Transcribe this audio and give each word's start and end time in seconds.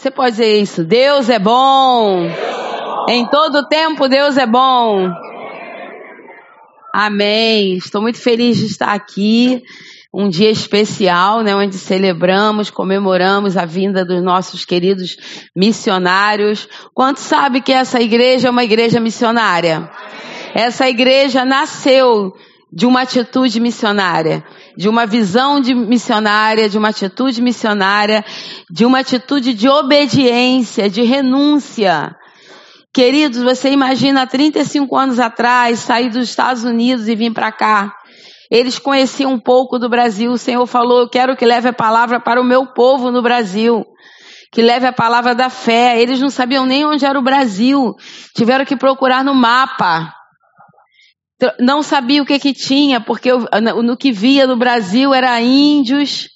Você 0.00 0.10
pode 0.10 0.30
dizer 0.30 0.62
isso. 0.62 0.82
Deus 0.82 1.28
é 1.28 1.38
bom. 1.38 2.26
Em 3.06 3.26
todo 3.26 3.68
tempo, 3.68 4.08
Deus 4.08 4.38
é 4.38 4.46
bom. 4.46 5.10
Amém. 6.94 7.76
Estou 7.76 8.00
muito 8.00 8.18
feliz 8.18 8.56
de 8.56 8.64
estar 8.64 8.94
aqui. 8.94 9.62
Um 10.12 10.30
dia 10.30 10.50
especial, 10.50 11.42
né, 11.42 11.54
onde 11.54 11.76
celebramos, 11.76 12.70
comemoramos 12.70 13.58
a 13.58 13.66
vinda 13.66 14.02
dos 14.02 14.22
nossos 14.22 14.64
queridos 14.64 15.18
missionários. 15.54 16.66
Quanto 16.94 17.20
sabe 17.20 17.60
que 17.60 17.70
essa 17.70 18.00
igreja 18.00 18.48
é 18.48 18.50
uma 18.50 18.64
igreja 18.64 18.98
missionária? 19.00 19.90
Essa 20.54 20.88
igreja 20.88 21.44
nasceu 21.44 22.32
de 22.72 22.86
uma 22.86 23.02
atitude 23.02 23.60
missionária, 23.60 24.42
de 24.76 24.88
uma 24.88 25.06
visão 25.06 25.60
de 25.60 25.74
missionária, 25.74 26.68
de 26.68 26.78
uma 26.78 26.88
atitude 26.88 27.40
missionária, 27.42 28.24
de 28.70 28.84
uma 28.84 29.00
atitude 29.00 29.54
de 29.54 29.68
obediência, 29.68 30.88
de 30.88 31.02
renúncia. 31.02 32.16
Queridos, 32.92 33.42
você 33.42 33.70
imagina 33.70 34.26
35 34.26 34.96
anos 34.96 35.18
atrás 35.20 35.78
sair 35.78 36.10
dos 36.10 36.28
Estados 36.28 36.64
Unidos 36.64 37.06
e 37.06 37.14
vir 37.14 37.32
para 37.32 37.52
cá. 37.52 37.94
Eles 38.50 38.80
conheciam 38.80 39.32
um 39.32 39.38
pouco 39.38 39.78
do 39.78 39.88
Brasil. 39.88 40.32
O 40.32 40.38
Senhor 40.38 40.66
falou: 40.66 41.02
Eu 41.02 41.08
quero 41.08 41.36
que 41.36 41.46
leve 41.46 41.68
a 41.68 41.72
palavra 41.72 42.18
para 42.18 42.40
o 42.40 42.44
meu 42.44 42.66
povo 42.66 43.12
no 43.12 43.22
Brasil. 43.22 43.84
Que 44.52 44.60
leve 44.60 44.86
a 44.86 44.92
palavra 44.92 45.36
da 45.36 45.48
fé. 45.48 46.00
Eles 46.00 46.20
não 46.20 46.30
sabiam 46.30 46.66
nem 46.66 46.84
onde 46.84 47.06
era 47.06 47.16
o 47.16 47.22
Brasil. 47.22 47.94
Tiveram 48.34 48.64
que 48.64 48.76
procurar 48.76 49.22
no 49.22 49.34
mapa. 49.34 50.12
Não 51.58 51.82
sabia 51.82 52.22
o 52.22 52.26
que, 52.26 52.38
que 52.38 52.52
tinha, 52.52 53.00
porque 53.00 53.30
no 53.32 53.96
que 53.96 54.12
via 54.12 54.46
no 54.46 54.56
Brasil 54.56 55.14
era 55.14 55.40
índios. 55.40 56.28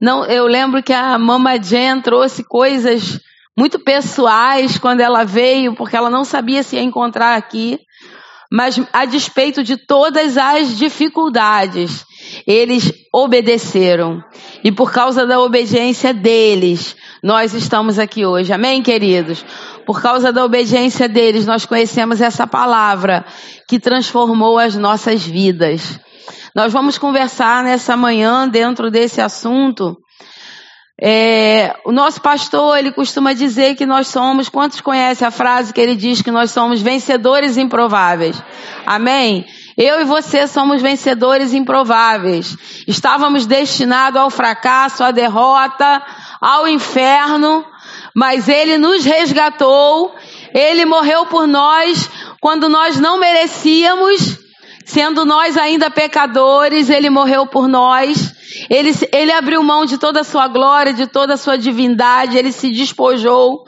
Não, 0.00 0.24
eu 0.24 0.46
lembro 0.46 0.82
que 0.82 0.92
a 0.92 1.18
Mama 1.18 1.58
Jen 1.60 2.00
trouxe 2.00 2.42
coisas 2.44 3.20
muito 3.56 3.78
pessoais 3.78 4.78
quando 4.78 5.00
ela 5.00 5.24
veio, 5.24 5.74
porque 5.74 5.96
ela 5.96 6.10
não 6.10 6.24
sabia 6.24 6.62
se 6.62 6.76
ia 6.76 6.82
encontrar 6.82 7.36
aqui. 7.36 7.78
Mas 8.50 8.80
a 8.92 9.04
despeito 9.04 9.62
de 9.62 9.76
todas 9.76 10.36
as 10.36 10.76
dificuldades, 10.76 12.04
eles 12.46 12.92
obedeceram. 13.12 14.22
E 14.62 14.72
por 14.72 14.92
causa 14.92 15.26
da 15.26 15.40
obediência 15.40 16.12
deles, 16.12 16.96
nós 17.22 17.54
estamos 17.54 17.98
aqui 17.98 18.24
hoje. 18.24 18.52
Amém, 18.52 18.82
queridos? 18.82 19.44
Por 19.86 20.00
causa 20.00 20.32
da 20.32 20.44
obediência 20.44 21.08
deles, 21.08 21.46
nós 21.46 21.66
conhecemos 21.66 22.20
essa 22.20 22.46
palavra 22.46 23.24
que 23.68 23.78
transformou 23.78 24.58
as 24.58 24.74
nossas 24.74 25.24
vidas. 25.24 26.00
Nós 26.54 26.72
vamos 26.72 26.98
conversar 26.98 27.64
nessa 27.64 27.96
manhã 27.96 28.48
dentro 28.48 28.90
desse 28.90 29.20
assunto 29.20 29.96
é, 31.00 31.74
o 31.84 31.90
nosso 31.90 32.20
pastor, 32.20 32.78
ele 32.78 32.92
costuma 32.92 33.32
dizer 33.32 33.74
que 33.74 33.84
nós 33.84 34.06
somos, 34.08 34.48
quantos 34.48 34.80
conhecem 34.80 35.26
a 35.26 35.30
frase 35.30 35.72
que 35.72 35.80
ele 35.80 35.96
diz 35.96 36.22
que 36.22 36.30
nós 36.30 36.52
somos 36.52 36.80
vencedores 36.80 37.56
improváveis? 37.56 38.40
Amém? 38.86 39.44
Eu 39.76 40.00
e 40.00 40.04
você 40.04 40.46
somos 40.46 40.80
vencedores 40.80 41.52
improváveis. 41.52 42.56
Estávamos 42.86 43.46
destinados 43.46 44.20
ao 44.20 44.30
fracasso, 44.30 45.02
à 45.02 45.10
derrota, 45.10 46.02
ao 46.40 46.68
inferno, 46.68 47.64
mas 48.14 48.48
ele 48.48 48.78
nos 48.78 49.04
resgatou, 49.04 50.14
ele 50.52 50.84
morreu 50.84 51.26
por 51.26 51.46
nós 51.46 52.08
quando 52.40 52.68
nós 52.68 53.00
não 53.00 53.18
merecíamos, 53.18 54.38
sendo 54.84 55.24
nós 55.24 55.56
ainda 55.56 55.90
pecadores, 55.90 56.90
ele 56.90 57.10
morreu 57.10 57.46
por 57.46 57.66
nós. 57.66 58.34
Ele, 58.70 58.92
ele 59.12 59.32
abriu 59.32 59.62
mão 59.62 59.84
de 59.84 59.98
toda 59.98 60.20
a 60.20 60.24
sua 60.24 60.46
glória, 60.46 60.92
de 60.92 61.06
toda 61.06 61.34
a 61.34 61.38
sua 61.38 61.58
divindade, 61.58 62.36
ele 62.36 62.52
se 62.52 62.70
despojou 62.70 63.64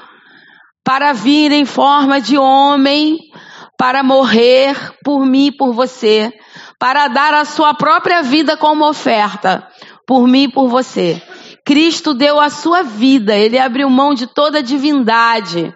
para 0.84 1.12
vir 1.12 1.50
em 1.50 1.64
forma 1.64 2.20
de 2.20 2.38
homem, 2.38 3.18
para 3.78 4.02
morrer 4.02 4.76
por 5.04 5.24
mim 5.26 5.46
e 5.46 5.52
por 5.52 5.72
você, 5.72 6.32
para 6.78 7.08
dar 7.08 7.34
a 7.34 7.44
sua 7.44 7.74
própria 7.74 8.22
vida 8.22 8.56
como 8.56 8.88
oferta, 8.88 9.66
por 10.06 10.26
mim 10.26 10.44
e 10.44 10.52
por 10.52 10.68
você. 10.68 11.22
Cristo 11.64 12.14
deu 12.14 12.40
a 12.40 12.48
sua 12.48 12.82
vida, 12.82 13.36
ele 13.36 13.58
abriu 13.58 13.90
mão 13.90 14.14
de 14.14 14.26
toda 14.26 14.58
a 14.58 14.62
divindade. 14.62 15.74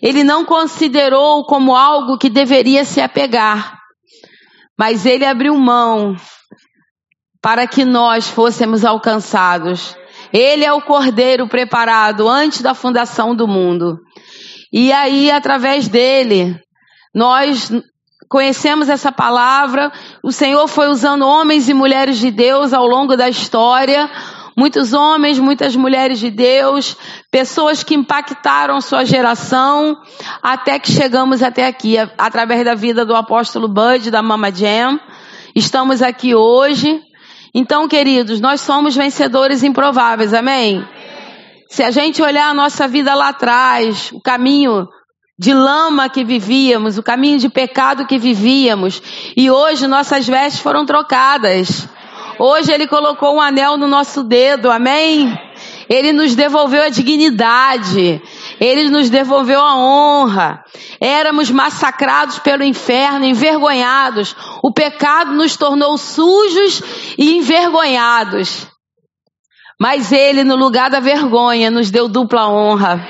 Ele 0.00 0.22
não 0.22 0.44
considerou 0.44 1.44
como 1.44 1.74
algo 1.74 2.18
que 2.18 2.30
deveria 2.30 2.84
se 2.84 3.00
apegar, 3.00 3.78
mas 4.78 5.06
ele 5.06 5.24
abriu 5.24 5.56
mão 5.56 6.16
para 7.42 7.66
que 7.66 7.84
nós 7.84 8.28
fôssemos 8.28 8.84
alcançados. 8.84 9.96
Ele 10.32 10.64
é 10.64 10.72
o 10.72 10.82
cordeiro 10.82 11.48
preparado 11.48 12.28
antes 12.28 12.62
da 12.62 12.74
fundação 12.74 13.34
do 13.34 13.46
mundo. 13.46 13.98
E 14.72 14.92
aí, 14.92 15.30
através 15.30 15.88
dele, 15.88 16.58
nós 17.14 17.70
conhecemos 18.28 18.88
essa 18.88 19.12
palavra. 19.12 19.92
O 20.22 20.32
Senhor 20.32 20.66
foi 20.66 20.88
usando 20.88 21.26
homens 21.26 21.68
e 21.68 21.74
mulheres 21.74 22.18
de 22.18 22.30
Deus 22.30 22.72
ao 22.72 22.86
longo 22.86 23.16
da 23.16 23.28
história. 23.28 24.10
Muitos 24.56 24.92
homens, 24.92 25.38
muitas 25.38 25.74
mulheres 25.74 26.18
de 26.18 26.30
Deus, 26.30 26.96
pessoas 27.30 27.82
que 27.82 27.94
impactaram 27.94 28.80
sua 28.80 29.04
geração, 29.04 29.96
até 30.42 30.78
que 30.78 30.92
chegamos 30.92 31.42
até 31.42 31.66
aqui, 31.66 31.96
através 31.98 32.64
da 32.64 32.74
vida 32.74 33.04
do 33.04 33.16
apóstolo 33.16 33.68
Bud, 33.68 34.10
da 34.10 34.22
Mama 34.22 34.52
Jam. 34.52 34.98
Estamos 35.56 36.02
aqui 36.02 36.34
hoje 36.34 37.02
então, 37.56 37.86
queridos, 37.86 38.40
nós 38.40 38.60
somos 38.60 38.96
vencedores 38.96 39.62
improváveis, 39.62 40.34
amém? 40.34 40.84
Se 41.70 41.84
a 41.84 41.90
gente 41.92 42.20
olhar 42.20 42.50
a 42.50 42.54
nossa 42.54 42.88
vida 42.88 43.14
lá 43.14 43.28
atrás, 43.28 44.10
o 44.12 44.20
caminho 44.20 44.88
de 45.38 45.52
lama 45.52 46.08
que 46.08 46.24
vivíamos, 46.24 46.96
o 46.96 47.02
caminho 47.02 47.38
de 47.38 47.48
pecado 47.48 48.06
que 48.06 48.18
vivíamos, 48.18 49.02
e 49.36 49.50
hoje 49.50 49.86
nossas 49.86 50.26
vestes 50.26 50.62
foram 50.62 50.86
trocadas. 50.86 51.88
Hoje 52.38 52.72
Ele 52.72 52.86
colocou 52.86 53.36
um 53.36 53.40
anel 53.40 53.76
no 53.76 53.86
nosso 53.86 54.22
dedo, 54.22 54.70
amém? 54.70 55.38
Ele 55.88 56.12
nos 56.12 56.34
devolveu 56.34 56.82
a 56.82 56.88
dignidade. 56.88 58.20
Ele 58.60 58.88
nos 58.88 59.10
devolveu 59.10 59.60
a 59.60 59.76
honra. 59.76 60.64
Éramos 61.00 61.50
massacrados 61.50 62.38
pelo 62.38 62.64
inferno, 62.64 63.24
envergonhados. 63.24 64.34
O 64.62 64.72
pecado 64.72 65.32
nos 65.32 65.56
tornou 65.56 65.96
sujos 65.98 66.82
e 67.18 67.36
envergonhados. 67.36 68.66
Mas 69.80 70.10
Ele, 70.10 70.42
no 70.44 70.56
lugar 70.56 70.90
da 70.90 71.00
vergonha, 71.00 71.70
nos 71.70 71.90
deu 71.90 72.08
dupla 72.08 72.48
honra. 72.48 73.06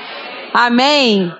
Amém. 0.53 1.31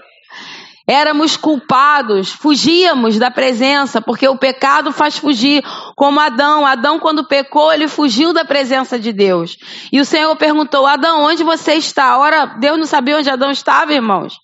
Éramos 0.88 1.36
culpados, 1.36 2.30
fugíamos 2.32 3.18
da 3.18 3.32
presença, 3.32 4.00
porque 4.00 4.28
o 4.28 4.38
pecado 4.38 4.92
faz 4.92 5.18
fugir, 5.18 5.64
como 5.96 6.20
Adão. 6.20 6.64
Adão, 6.64 7.00
quando 7.00 7.28
pecou, 7.28 7.74
ele 7.74 7.88
fugiu 7.88 8.32
da 8.32 8.46
presença 8.46 9.00
de 9.00 9.12
Deus. 9.12 9.58
E 9.92 10.00
o 10.00 10.06
Senhor 10.06 10.36
perguntou: 10.36 10.86
Adão, 10.86 11.24
onde 11.24 11.44
você 11.44 11.74
está? 11.74 12.18
Ora, 12.20 12.46
Deus 12.46 12.78
não 12.78 12.86
sabia 12.86 13.18
onde 13.18 13.30
Adão 13.30 13.50
estava, 13.50 13.94
irmãos. 13.94 14.38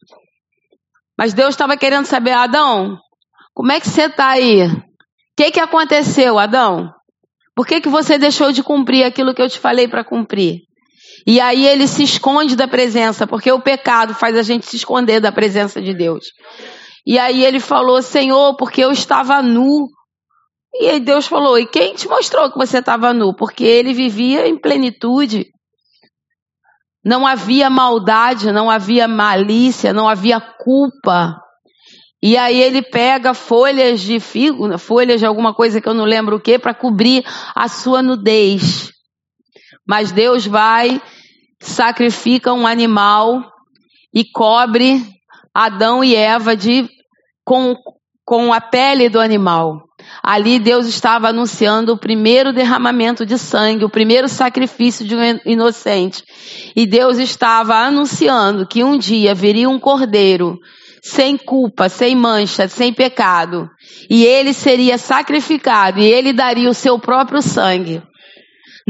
Mas 1.15 1.33
Deus 1.33 1.49
estava 1.49 1.77
querendo 1.77 2.05
saber: 2.05 2.31
Adão, 2.31 2.97
como 3.53 3.71
é 3.71 3.79
que 3.79 3.87
você 3.87 4.05
está 4.05 4.29
aí? 4.29 4.65
O 4.65 4.83
que, 5.37 5.51
que 5.51 5.59
aconteceu, 5.59 6.39
Adão? 6.39 6.91
Por 7.55 7.67
que, 7.67 7.81
que 7.81 7.89
você 7.89 8.17
deixou 8.17 8.51
de 8.51 8.63
cumprir 8.63 9.03
aquilo 9.03 9.35
que 9.35 9.41
eu 9.41 9.49
te 9.49 9.59
falei 9.59 9.87
para 9.87 10.03
cumprir? 10.03 10.61
E 11.25 11.39
aí 11.39 11.67
ele 11.67 11.87
se 11.87 12.03
esconde 12.03 12.55
da 12.55 12.67
presença, 12.67 13.27
porque 13.27 13.51
o 13.51 13.61
pecado 13.61 14.13
faz 14.13 14.35
a 14.35 14.41
gente 14.41 14.65
se 14.65 14.75
esconder 14.75 15.19
da 15.19 15.31
presença 15.31 15.81
de 15.81 15.93
Deus. 15.93 16.25
E 17.05 17.17
aí 17.19 17.43
ele 17.43 17.59
falou: 17.59 18.01
Senhor, 18.01 18.55
porque 18.55 18.83
eu 18.83 18.91
estava 18.91 19.41
nu. 19.41 19.87
E 20.73 20.87
aí 20.87 20.99
Deus 20.99 21.27
falou: 21.27 21.57
E 21.57 21.65
quem 21.65 21.93
te 21.93 22.07
mostrou 22.07 22.51
que 22.51 22.57
você 22.57 22.79
estava 22.79 23.13
nu? 23.13 23.35
Porque 23.35 23.63
ele 23.63 23.93
vivia 23.93 24.47
em 24.47 24.57
plenitude. 24.57 25.47
Não 27.03 27.25
havia 27.25 27.69
maldade, 27.69 28.51
não 28.51 28.69
havia 28.69 29.07
malícia, 29.07 29.91
não 29.91 30.07
havia 30.07 30.39
culpa. 30.39 31.35
E 32.23 32.37
aí 32.37 32.61
ele 32.61 32.83
pega 32.83 33.33
folhas 33.33 33.99
de 33.99 34.19
figo, 34.19 34.77
folhas 34.77 35.19
de 35.19 35.25
alguma 35.25 35.55
coisa 35.55 35.81
que 35.81 35.89
eu 35.89 35.93
não 35.95 36.05
lembro 36.05 36.35
o 36.35 36.39
que, 36.39 36.59
para 36.59 36.75
cobrir 36.75 37.25
a 37.55 37.67
sua 37.67 38.03
nudez. 38.03 38.91
Mas 39.87 40.11
Deus 40.11 40.45
vai, 40.45 41.01
sacrifica 41.61 42.51
um 42.51 42.65
animal 42.65 43.43
e 44.13 44.25
cobre 44.25 45.01
Adão 45.53 46.03
e 46.03 46.15
Eva 46.15 46.55
de, 46.55 46.89
com, 47.45 47.75
com 48.25 48.51
a 48.51 48.59
pele 48.59 49.07
do 49.07 49.19
animal. 49.19 49.83
Ali 50.23 50.57
Deus 50.59 50.87
estava 50.87 51.29
anunciando 51.29 51.93
o 51.93 51.97
primeiro 51.97 52.51
derramamento 52.51 53.25
de 53.25 53.37
sangue, 53.37 53.85
o 53.85 53.89
primeiro 53.89 54.27
sacrifício 54.27 55.05
de 55.05 55.15
um 55.15 55.39
inocente. 55.45 56.23
E 56.75 56.87
Deus 56.87 57.17
estava 57.19 57.75
anunciando 57.75 58.67
que 58.67 58.83
um 58.83 58.97
dia 58.97 59.35
viria 59.35 59.69
um 59.69 59.79
cordeiro 59.79 60.57
sem 61.03 61.37
culpa, 61.37 61.87
sem 61.89 62.15
mancha, 62.15 62.67
sem 62.67 62.91
pecado. 62.91 63.69
E 64.09 64.23
ele 64.25 64.53
seria 64.53 64.97
sacrificado 64.97 65.99
e 65.99 66.05
ele 66.05 66.33
daria 66.33 66.69
o 66.69 66.73
seu 66.73 66.97
próprio 66.97 67.41
sangue 67.41 68.01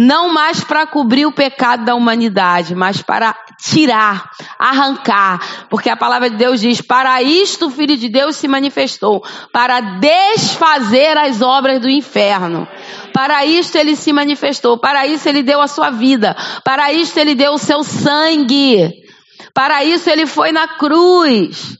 não 0.01 0.33
mais 0.33 0.63
para 0.63 0.87
cobrir 0.87 1.27
o 1.27 1.31
pecado 1.31 1.85
da 1.85 1.93
humanidade, 1.93 2.73
mas 2.73 3.03
para 3.03 3.35
tirar, 3.61 4.31
arrancar, 4.57 5.67
porque 5.69 5.91
a 5.91 5.95
palavra 5.95 6.27
de 6.27 6.37
Deus 6.37 6.59
diz: 6.59 6.81
para 6.81 7.21
isto 7.21 7.67
o 7.67 7.69
Filho 7.69 7.95
de 7.95 8.09
Deus 8.09 8.35
se 8.35 8.47
manifestou, 8.47 9.23
para 9.53 9.79
desfazer 9.99 11.15
as 11.17 11.41
obras 11.41 11.79
do 11.79 11.87
inferno. 11.87 12.67
Para 13.13 13.45
isto 13.45 13.75
ele 13.75 13.95
se 13.95 14.11
manifestou, 14.11 14.79
para 14.79 15.05
isso 15.05 15.29
ele 15.29 15.43
deu 15.43 15.61
a 15.61 15.67
sua 15.67 15.91
vida, 15.91 16.35
para 16.65 16.91
isto 16.91 17.17
ele 17.17 17.35
deu 17.35 17.53
o 17.53 17.59
seu 17.59 17.83
sangue, 17.83 18.89
para 19.53 19.83
isso 19.83 20.09
ele 20.09 20.25
foi 20.25 20.51
na 20.51 20.67
cruz, 20.67 21.77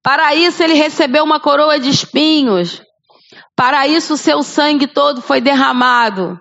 para 0.00 0.32
isso 0.32 0.62
ele 0.62 0.74
recebeu 0.74 1.24
uma 1.24 1.40
coroa 1.40 1.80
de 1.80 1.90
espinhos, 1.90 2.80
para 3.56 3.88
isso 3.88 4.14
o 4.14 4.18
seu 4.18 4.44
sangue 4.44 4.86
todo 4.86 5.20
foi 5.20 5.40
derramado. 5.40 6.38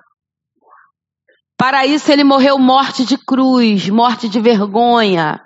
Para 1.58 1.86
isso 1.88 2.12
ele 2.12 2.24
morreu 2.24 2.60
morte 2.60 3.04
de 3.04 3.18
cruz, 3.18 3.90
morte 3.90 4.30
de 4.30 4.40
vergonha. 4.40 5.42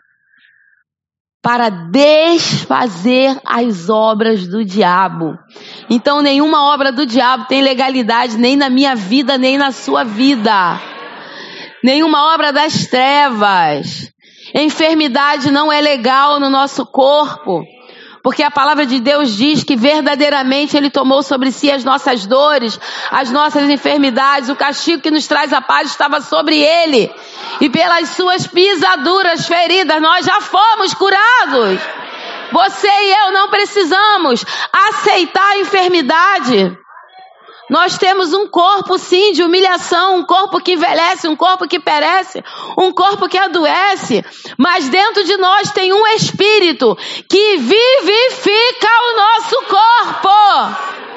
Para 1.41 1.69
desfazer 1.69 3.39
as 3.45 3.89
obras 3.89 4.45
do 4.47 4.63
diabo. 4.63 5.33
Então, 5.89 6.21
nenhuma 6.21 6.71
obra 6.71 6.91
do 6.91 7.05
diabo 7.05 7.45
tem 7.45 7.61
legalidade 7.61 8.37
nem 8.37 8.55
na 8.55 8.69
minha 8.69 8.95
vida, 8.95 9.37
nem 9.37 9.57
na 9.57 9.71
sua 9.71 10.03
vida. 10.03 10.79
Nenhuma 11.83 12.33
obra 12.33 12.51
das 12.51 12.85
trevas. 12.85 14.11
Enfermidade 14.53 15.49
não 15.49 15.71
é 15.71 15.81
legal 15.81 16.39
no 16.39 16.49
nosso 16.49 16.85
corpo. 16.85 17.63
Porque 18.23 18.43
a 18.43 18.51
palavra 18.51 18.85
de 18.85 18.99
Deus 18.99 19.31
diz 19.35 19.63
que 19.63 19.75
verdadeiramente 19.75 20.77
Ele 20.77 20.89
tomou 20.89 21.23
sobre 21.23 21.51
si 21.51 21.71
as 21.71 21.83
nossas 21.83 22.25
dores, 22.25 22.79
as 23.09 23.31
nossas 23.31 23.67
enfermidades, 23.69 24.49
o 24.49 24.55
castigo 24.55 25.01
que 25.01 25.09
nos 25.09 25.25
traz 25.27 25.51
a 25.51 25.61
paz 25.61 25.89
estava 25.89 26.21
sobre 26.21 26.59
Ele. 26.59 27.11
E 27.59 27.69
pelas 27.69 28.09
suas 28.09 28.45
pisaduras, 28.45 29.47
feridas, 29.47 30.01
nós 30.01 30.25
já 30.25 30.39
fomos 30.39 30.93
curados. 30.93 31.79
Você 32.51 32.87
e 32.87 33.25
eu 33.25 33.31
não 33.31 33.49
precisamos 33.49 34.45
aceitar 34.71 35.51
a 35.51 35.59
enfermidade. 35.59 36.77
Nós 37.71 37.97
temos 37.97 38.33
um 38.33 38.47
corpo, 38.47 38.97
sim, 38.97 39.31
de 39.31 39.41
humilhação, 39.41 40.17
um 40.17 40.25
corpo 40.25 40.59
que 40.59 40.73
envelhece, 40.73 41.25
um 41.25 41.37
corpo 41.37 41.65
que 41.69 41.79
perece, 41.79 42.43
um 42.77 42.91
corpo 42.91 43.29
que 43.29 43.37
adoece, 43.37 44.25
mas 44.57 44.89
dentro 44.89 45.23
de 45.23 45.37
nós 45.37 45.71
tem 45.71 45.93
um 45.93 46.05
espírito 46.07 46.97
que 47.29 47.57
vivifica 47.59 48.89
o 49.07 49.15
nosso 49.15 49.55
corpo. 49.69 51.10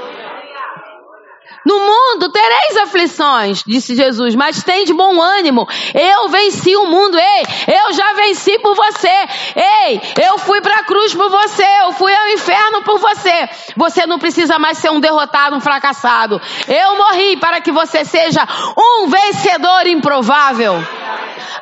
No 1.64 1.78
mundo 1.78 2.30
tereis 2.30 2.76
aflições, 2.76 3.62
disse 3.66 3.94
Jesus, 3.94 4.34
mas 4.34 4.62
tem 4.62 4.84
de 4.84 4.92
bom 4.92 5.20
ânimo. 5.20 5.66
Eu 5.94 6.28
venci 6.28 6.76
o 6.76 6.86
mundo. 6.86 7.18
Ei, 7.18 7.42
eu 7.74 7.92
já 7.92 8.12
venci 8.12 8.58
por 8.58 8.74
você. 8.74 9.08
Ei, 9.56 10.00
eu 10.28 10.38
fui 10.38 10.60
para 10.60 10.76
a 10.76 10.84
cruz 10.84 11.14
por 11.14 11.30
você. 11.30 11.66
Eu 11.80 11.92
fui 11.92 12.14
ao 12.14 12.28
inferno 12.28 12.82
por 12.82 12.98
você. 12.98 13.48
Você 13.76 14.06
não 14.06 14.18
precisa 14.18 14.58
mais 14.58 14.78
ser 14.78 14.90
um 14.90 15.00
derrotado, 15.00 15.56
um 15.56 15.60
fracassado. 15.60 16.40
Eu 16.68 16.96
morri 16.96 17.38
para 17.38 17.60
que 17.62 17.72
você 17.72 18.04
seja 18.04 18.46
um 18.76 19.08
vencedor 19.08 19.86
improvável. 19.86 20.74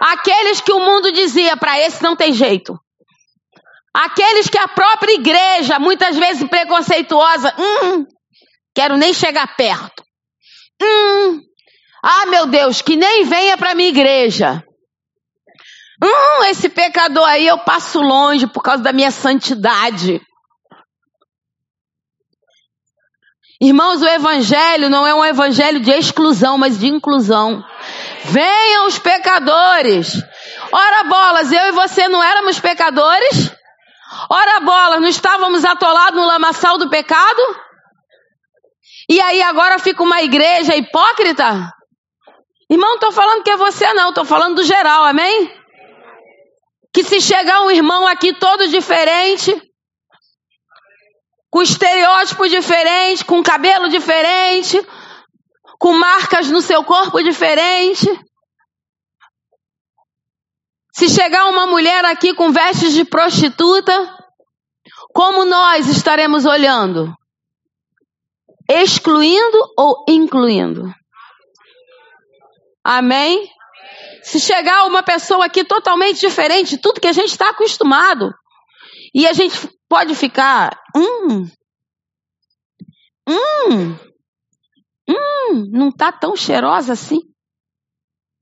Aqueles 0.01 0.61
que 0.61 0.73
o 0.73 0.81
mundo 0.81 1.13
dizia, 1.13 1.57
para 1.57 1.79
esse 1.79 2.03
não 2.03 2.17
tem 2.17 2.33
jeito. 2.33 2.77
Aqueles 3.95 4.49
que 4.49 4.59
a 4.59 4.67
própria 4.67 5.13
igreja, 5.13 5.79
muitas 5.79 6.17
vezes 6.17 6.49
preconceituosa, 6.49 7.55
hum, 7.59 8.07
Quero 8.75 8.97
nem 8.97 9.13
chegar 9.13 9.57
perto. 9.57 10.03
Hum, 10.81 11.41
ah, 12.03 12.27
meu 12.27 12.47
Deus, 12.47 12.83
que 12.83 12.97
nem 12.97 13.25
venha 13.25 13.57
para 13.57 13.75
minha 13.75 13.91
igreja. 13.91 14.65
Hum, 16.03 16.45
esse 16.45 16.69
pecador 16.69 17.25
aí 17.25 17.47
eu 17.47 17.59
passo 17.59 18.01
longe 18.01 18.47
por 18.47 18.63
causa 18.63 18.83
da 18.83 18.93
minha 18.93 19.11
santidade. 19.11 20.21
Irmãos, 23.61 24.03
o 24.03 24.09
evangelho 24.09 24.91
não 24.91 25.07
é 25.07 25.15
um 25.15 25.25
evangelho 25.25 25.79
de 25.79 25.93
exclusão, 25.93 26.59
mas 26.59 26.81
de 26.81 26.89
inclusão. 26.89 27.65
Venham 28.25 28.89
os 28.89 28.99
pecadores. 28.99 30.21
Ora 30.73 31.05
bolas, 31.05 31.53
eu 31.53 31.69
e 31.69 31.71
você 31.71 32.09
não 32.09 32.21
éramos 32.21 32.59
pecadores? 32.59 33.53
Ora 34.29 34.59
bolas, 34.61 35.01
não 35.01 35.07
estávamos 35.07 35.65
atolados 35.65 36.21
no 36.21 36.27
lamaçal 36.27 36.77
do 36.77 36.91
pecado? 36.91 37.41
E 39.13 39.21
aí 39.21 39.43
agora 39.43 39.79
fica 39.79 40.03
uma 40.03 40.23
igreja 40.23 40.75
hipócrita? 40.75 41.71
Irmão, 42.71 42.95
estou 42.95 43.13
falando 43.13 43.43
que 43.43 43.51
é 43.51 43.59
você 43.59 43.93
não, 43.93 44.09
estou 44.09 44.25
falando 44.25 44.55
do 44.55 44.63
geral, 44.65 45.05
amém? 45.05 45.55
Que 46.91 47.05
se 47.05 47.21
chegar 47.21 47.61
um 47.61 47.71
irmão 47.71 48.07
aqui 48.07 48.33
todo 48.33 48.67
diferente, 48.69 49.55
com 51.51 51.61
estereótipo 51.61 52.49
diferente, 52.49 53.23
com 53.23 53.43
cabelo 53.43 53.91
diferente, 53.91 54.81
com 55.79 55.93
marcas 55.93 56.51
no 56.51 56.63
seu 56.63 56.83
corpo 56.83 57.23
diferente. 57.23 58.07
Se 60.95 61.07
chegar 61.11 61.51
uma 61.51 61.67
mulher 61.67 62.03
aqui 62.07 62.33
com 62.33 62.51
vestes 62.51 62.95
de 62.95 63.05
prostituta, 63.05 63.93
como 65.13 65.45
nós 65.45 65.87
estaremos 65.87 66.47
olhando? 66.47 67.15
Excluindo 68.73 69.59
ou 69.77 70.05
incluindo? 70.09 70.93
Amém? 72.85 73.49
Se 74.23 74.41
chegar 74.41 74.87
uma 74.87 75.03
pessoa 75.03 75.47
aqui 75.47 75.65
totalmente 75.65 76.21
diferente, 76.21 76.79
tudo 76.79 77.01
que 77.01 77.09
a 77.09 77.13
gente 77.13 77.31
está 77.31 77.51
acostumado, 77.51 78.33
e 79.15 79.27
a 79.27 79.33
gente 79.33 79.69
pode 79.89 80.15
ficar, 80.15 80.81
hum, 80.97 81.47
hum, 83.29 83.99
hum, 85.09 85.71
não 85.71 85.89
está 85.89 86.11
tão 86.11 86.35
cheirosa 86.35 86.95
assim, 86.95 87.21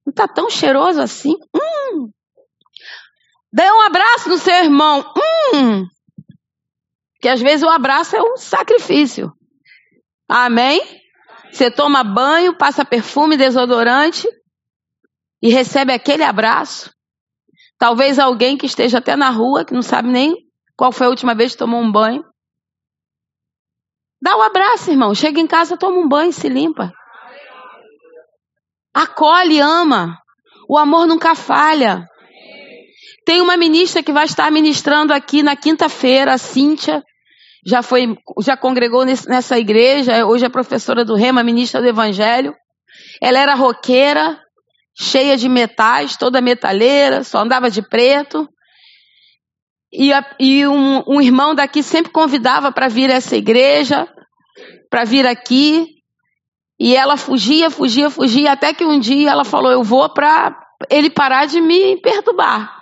não 0.06 0.10
está 0.10 0.28
tão 0.28 0.48
cheiroso 0.48 1.00
assim, 1.00 1.34
hum, 1.54 2.10
dê 3.52 3.70
um 3.70 3.80
abraço 3.82 4.28
no 4.28 4.38
seu 4.38 4.54
irmão, 4.54 5.04
hum, 5.54 5.86
que 7.20 7.28
às 7.28 7.40
vezes 7.40 7.64
o 7.64 7.68
abraço 7.68 8.16
é 8.16 8.22
um 8.22 8.36
sacrifício. 8.36 9.32
Amém? 10.30 10.80
Você 11.50 11.72
toma 11.72 12.04
banho, 12.04 12.56
passa 12.56 12.84
perfume, 12.84 13.36
desodorante 13.36 14.28
e 15.42 15.50
recebe 15.50 15.92
aquele 15.92 16.22
abraço. 16.22 16.88
Talvez 17.76 18.16
alguém 18.16 18.56
que 18.56 18.64
esteja 18.64 18.98
até 18.98 19.16
na 19.16 19.28
rua, 19.30 19.64
que 19.64 19.74
não 19.74 19.82
sabe 19.82 20.08
nem 20.08 20.36
qual 20.76 20.92
foi 20.92 21.08
a 21.08 21.10
última 21.10 21.34
vez 21.34 21.52
que 21.52 21.58
tomou 21.58 21.80
um 21.80 21.90
banho. 21.90 22.24
Dá 24.22 24.36
um 24.36 24.42
abraço, 24.42 24.92
irmão. 24.92 25.12
Chega 25.16 25.40
em 25.40 25.48
casa, 25.48 25.76
toma 25.76 25.98
um 25.98 26.08
banho, 26.08 26.32
se 26.32 26.48
limpa. 26.48 26.92
Acolhe, 28.94 29.58
ama. 29.58 30.16
O 30.68 30.78
amor 30.78 31.08
nunca 31.08 31.34
falha. 31.34 32.06
Tem 33.24 33.40
uma 33.40 33.56
ministra 33.56 34.00
que 34.00 34.12
vai 34.12 34.26
estar 34.26 34.48
ministrando 34.52 35.12
aqui 35.12 35.42
na 35.42 35.56
quinta-feira, 35.56 36.34
a 36.34 36.38
Cíntia 36.38 37.02
já 37.64 37.82
foi, 37.82 38.16
já 38.42 38.56
congregou 38.56 39.04
nessa 39.04 39.58
igreja, 39.58 40.24
hoje 40.26 40.46
é 40.46 40.48
professora 40.48 41.04
do 41.04 41.14
Rema, 41.14 41.42
ministra 41.42 41.80
do 41.80 41.88
Evangelho. 41.88 42.54
Ela 43.20 43.38
era 43.38 43.54
roqueira, 43.54 44.40
cheia 44.98 45.36
de 45.36 45.48
metais, 45.48 46.16
toda 46.16 46.40
metaleira, 46.40 47.22
só 47.22 47.38
andava 47.38 47.70
de 47.70 47.82
preto. 47.82 48.48
E, 49.92 50.12
a, 50.12 50.24
e 50.38 50.66
um, 50.66 51.02
um, 51.06 51.20
irmão 51.20 51.54
daqui 51.54 51.82
sempre 51.82 52.12
convidava 52.12 52.70
para 52.70 52.88
vir 52.88 53.10
a 53.10 53.14
essa 53.14 53.36
igreja, 53.36 54.08
para 54.88 55.04
vir 55.04 55.26
aqui. 55.26 55.86
E 56.78 56.96
ela 56.96 57.16
fugia, 57.16 57.70
fugia, 57.70 58.08
fugia, 58.08 58.52
até 58.52 58.72
que 58.72 58.84
um 58.84 58.98
dia 58.98 59.30
ela 59.30 59.44
falou: 59.44 59.70
Eu 59.70 59.82
vou 59.82 60.08
para 60.08 60.56
ele 60.88 61.10
parar 61.10 61.46
de 61.46 61.60
me 61.60 62.00
perturbar. 62.00 62.80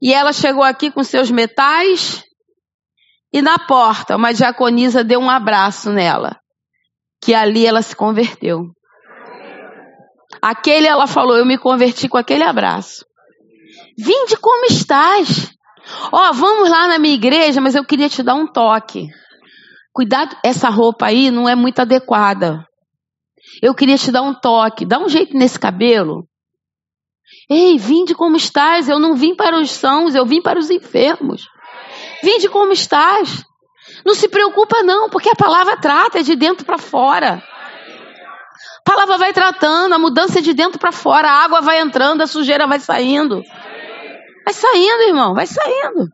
E 0.00 0.12
ela 0.12 0.32
chegou 0.32 0.62
aqui 0.62 0.90
com 0.90 1.04
seus 1.04 1.30
metais, 1.30 2.22
e 3.32 3.42
na 3.42 3.58
porta, 3.58 4.16
uma 4.16 4.32
diaconisa 4.32 5.04
deu 5.04 5.20
um 5.20 5.30
abraço 5.30 5.90
nela, 5.90 6.38
que 7.22 7.34
ali 7.34 7.66
ela 7.66 7.82
se 7.82 7.94
converteu. 7.94 8.70
Aquele 10.40 10.86
ela 10.86 11.06
falou, 11.06 11.36
eu 11.36 11.46
me 11.46 11.58
converti 11.58 12.08
com 12.08 12.16
aquele 12.16 12.44
abraço. 12.44 13.04
Vinde 13.98 14.36
como 14.36 14.66
estás. 14.66 15.50
Ó, 16.12 16.30
oh, 16.30 16.32
vamos 16.32 16.68
lá 16.68 16.88
na 16.88 16.98
minha 16.98 17.14
igreja, 17.14 17.60
mas 17.60 17.74
eu 17.74 17.84
queria 17.84 18.08
te 18.08 18.22
dar 18.22 18.34
um 18.34 18.46
toque. 18.46 19.08
Cuidado, 19.92 20.36
essa 20.44 20.68
roupa 20.68 21.06
aí 21.06 21.30
não 21.30 21.48
é 21.48 21.54
muito 21.54 21.80
adequada. 21.80 22.66
Eu 23.62 23.74
queria 23.74 23.96
te 23.96 24.10
dar 24.10 24.22
um 24.22 24.34
toque. 24.34 24.84
Dá 24.84 24.98
um 24.98 25.08
jeito 25.08 25.36
nesse 25.36 25.58
cabelo. 25.58 26.28
Ei, 27.48 27.78
vinde 27.78 28.14
como 28.14 28.36
estás. 28.36 28.88
Eu 28.88 28.98
não 28.98 29.14
vim 29.14 29.34
para 29.34 29.58
os 29.58 29.70
sãos, 29.70 30.14
eu 30.14 30.26
vim 30.26 30.42
para 30.42 30.58
os 30.58 30.70
enfermos. 30.70 31.46
Vinde 32.22 32.48
como 32.48 32.72
estás. 32.72 33.44
Não 34.04 34.14
se 34.14 34.28
preocupa 34.28 34.82
não, 34.82 35.08
porque 35.08 35.28
a 35.28 35.34
palavra 35.34 35.76
trata 35.76 36.20
é 36.20 36.22
de 36.22 36.34
dentro 36.36 36.64
para 36.64 36.78
fora. 36.78 37.42
A 38.80 38.90
palavra 38.90 39.18
vai 39.18 39.32
tratando, 39.32 39.94
a 39.94 39.98
mudança 39.98 40.38
é 40.38 40.42
de 40.42 40.54
dentro 40.54 40.78
para 40.78 40.92
fora, 40.92 41.28
a 41.28 41.44
água 41.44 41.60
vai 41.60 41.80
entrando, 41.80 42.22
a 42.22 42.26
sujeira 42.26 42.66
vai 42.66 42.78
saindo. 42.78 43.42
Vai 44.44 44.54
saindo, 44.54 45.02
irmão, 45.02 45.34
vai 45.34 45.46
saindo. 45.46 46.08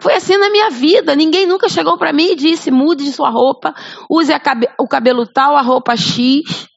Foi 0.00 0.14
assim 0.14 0.36
na 0.36 0.50
minha 0.50 0.70
vida. 0.70 1.16
Ninguém 1.16 1.46
nunca 1.46 1.68
chegou 1.68 1.98
para 1.98 2.12
mim 2.12 2.32
e 2.32 2.36
disse: 2.36 2.70
mude 2.70 3.04
de 3.04 3.12
sua 3.12 3.30
roupa, 3.30 3.74
use 4.10 4.38
cabe 4.40 4.68
o 4.78 4.86
cabelo 4.86 5.26
tal, 5.26 5.56
a 5.56 5.62
roupa 5.62 5.96
X. 5.96 6.68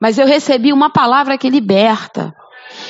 Mas 0.00 0.18
eu 0.18 0.26
recebi 0.26 0.72
uma 0.72 0.90
palavra 0.90 1.38
que 1.38 1.48
liberta. 1.48 2.32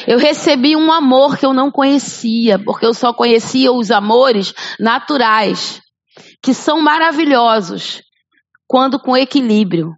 Eu 0.06 0.18
recebi 0.18 0.76
um 0.76 0.92
amor 0.92 1.36
que 1.36 1.44
eu 1.44 1.52
não 1.52 1.68
conhecia, 1.68 2.62
porque 2.62 2.86
eu 2.86 2.94
só 2.94 3.12
conhecia 3.12 3.72
os 3.72 3.90
amores 3.90 4.54
naturais, 4.78 5.82
que 6.40 6.54
são 6.54 6.80
maravilhosos, 6.80 8.02
quando 8.68 9.00
com 9.00 9.16
equilíbrio. 9.16 9.94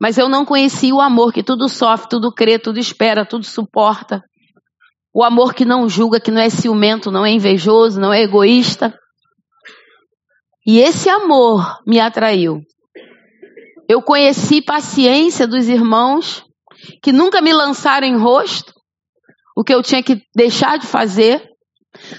Mas 0.00 0.18
eu 0.18 0.28
não 0.28 0.44
conhecia 0.44 0.92
o 0.92 1.00
amor 1.00 1.32
que 1.32 1.44
tudo 1.44 1.68
sofre, 1.68 2.08
tudo 2.08 2.32
crê, 2.32 2.58
tudo 2.58 2.80
espera, 2.80 3.24
tudo 3.24 3.44
suporta. 3.44 4.20
O 5.14 5.22
amor 5.22 5.54
que 5.54 5.64
não 5.64 5.88
julga, 5.88 6.18
que 6.18 6.32
não 6.32 6.40
é 6.40 6.50
ciumento, 6.50 7.12
não 7.12 7.24
é 7.24 7.30
invejoso, 7.30 8.00
não 8.00 8.12
é 8.12 8.22
egoísta. 8.22 8.92
E 10.66 10.80
esse 10.80 11.08
amor 11.08 11.78
me 11.86 12.00
atraiu. 12.00 12.60
Eu 13.88 14.02
conheci 14.02 14.60
paciência 14.60 15.46
dos 15.46 15.68
irmãos 15.68 16.44
que 17.00 17.12
nunca 17.12 17.40
me 17.40 17.52
lançaram 17.52 18.08
em 18.08 18.16
rosto 18.16 18.73
o 19.56 19.62
que 19.62 19.74
eu 19.74 19.82
tinha 19.82 20.02
que 20.02 20.22
deixar 20.34 20.78
de 20.78 20.86
fazer, 20.86 21.42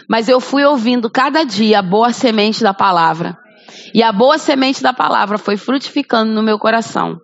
mas 0.10 0.30
eu 0.30 0.40
fui 0.40 0.64
ouvindo 0.64 1.10
cada 1.10 1.44
dia 1.44 1.80
a 1.80 1.84
boa 1.84 2.14
semente 2.14 2.64
da 2.64 2.74
palavra. 2.74 3.38
E 3.94 4.02
a 4.02 4.12
boa 4.12 4.38
semente 4.38 4.82
da 4.82 4.94
palavra 4.94 5.38
foi 5.38 5.58
frutificando 5.58 6.32
no 6.32 6.44
meu 6.44 6.58
coração. 6.58 7.18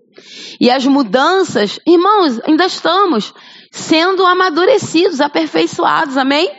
E 0.60 0.70
as 0.70 0.86
mudanças, 0.86 1.80
irmãos, 1.88 2.40
ainda 2.46 2.66
estamos 2.66 3.34
sendo 3.72 4.26
amadurecidos, 4.26 5.22
aperfeiçoados, 5.22 6.18
amém? 6.18 6.52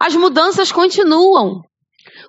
As 0.00 0.14
mudanças 0.14 0.70
continuam. 0.70 1.60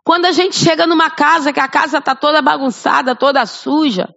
Quando 0.04 0.26
a 0.26 0.32
gente 0.32 0.56
chega 0.56 0.88
numa 0.88 1.10
casa 1.10 1.54
que 1.54 1.60
a 1.60 1.68
casa 1.68 2.00
está 2.00 2.16
toda 2.16 2.42
bagunçada, 2.42 3.16
toda 3.16 3.46
suja, 3.46 4.08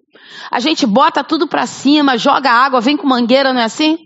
a 0.50 0.60
gente 0.60 0.86
bota 0.86 1.22
tudo 1.22 1.46
para 1.46 1.66
cima, 1.66 2.16
joga 2.16 2.50
água, 2.50 2.80
vem 2.80 2.96
com 2.96 3.06
mangueira, 3.06 3.52
não 3.52 3.60
é 3.60 3.64
assim? 3.64 3.98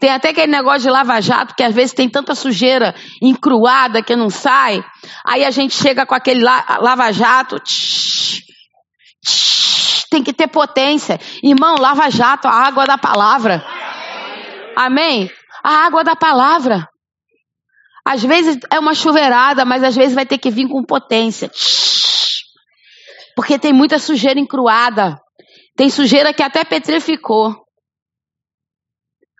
Tem 0.00 0.10
até 0.10 0.30
aquele 0.30 0.50
negócio 0.50 0.80
de 0.80 0.90
lava-jato, 0.90 1.54
que 1.54 1.62
às 1.62 1.74
vezes 1.74 1.92
tem 1.92 2.08
tanta 2.08 2.34
sujeira 2.34 2.94
encruada 3.20 4.02
que 4.02 4.16
não 4.16 4.30
sai. 4.30 4.82
Aí 5.22 5.44
a 5.44 5.50
gente 5.50 5.74
chega 5.74 6.06
com 6.06 6.14
aquele 6.14 6.42
lava-jato. 6.42 7.60
Tem 10.10 10.22
que 10.22 10.32
ter 10.32 10.48
potência. 10.48 11.20
Irmão, 11.42 11.76
lava-jato, 11.78 12.48
a 12.48 12.52
água 12.52 12.86
da 12.86 12.96
palavra. 12.96 13.62
Amém? 14.74 15.30
A 15.62 15.84
água 15.84 16.02
da 16.02 16.16
palavra. 16.16 16.88
Às 18.02 18.22
vezes 18.22 18.58
é 18.72 18.78
uma 18.78 18.94
chuveirada, 18.94 19.66
mas 19.66 19.84
às 19.84 19.94
vezes 19.94 20.14
vai 20.14 20.24
ter 20.24 20.38
que 20.38 20.50
vir 20.50 20.66
com 20.66 20.82
potência. 20.82 21.50
Porque 23.36 23.58
tem 23.58 23.72
muita 23.72 23.98
sujeira 23.98 24.40
encruada. 24.40 25.20
Tem 25.76 25.90
sujeira 25.90 26.32
que 26.32 26.42
até 26.42 26.64
petrificou. 26.64 27.54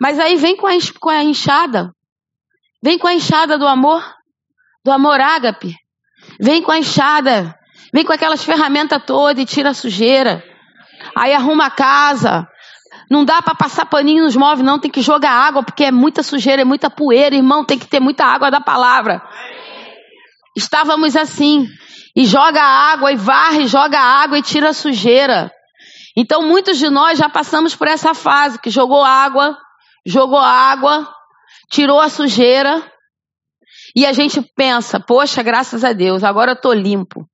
Mas 0.00 0.18
aí 0.18 0.36
vem 0.36 0.56
com 0.56 0.66
a, 0.66 0.72
com 0.98 1.10
a 1.10 1.22
enxada. 1.22 1.92
Vem 2.82 2.98
com 2.98 3.06
a 3.06 3.14
enxada 3.14 3.58
do 3.58 3.66
amor. 3.66 4.02
Do 4.84 4.90
amor 4.90 5.20
ágape. 5.20 5.74
Vem 6.40 6.62
com 6.62 6.72
a 6.72 6.78
enxada. 6.78 7.54
Vem 7.92 8.04
com 8.04 8.12
aquelas 8.12 8.42
ferramentas 8.42 9.02
todas 9.04 9.42
e 9.42 9.46
tira 9.46 9.70
a 9.70 9.74
sujeira. 9.74 10.42
Aí 11.14 11.34
arruma 11.34 11.66
a 11.66 11.70
casa. 11.70 12.48
Não 13.10 13.24
dá 13.24 13.42
para 13.42 13.54
passar 13.54 13.86
paninho 13.86 14.24
nos 14.24 14.36
móveis, 14.36 14.64
não. 14.64 14.78
Tem 14.78 14.90
que 14.90 15.02
jogar 15.02 15.32
água, 15.32 15.62
porque 15.62 15.84
é 15.84 15.90
muita 15.90 16.22
sujeira, 16.22 16.62
é 16.62 16.64
muita 16.64 16.88
poeira, 16.88 17.34
irmão. 17.34 17.64
Tem 17.64 17.78
que 17.78 17.86
ter 17.86 18.00
muita 18.00 18.24
água 18.24 18.50
da 18.50 18.60
palavra. 18.60 19.20
Estávamos 20.56 21.16
assim. 21.16 21.66
E 22.16 22.24
joga 22.24 22.62
água, 22.62 23.12
e 23.12 23.16
varre, 23.16 23.66
joga 23.66 23.98
água 23.98 24.38
e 24.38 24.42
tira 24.42 24.70
a 24.70 24.72
sujeira. 24.72 25.50
Então, 26.16 26.42
muitos 26.42 26.78
de 26.78 26.88
nós 26.88 27.18
já 27.18 27.28
passamos 27.28 27.74
por 27.74 27.86
essa 27.86 28.14
fase 28.14 28.58
que 28.58 28.70
jogou 28.70 29.04
água, 29.04 29.56
jogou 30.10 30.38
água, 30.38 31.08
tirou 31.70 32.00
a 32.00 32.08
sujeira. 32.08 32.82
E 33.94 34.04
a 34.04 34.12
gente 34.12 34.40
pensa, 34.54 35.00
poxa, 35.00 35.42
graças 35.42 35.84
a 35.84 35.92
Deus, 35.92 36.22
agora 36.22 36.52
eu 36.52 36.60
tô 36.60 36.72
limpo. 36.72 37.26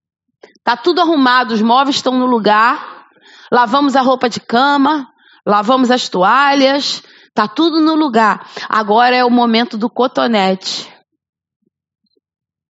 Tá 0.62 0.76
tudo 0.76 1.00
arrumado, 1.00 1.52
os 1.54 1.62
móveis 1.62 1.97
estão 1.97 2.18
no 2.18 2.26
lugar. 2.26 3.06
Lavamos 3.50 3.95
a 3.95 4.00
roupa 4.00 4.28
de 4.28 4.40
cama, 4.40 5.06
lavamos 5.47 5.90
as 5.90 6.09
toalhas, 6.09 7.02
tá 7.35 7.47
tudo 7.47 7.80
no 7.80 7.95
lugar. 7.95 8.49
Agora 8.68 9.14
é 9.14 9.25
o 9.25 9.30
momento 9.30 9.76
do 9.76 9.88
cotonete, 9.88 10.92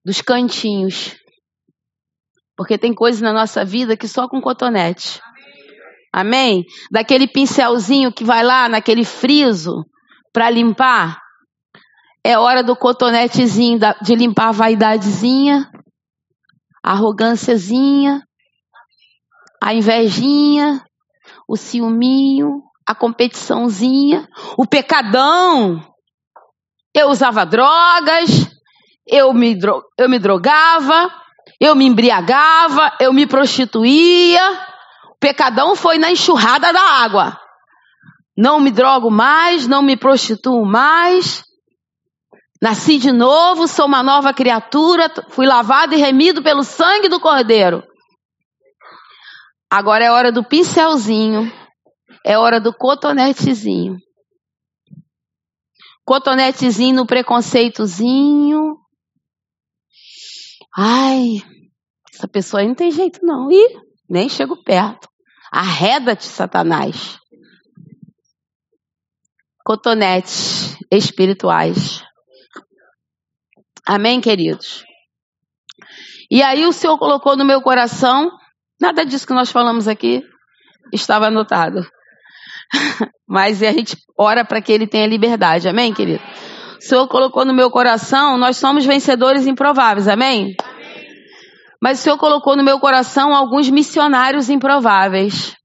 dos 0.05 0.21
cantinhos. 0.21 1.17
Porque 2.57 2.79
tem 2.79 2.95
coisas 2.95 3.21
na 3.21 3.33
nossa 3.33 3.65
vida 3.65 3.97
que 3.97 4.09
só 4.09 4.29
com 4.29 4.41
cotonete. 4.41 5.21
Amém? 6.13 6.65
Daquele 6.91 7.27
pincelzinho 7.27 8.13
que 8.13 8.25
vai 8.25 8.43
lá 8.43 8.69
naquele 8.69 9.05
friso 9.05 9.85
para 10.37 10.51
limpar. 10.51 11.19
É 12.23 12.37
hora 12.37 12.63
do 12.63 12.77
cotonetezinho 12.77 13.79
de 14.03 14.15
limpar 14.15 14.49
a 14.49 14.53
vaidadezinha, 14.53 15.67
a 16.85 16.91
arrogânciazinha, 16.91 18.23
a 19.63 19.73
invejinha, 19.73 20.85
o 21.49 21.57
ciúminho, 21.57 22.61
a 22.87 22.95
competiçãozinha, 22.95 24.29
o 24.59 24.67
pecadão. 24.67 25.81
Eu 26.95 27.09
usava 27.09 27.47
drogas, 27.47 28.47
eu 29.07 29.33
me, 29.33 29.59
eu 29.97 30.07
me 30.07 30.19
drogava, 30.19 31.11
eu 31.59 31.75
me 31.75 31.87
embriagava, 31.87 32.95
eu 33.01 33.11
me 33.11 33.27
prostituía. 33.27 34.53
O 35.13 35.19
pecadão 35.19 35.75
foi 35.75 35.97
na 35.97 36.11
enxurrada 36.11 36.75
da 36.75 36.83
água. 36.83 37.46
Não 38.37 38.61
me 38.61 38.71
drogo 38.71 39.11
mais, 39.11 39.67
não 39.67 39.83
me 39.83 39.97
prostituo 39.97 40.65
mais. 40.67 41.43
Nasci 42.61 42.99
de 42.99 43.13
novo, 43.13 43.67
sou 43.67 43.87
uma 43.87 44.03
nova 44.03 44.33
criatura, 44.33 45.13
fui 45.31 45.47
lavado 45.47 45.95
e 45.95 45.99
remido 45.99 46.43
pelo 46.43 46.65
sangue 46.65 47.09
do 47.09 47.21
Cordeiro. 47.21 47.83
Agora 49.71 50.05
é 50.05 50.11
hora 50.11 50.31
do 50.31 50.45
pincelzinho. 50.45 51.51
É 52.25 52.39
hora 52.39 52.61
do 52.61 52.73
cotonetezinho. 52.73 53.99
Cotonetezinho 56.05 56.97
no 56.97 57.07
preconceitozinho. 57.07 58.77
Ai, 60.77 61.43
essa 62.13 62.29
pessoa 62.29 62.61
aí 62.61 62.69
não 62.69 62.75
tem 62.75 62.91
jeito 62.91 63.21
não. 63.23 63.51
Ih, 63.51 63.81
nem 64.09 64.29
chego 64.29 64.63
perto. 64.63 65.09
Arreda-te, 65.53 66.25
Satanás. 66.25 67.19
Cotonetes 69.67 70.79
espirituais. 70.93 72.03
Amém, 73.85 74.21
queridos? 74.21 74.85
E 76.31 76.43
aí 76.43 76.65
o 76.65 76.73
Senhor 76.73 76.97
colocou 76.99 77.37
no 77.37 77.45
meu 77.45 77.61
coração 77.61 78.31
Nada 78.81 79.07
disso 79.07 79.27
que 79.27 79.33
nós 79.33 79.51
falamos 79.51 79.89
aqui 79.89 80.23
estava 80.93 81.27
anotado. 81.27 81.85
Mas 83.27 83.63
a 83.63 83.73
gente 83.73 83.97
ora 84.19 84.45
para 84.45 84.61
que 84.61 84.71
ele 84.71 84.87
tenha 84.87 85.07
liberdade, 85.07 85.69
amém, 85.69 85.93
querido? 85.93 86.23
O 86.79 86.83
Senhor 86.83 87.09
colocou 87.09 87.45
no 87.45 87.55
meu 87.55 87.71
coração, 87.71 88.37
nós 88.37 88.59
somos 88.59 88.85
vencedores 88.85 89.47
improváveis, 89.47 90.07
amém? 90.07 90.55
Mas 91.83 91.99
o 91.99 92.03
Senhor 92.03 92.19
colocou 92.19 92.55
no 92.55 92.63
meu 92.63 92.79
coração 92.79 93.35
alguns 93.35 93.69
missionários 93.71 94.51
improváveis. 94.51 95.57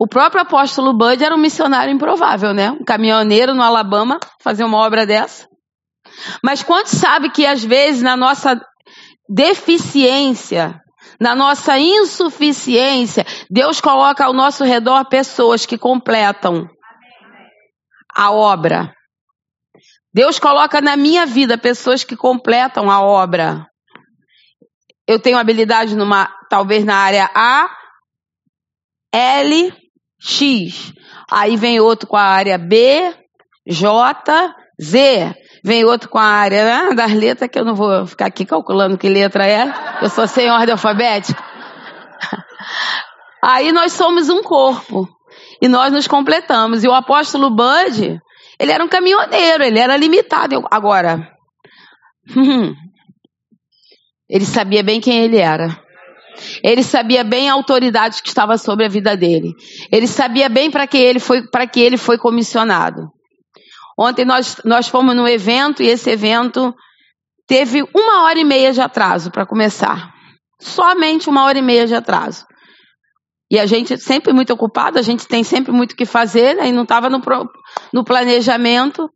O 0.00 0.08
próprio 0.08 0.40
apóstolo 0.40 0.94
Bud 0.94 1.22
era 1.22 1.34
um 1.34 1.38
missionário 1.38 1.92
improvável, 1.92 2.54
né? 2.54 2.70
Um 2.70 2.82
caminhoneiro 2.82 3.54
no 3.54 3.62
Alabama 3.62 4.18
fazer 4.42 4.64
uma 4.64 4.78
obra 4.78 5.04
dessa. 5.04 5.46
Mas 6.42 6.62
quantos 6.62 6.92
sabe 6.92 7.28
que 7.28 7.44
às 7.44 7.62
vezes 7.62 8.00
na 8.00 8.16
nossa 8.16 8.58
deficiência, 9.28 10.80
na 11.20 11.34
nossa 11.34 11.78
insuficiência, 11.78 13.26
Deus 13.50 13.78
coloca 13.78 14.24
ao 14.24 14.32
nosso 14.32 14.64
redor 14.64 15.04
pessoas 15.04 15.66
que 15.66 15.76
completam 15.76 16.66
a 18.16 18.32
obra. 18.32 18.94
Deus 20.14 20.38
coloca 20.38 20.80
na 20.80 20.96
minha 20.96 21.26
vida 21.26 21.58
pessoas 21.58 22.04
que 22.04 22.16
completam 22.16 22.90
a 22.90 23.02
obra. 23.02 23.66
Eu 25.06 25.20
tenho 25.20 25.36
habilidade 25.36 25.94
numa, 25.94 26.34
talvez 26.48 26.86
na 26.86 26.96
área 26.96 27.30
A, 27.34 27.68
L, 29.12 29.79
X. 30.20 30.92
Aí 31.30 31.56
vem 31.56 31.80
outro 31.80 32.06
com 32.06 32.16
a 32.16 32.22
área 32.22 32.58
B, 32.58 33.14
J, 33.66 34.54
Z. 34.80 35.34
Vem 35.64 35.84
outro 35.84 36.08
com 36.08 36.18
a 36.18 36.24
área 36.24 36.64
né, 36.64 36.94
das 36.94 37.12
letras, 37.12 37.50
que 37.50 37.58
eu 37.58 37.64
não 37.64 37.74
vou 37.74 38.06
ficar 38.06 38.26
aqui 38.26 38.44
calculando 38.44 38.98
que 38.98 39.08
letra 39.08 39.46
é. 39.46 39.72
Eu 40.02 40.08
sou 40.08 40.26
sem 40.26 40.50
ordem 40.50 40.72
alfabética. 40.72 41.42
Aí 43.42 43.72
nós 43.72 43.92
somos 43.92 44.28
um 44.28 44.42
corpo 44.42 45.08
e 45.60 45.68
nós 45.68 45.92
nos 45.92 46.06
completamos. 46.06 46.82
E 46.84 46.88
o 46.88 46.94
apóstolo 46.94 47.50
Bud, 47.50 48.20
ele 48.58 48.72
era 48.72 48.84
um 48.84 48.88
caminhoneiro, 48.88 49.64
ele 49.64 49.78
era 49.78 49.96
limitado. 49.96 50.66
Agora, 50.70 51.30
ele 54.28 54.44
sabia 54.44 54.82
bem 54.82 55.00
quem 55.00 55.24
ele 55.24 55.38
era. 55.38 55.78
Ele 56.62 56.82
sabia 56.82 57.24
bem 57.24 57.48
a 57.48 57.52
autoridade 57.52 58.22
que 58.22 58.28
estava 58.28 58.56
sobre 58.58 58.84
a 58.84 58.88
vida 58.88 59.16
dele. 59.16 59.54
Ele 59.90 60.06
sabia 60.06 60.48
bem 60.48 60.70
para 60.70 60.86
que 60.86 60.98
ele 60.98 61.18
foi 61.18 61.46
para 61.48 61.66
que 61.66 61.80
ele 61.80 61.96
foi 61.96 62.18
comissionado. 62.18 63.08
Ontem 63.98 64.24
nós, 64.24 64.56
nós 64.64 64.88
fomos 64.88 65.14
no 65.14 65.28
evento 65.28 65.82
e 65.82 65.86
esse 65.86 66.10
evento 66.10 66.74
teve 67.46 67.82
uma 67.94 68.24
hora 68.24 68.38
e 68.38 68.44
meia 68.44 68.72
de 68.72 68.80
atraso 68.80 69.30
para 69.30 69.44
começar. 69.44 70.12
Somente 70.60 71.28
uma 71.28 71.44
hora 71.44 71.58
e 71.58 71.62
meia 71.62 71.86
de 71.86 71.94
atraso. 71.94 72.46
E 73.50 73.58
a 73.58 73.66
gente 73.66 73.98
sempre 73.98 74.32
muito 74.32 74.52
ocupado, 74.52 74.98
a 74.98 75.02
gente 75.02 75.26
tem 75.26 75.42
sempre 75.42 75.72
muito 75.72 75.92
o 75.92 75.96
que 75.96 76.06
fazer, 76.06 76.54
né? 76.54 76.68
e 76.68 76.72
não 76.72 76.84
estava 76.84 77.10
no, 77.10 77.20
no 77.92 78.04
planejamento. 78.04 79.10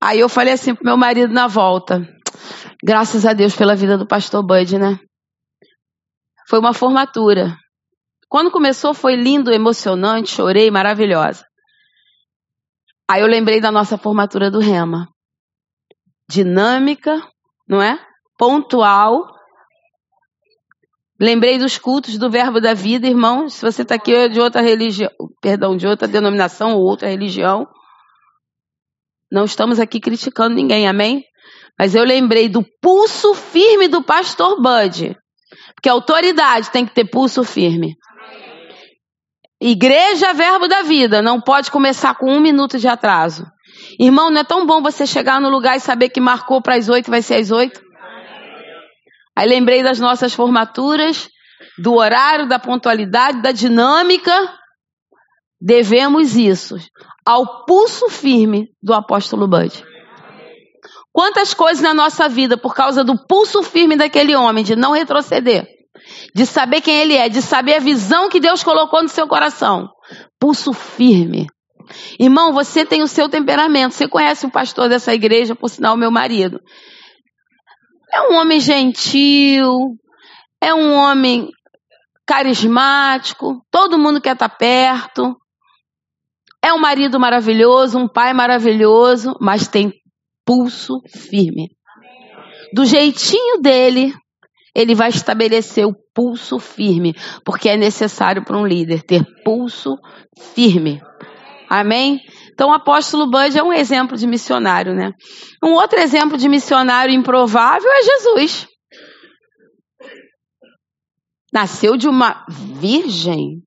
Aí 0.00 0.20
eu 0.20 0.28
falei 0.28 0.52
assim 0.52 0.74
pro 0.74 0.84
meu 0.84 0.96
marido 0.96 1.32
na 1.32 1.46
volta: 1.46 2.06
graças 2.84 3.24
a 3.24 3.32
Deus 3.32 3.56
pela 3.56 3.74
vida 3.74 3.96
do 3.96 4.06
pastor 4.06 4.46
Bud, 4.46 4.78
né? 4.78 5.00
Foi 6.48 6.58
uma 6.58 6.72
formatura. 6.72 7.56
Quando 8.28 8.50
começou 8.50 8.94
foi 8.94 9.16
lindo, 9.16 9.52
emocionante, 9.52 10.30
chorei, 10.30 10.70
maravilhosa. 10.70 11.44
Aí 13.08 13.20
eu 13.20 13.26
lembrei 13.26 13.60
da 13.60 13.70
nossa 13.70 13.96
formatura 13.96 14.50
do 14.50 14.58
Rema. 14.58 15.08
Dinâmica, 16.28 17.22
não 17.68 17.80
é? 17.80 17.98
Pontual. 18.36 19.24
Lembrei 21.18 21.58
dos 21.58 21.78
cultos 21.78 22.18
do 22.18 22.30
Verbo 22.30 22.60
da 22.60 22.74
Vida, 22.74 23.06
irmãos. 23.06 23.54
Se 23.54 23.62
você 23.62 23.82
está 23.82 23.94
aqui 23.94 24.28
de 24.28 24.40
outra 24.40 24.60
religião, 24.60 25.10
perdão, 25.40 25.76
de 25.76 25.86
outra 25.86 26.06
denominação 26.06 26.74
ou 26.74 26.82
outra 26.82 27.08
religião, 27.08 27.66
não 29.30 29.44
estamos 29.44 29.80
aqui 29.80 30.00
criticando 30.00 30.54
ninguém, 30.54 30.86
amém? 30.86 31.24
Mas 31.78 31.94
eu 31.94 32.04
lembrei 32.04 32.48
do 32.48 32.64
pulso 32.80 33.34
firme 33.34 33.88
do 33.88 34.02
pastor 34.02 34.60
Bud. 34.60 35.16
Porque 35.76 35.88
autoridade 35.88 36.70
tem 36.70 36.84
que 36.84 36.94
ter 36.94 37.04
pulso 37.04 37.44
firme. 37.44 37.94
Igreja, 39.60 40.34
verbo 40.34 40.66
da 40.66 40.82
vida, 40.82 41.22
não 41.22 41.40
pode 41.40 41.70
começar 41.70 42.14
com 42.14 42.30
um 42.30 42.40
minuto 42.40 42.78
de 42.78 42.88
atraso. 42.88 43.46
Irmão, 43.98 44.30
não 44.30 44.40
é 44.40 44.44
tão 44.44 44.66
bom 44.66 44.82
você 44.82 45.06
chegar 45.06 45.40
no 45.40 45.48
lugar 45.48 45.76
e 45.76 45.80
saber 45.80 46.08
que 46.08 46.20
marcou 46.20 46.60
para 46.60 46.74
as 46.74 46.88
oito, 46.88 47.10
vai 47.10 47.22
ser 47.22 47.36
às 47.36 47.50
oito? 47.50 47.80
Aí 49.34 49.46
lembrei 49.46 49.82
das 49.82 50.00
nossas 50.00 50.34
formaturas, 50.34 51.28
do 51.78 51.94
horário, 51.94 52.48
da 52.48 52.58
pontualidade, 52.58 53.42
da 53.42 53.52
dinâmica. 53.52 54.32
Devemos 55.60 56.36
isso 56.36 56.76
ao 57.24 57.64
pulso 57.64 58.08
firme 58.08 58.68
do 58.82 58.94
apóstolo 58.94 59.46
Bud. 59.46 59.84
Quantas 61.16 61.54
coisas 61.54 61.82
na 61.82 61.94
nossa 61.94 62.28
vida, 62.28 62.58
por 62.58 62.74
causa 62.74 63.02
do 63.02 63.16
pulso 63.16 63.62
firme 63.62 63.96
daquele 63.96 64.36
homem, 64.36 64.62
de 64.62 64.76
não 64.76 64.92
retroceder, 64.92 65.66
de 66.34 66.44
saber 66.44 66.82
quem 66.82 66.94
ele 66.94 67.14
é, 67.14 67.26
de 67.26 67.40
saber 67.40 67.76
a 67.76 67.80
visão 67.80 68.28
que 68.28 68.38
Deus 68.38 68.62
colocou 68.62 69.02
no 69.02 69.08
seu 69.08 69.26
coração. 69.26 69.88
Pulso 70.38 70.74
firme. 70.74 71.46
Irmão, 72.20 72.52
você 72.52 72.84
tem 72.84 73.02
o 73.02 73.08
seu 73.08 73.30
temperamento. 73.30 73.94
Você 73.94 74.06
conhece 74.06 74.44
o 74.44 74.50
pastor 74.50 74.90
dessa 74.90 75.14
igreja, 75.14 75.54
por 75.54 75.70
sinal, 75.70 75.96
meu 75.96 76.10
marido. 76.10 76.60
É 78.12 78.20
um 78.28 78.34
homem 78.34 78.60
gentil, 78.60 79.96
é 80.60 80.74
um 80.74 80.92
homem 80.92 81.48
carismático, 82.26 83.62
todo 83.70 83.98
mundo 83.98 84.20
quer 84.20 84.34
estar 84.34 84.50
perto. 84.50 85.34
É 86.62 86.74
um 86.74 86.78
marido 86.78 87.18
maravilhoso, 87.18 87.98
um 87.98 88.06
pai 88.06 88.34
maravilhoso, 88.34 89.34
mas 89.40 89.66
tem 89.66 89.94
pulso 90.46 91.00
firme. 91.08 91.68
Do 92.72 92.84
jeitinho 92.84 93.60
dele, 93.60 94.14
ele 94.74 94.94
vai 94.94 95.08
estabelecer 95.08 95.86
o 95.86 95.94
pulso 96.14 96.58
firme, 96.58 97.14
porque 97.44 97.68
é 97.68 97.76
necessário 97.76 98.44
para 98.44 98.56
um 98.56 98.66
líder 98.66 99.02
ter 99.02 99.24
pulso 99.44 99.96
firme. 100.54 101.00
Amém? 101.68 102.20
Então, 102.52 102.70
o 102.70 102.72
apóstolo 102.72 103.28
Bud 103.28 103.58
é 103.58 103.62
um 103.62 103.72
exemplo 103.72 104.16
de 104.16 104.26
missionário, 104.26 104.94
né? 104.94 105.12
Um 105.62 105.72
outro 105.72 105.98
exemplo 105.98 106.38
de 106.38 106.48
missionário 106.48 107.14
improvável 107.14 107.90
é 107.90 108.02
Jesus. 108.02 108.66
Nasceu 111.52 111.96
de 111.96 112.08
uma 112.08 112.44
virgem. 112.48 113.62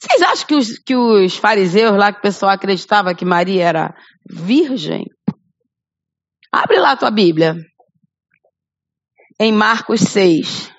Vocês 0.00 0.22
acham 0.22 0.46
que 0.46 0.54
os, 0.54 0.78
que 0.78 0.94
os 0.96 1.36
fariseus 1.36 1.96
lá, 1.96 2.12
que 2.12 2.18
o 2.18 2.22
pessoal 2.22 2.52
acreditava 2.52 3.14
que 3.14 3.24
Maria 3.24 3.64
era 3.64 3.94
virgem? 4.28 5.04
Abre 6.52 6.78
lá 6.78 6.92
a 6.92 6.96
tua 6.96 7.10
Bíblia. 7.10 7.56
Em 9.38 9.52
Marcos 9.52 10.00
6. 10.00 10.70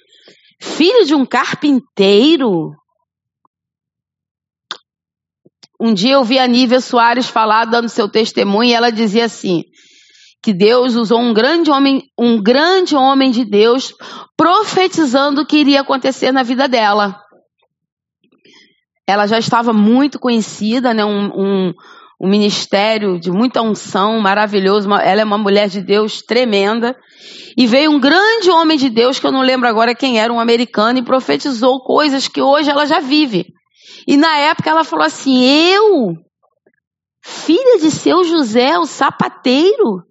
Filho 0.59 1.05
de 1.05 1.15
um 1.15 1.25
carpinteiro? 1.25 2.71
Um 5.79 5.93
dia 5.93 6.13
eu 6.13 6.23
vi 6.23 6.37
a 6.37 6.45
Nívia 6.45 6.79
Soares 6.79 7.27
falar, 7.27 7.65
dando 7.65 7.89
seu 7.89 8.07
testemunho, 8.07 8.69
e 8.69 8.73
ela 8.73 8.91
dizia 8.91 9.25
assim: 9.25 9.63
que 10.43 10.53
Deus 10.53 10.95
usou 10.95 11.19
um 11.19 11.33
grande 11.33 11.71
homem, 11.71 12.03
um 12.17 12.41
grande 12.41 12.95
homem 12.95 13.31
de 13.31 13.45
Deus, 13.45 13.93
profetizando 14.35 15.41
o 15.41 15.45
que 15.45 15.57
iria 15.57 15.81
acontecer 15.81 16.31
na 16.31 16.43
vida 16.43 16.67
dela. 16.67 17.19
Ela 19.07 19.27
já 19.27 19.39
estava 19.39 19.71
muito 19.71 20.19
conhecida, 20.19 20.93
né? 20.93 21.05
Um, 21.05 21.31
um, 21.35 21.73
um 22.21 22.29
ministério 22.29 23.19
de 23.19 23.31
muita 23.31 23.63
unção, 23.63 24.19
maravilhoso. 24.19 24.87
Ela 24.93 25.21
é 25.21 25.25
uma 25.25 25.39
mulher 25.39 25.67
de 25.67 25.81
Deus 25.81 26.21
tremenda. 26.21 26.95
E 27.57 27.65
veio 27.65 27.89
um 27.89 27.99
grande 27.99 28.51
homem 28.51 28.77
de 28.77 28.91
Deus, 28.91 29.19
que 29.19 29.25
eu 29.25 29.31
não 29.31 29.41
lembro 29.41 29.67
agora 29.67 29.95
quem 29.95 30.19
era, 30.19 30.31
um 30.31 30.39
americano, 30.39 30.99
e 30.99 31.03
profetizou 31.03 31.83
coisas 31.83 32.27
que 32.27 32.39
hoje 32.39 32.69
ela 32.69 32.85
já 32.85 32.99
vive. 32.99 33.47
E 34.07 34.15
na 34.17 34.37
época 34.37 34.69
ela 34.69 34.83
falou 34.83 35.03
assim: 35.03 35.43
Eu, 35.43 36.13
filha 37.23 37.79
de 37.79 37.89
seu 37.89 38.23
José, 38.23 38.77
o 38.77 38.85
sapateiro. 38.85 40.03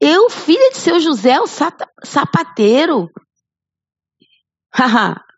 Eu, 0.00 0.30
filha 0.30 0.70
de 0.70 0.78
seu 0.78 0.98
José, 0.98 1.38
o 1.38 1.46
sapateiro. 2.02 3.06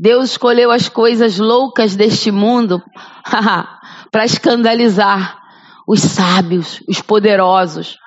Deus 0.00 0.30
escolheu 0.30 0.70
as 0.70 0.88
coisas 0.88 1.38
loucas 1.38 1.94
deste 1.94 2.30
mundo 2.30 2.82
para 4.10 4.24
escandalizar 4.24 5.38
os 5.86 6.00
sábios, 6.00 6.80
os 6.88 7.02
poderosos. 7.02 7.98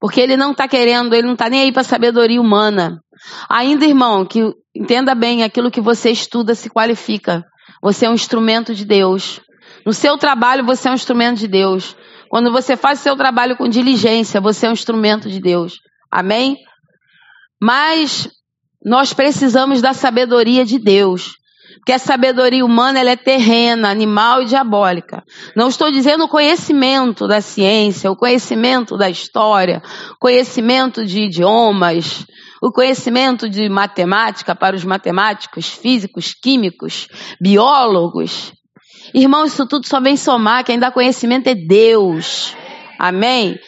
Porque 0.00 0.22
ele 0.22 0.38
não 0.38 0.52
está 0.52 0.66
querendo, 0.66 1.14
ele 1.14 1.26
não 1.26 1.34
está 1.34 1.50
nem 1.50 1.60
aí 1.60 1.72
para 1.72 1.82
sabedoria 1.82 2.40
humana. 2.40 2.98
Ainda, 3.46 3.84
irmão, 3.84 4.24
que 4.24 4.40
entenda 4.74 5.14
bem, 5.14 5.44
aquilo 5.44 5.70
que 5.70 5.82
você 5.82 6.10
estuda 6.10 6.54
se 6.54 6.70
qualifica. 6.70 7.44
Você 7.82 8.06
é 8.06 8.10
um 8.10 8.14
instrumento 8.14 8.74
de 8.74 8.86
Deus. 8.86 9.42
No 9.84 9.92
seu 9.92 10.16
trabalho, 10.16 10.64
você 10.64 10.88
é 10.88 10.90
um 10.90 10.94
instrumento 10.94 11.40
de 11.40 11.48
Deus. 11.48 11.94
Quando 12.30 12.50
você 12.50 12.74
faz 12.74 13.00
seu 13.00 13.14
trabalho 13.14 13.54
com 13.54 13.68
diligência, 13.68 14.40
você 14.40 14.64
é 14.64 14.70
um 14.70 14.72
instrumento 14.72 15.28
de 15.28 15.40
Deus. 15.40 15.74
Amém? 16.10 16.56
Mas 17.60 18.30
nós 18.88 19.12
precisamos 19.12 19.82
da 19.82 19.92
sabedoria 19.92 20.64
de 20.64 20.78
Deus. 20.78 21.36
Porque 21.76 21.92
a 21.92 21.98
sabedoria 21.98 22.64
humana 22.64 23.00
é 23.00 23.16
terrena, 23.16 23.90
animal 23.90 24.42
e 24.42 24.46
diabólica. 24.46 25.22
Não 25.54 25.68
estou 25.68 25.90
dizendo 25.90 26.24
o 26.24 26.28
conhecimento 26.28 27.28
da 27.28 27.40
ciência, 27.40 28.10
o 28.10 28.16
conhecimento 28.16 28.96
da 28.96 29.08
história, 29.08 29.82
conhecimento 30.18 31.04
de 31.04 31.22
idiomas, 31.22 32.26
o 32.62 32.72
conhecimento 32.72 33.48
de 33.48 33.68
matemática 33.68 34.54
para 34.54 34.74
os 34.74 34.84
matemáticos, 34.84 35.68
físicos, 35.68 36.34
químicos, 36.34 37.06
biólogos. 37.40 38.52
Irmão, 39.14 39.44
isso 39.44 39.66
tudo 39.66 39.86
só 39.86 40.00
vem 40.00 40.16
somar. 40.16 40.64
Quem 40.64 40.78
dá 40.78 40.90
conhecimento 40.90 41.48
é 41.48 41.54
Deus. 41.54 42.54
Amém? 42.98 43.58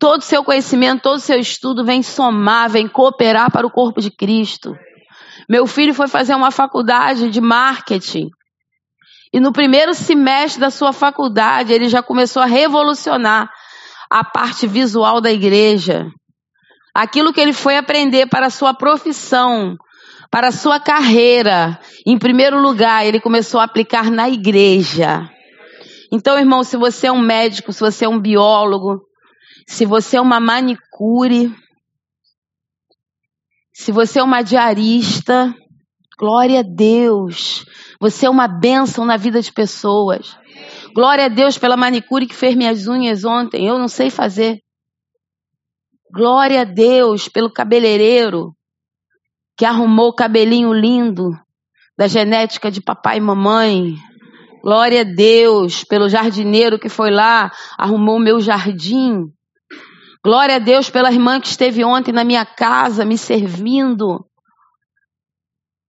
Todo 0.00 0.20
o 0.20 0.24
seu 0.24 0.42
conhecimento, 0.42 1.02
todo 1.02 1.16
o 1.16 1.20
seu 1.20 1.38
estudo 1.38 1.84
vem 1.84 2.02
somar, 2.02 2.70
vem 2.70 2.88
cooperar 2.88 3.52
para 3.52 3.66
o 3.66 3.70
corpo 3.70 4.00
de 4.00 4.10
Cristo. 4.10 4.74
Meu 5.46 5.66
filho 5.66 5.92
foi 5.92 6.08
fazer 6.08 6.34
uma 6.34 6.50
faculdade 6.50 7.28
de 7.28 7.38
marketing. 7.38 8.30
E 9.30 9.38
no 9.38 9.52
primeiro 9.52 9.92
semestre 9.92 10.58
da 10.58 10.70
sua 10.70 10.94
faculdade, 10.94 11.74
ele 11.74 11.86
já 11.86 12.02
começou 12.02 12.42
a 12.42 12.46
revolucionar 12.46 13.50
a 14.10 14.24
parte 14.24 14.66
visual 14.66 15.20
da 15.20 15.30
igreja. 15.30 16.06
Aquilo 16.94 17.30
que 17.30 17.40
ele 17.40 17.52
foi 17.52 17.76
aprender 17.76 18.26
para 18.26 18.46
a 18.46 18.50
sua 18.50 18.72
profissão, 18.72 19.76
para 20.30 20.48
a 20.48 20.52
sua 20.52 20.80
carreira, 20.80 21.78
em 22.06 22.18
primeiro 22.18 22.58
lugar, 22.58 23.04
ele 23.04 23.20
começou 23.20 23.60
a 23.60 23.64
aplicar 23.64 24.10
na 24.10 24.30
igreja. 24.30 25.28
Então, 26.10 26.38
irmão, 26.38 26.64
se 26.64 26.78
você 26.78 27.08
é 27.08 27.12
um 27.12 27.20
médico, 27.20 27.70
se 27.70 27.80
você 27.80 28.06
é 28.06 28.08
um 28.08 28.18
biólogo, 28.18 29.09
se 29.70 29.86
você 29.86 30.16
é 30.16 30.20
uma 30.20 30.40
manicure, 30.40 31.54
Se 33.72 33.92
você 33.92 34.18
é 34.18 34.22
uma 34.22 34.42
diarista, 34.42 35.54
glória 36.18 36.58
a 36.58 36.62
Deus. 36.62 37.64
Você 38.00 38.26
é 38.26 38.30
uma 38.30 38.48
bênção 38.48 39.06
na 39.06 39.16
vida 39.16 39.40
de 39.40 39.52
pessoas. 39.52 40.36
Glória 40.92 41.26
a 41.26 41.28
Deus 41.28 41.56
pela 41.56 41.76
manicure 41.76 42.26
que 42.26 42.34
fez 42.34 42.56
minhas 42.56 42.88
unhas 42.88 43.24
ontem. 43.24 43.64
Eu 43.64 43.78
não 43.78 43.86
sei 43.86 44.10
fazer. 44.10 44.60
Glória 46.12 46.62
a 46.62 46.64
Deus 46.64 47.28
pelo 47.28 47.50
cabeleireiro 47.50 48.52
que 49.56 49.64
arrumou 49.64 50.08
o 50.08 50.14
cabelinho 50.14 50.74
lindo 50.74 51.30
da 51.96 52.08
genética 52.08 52.72
de 52.72 52.82
papai 52.82 53.18
e 53.18 53.20
mamãe. 53.20 53.94
Glória 54.62 55.02
a 55.02 55.04
Deus 55.04 55.84
pelo 55.84 56.08
jardineiro 56.08 56.78
que 56.78 56.88
foi 56.88 57.10
lá, 57.10 57.52
arrumou 57.78 58.16
o 58.16 58.20
meu 58.20 58.40
jardim. 58.40 59.32
Glória 60.22 60.56
a 60.56 60.58
Deus 60.58 60.90
pela 60.90 61.10
irmã 61.10 61.40
que 61.40 61.46
esteve 61.46 61.82
ontem 61.82 62.12
na 62.12 62.24
minha 62.24 62.44
casa 62.44 63.06
me 63.06 63.16
servindo 63.16 64.26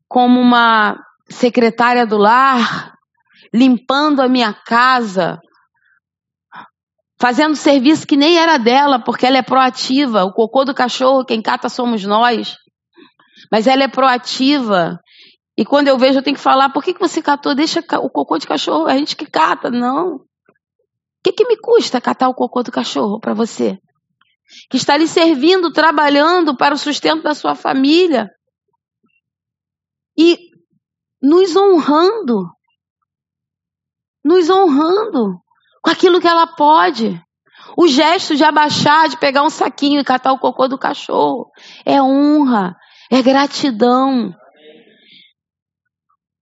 como 0.08 0.40
uma 0.40 0.98
secretária 1.30 2.06
do 2.06 2.18
lar, 2.18 2.94
limpando 3.54 4.22
a 4.22 4.30
minha 4.30 4.54
casa, 4.54 5.38
fazendo 7.20 7.58
serviço 7.58 8.08
que 8.08 8.16
nem 8.16 8.38
era 8.38 8.58
dela, 8.58 9.00
porque 9.00 9.26
ela 9.26 9.38
é 9.38 9.42
proativa. 9.42 10.24
O 10.24 10.32
cocô 10.32 10.64
do 10.64 10.74
cachorro, 10.74 11.26
quem 11.26 11.42
cata 11.42 11.68
somos 11.68 12.06
nós. 12.06 12.56
Mas 13.52 13.68
ela 13.68 13.84
é 13.84 13.88
proativa. 13.90 14.98
E 15.58 15.66
quando 15.66 15.90
eu 15.90 15.98
vejo, 15.98 16.20
eu 16.20 16.24
tenho 16.24 16.38
que 16.38 16.42
falar: 16.42 16.70
por 16.70 16.82
que, 16.82 16.94
que 16.94 17.00
você 17.02 17.22
catou? 17.22 17.54
Deixa 17.54 17.84
o 18.02 18.10
cocô 18.10 18.38
de 18.38 18.48
cachorro, 18.48 18.88
a 18.88 18.98
gente 18.98 19.16
que 19.16 19.26
cata. 19.26 19.70
Não. 19.70 20.16
O 20.16 20.20
que, 21.22 21.34
que 21.34 21.46
me 21.46 21.58
custa 21.58 22.00
catar 22.00 22.30
o 22.30 22.34
cocô 22.34 22.64
do 22.64 22.72
cachorro 22.72 23.20
para 23.20 23.34
você? 23.34 23.78
Que 24.70 24.78
está 24.78 24.98
lhe 24.98 25.08
servindo, 25.08 25.72
trabalhando 25.72 26.56
para 26.56 26.74
o 26.74 26.78
sustento 26.78 27.24
da 27.24 27.34
sua 27.34 27.56
família 27.56 28.30
e 30.18 30.38
nos 31.22 31.56
honrando, 31.56 32.50
nos 34.24 34.50
honrando 34.50 35.40
com 35.82 35.90
aquilo 35.90 36.20
que 36.20 36.28
ela 36.28 36.48
pode. 36.48 37.22
O 37.78 37.88
gesto 37.88 38.36
de 38.36 38.44
abaixar, 38.44 39.08
de 39.08 39.18
pegar 39.18 39.44
um 39.44 39.50
saquinho 39.50 40.02
e 40.02 40.04
catar 40.04 40.34
o 40.34 40.40
cocô 40.40 40.68
do 40.68 40.78
cachorro, 40.78 41.50
é 41.86 42.02
honra, 42.02 42.76
é 43.10 43.22
gratidão. 43.22 44.34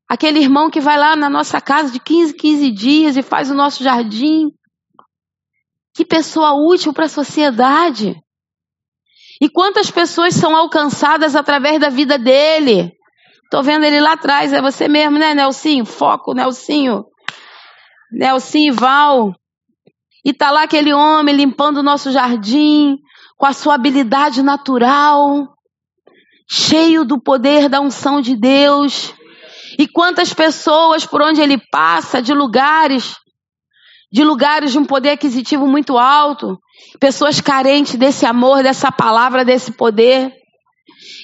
Aquele 0.10 0.39
irmão 0.39 0.72
que 0.72 0.80
vai 0.80 0.98
lá 0.98 1.15
na 1.15 1.30
nossa 1.30 1.62
casa 1.62 1.91
de 1.91 2.00
15, 2.00 2.34
15 2.34 2.72
dias 2.72 3.17
e 3.17 3.22
faz 3.22 3.52
o 3.52 3.56
nosso 3.56 3.84
jardim, 3.84 4.52
que 5.93 6.06
pessoa 6.06 6.54
útil 6.54 6.93
para 6.93 7.06
a 7.06 7.10
sociedade. 7.10 8.15
E 9.41 9.49
quantas 9.49 9.89
pessoas 9.89 10.34
são 10.34 10.56
alcançadas 10.56 11.36
através 11.36 11.80
da 11.80 11.89
vida 11.89 12.17
dele? 12.17 12.91
Tô 13.49 13.63
vendo 13.63 13.86
ele 13.86 13.99
lá 13.99 14.13
atrás, 14.13 14.54
é 14.54 14.62
você 14.62 14.88
mesmo, 14.88 15.17
né, 15.17 15.34
Nelsinho? 15.34 15.86
Foco, 15.86 16.34
Nelsinho. 16.34 17.06
Nelsinho 18.12 18.73
Val. 18.73 19.34
E 20.23 20.34
tá 20.34 20.52
lá 20.52 20.63
aquele 20.63 20.93
homem 20.93 21.36
limpando 21.36 21.78
o 21.78 21.84
nosso 21.84 22.12
jardim 22.12 22.97
com 23.38 23.45
a 23.45 23.54
sua 23.54 23.75
habilidade 23.75 24.43
natural, 24.43 25.47
cheio 26.49 27.06
do 27.06 27.21
poder 27.21 27.69
da 27.69 27.80
unção 27.80 28.19
de 28.19 28.36
Deus. 28.36 29.13
E 29.80 29.88
quantas 29.88 30.34
pessoas 30.34 31.06
por 31.06 31.21
onde 31.21 31.41
ele 31.41 31.58
passa, 31.71 32.21
de 32.21 32.34
lugares 32.34 33.15
de 34.12 34.24
lugares 34.24 34.72
de 34.72 34.80
um 34.80 34.86
poder 34.86 35.12
aquisitivo 35.12 35.67
muito 35.67 35.98
alto, 35.98 36.58
pessoas 37.00 37.39
carentes 37.39 37.95
desse 37.95 38.26
amor, 38.26 38.63
dessa 38.63 38.91
palavra, 38.91 39.45
desse 39.45 39.72
poder. 39.72 40.32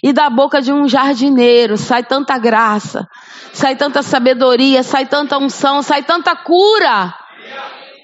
E 0.03 0.13
da 0.13 0.29
boca 0.29 0.61
de 0.61 0.71
um 0.71 0.87
jardineiro 0.87 1.77
sai 1.77 2.03
tanta 2.03 2.37
graça, 2.37 3.07
sai 3.51 3.75
tanta 3.75 4.01
sabedoria, 4.03 4.83
sai 4.83 5.05
tanta 5.05 5.37
unção, 5.37 5.81
sai 5.81 6.03
tanta 6.03 6.35
cura 6.35 7.13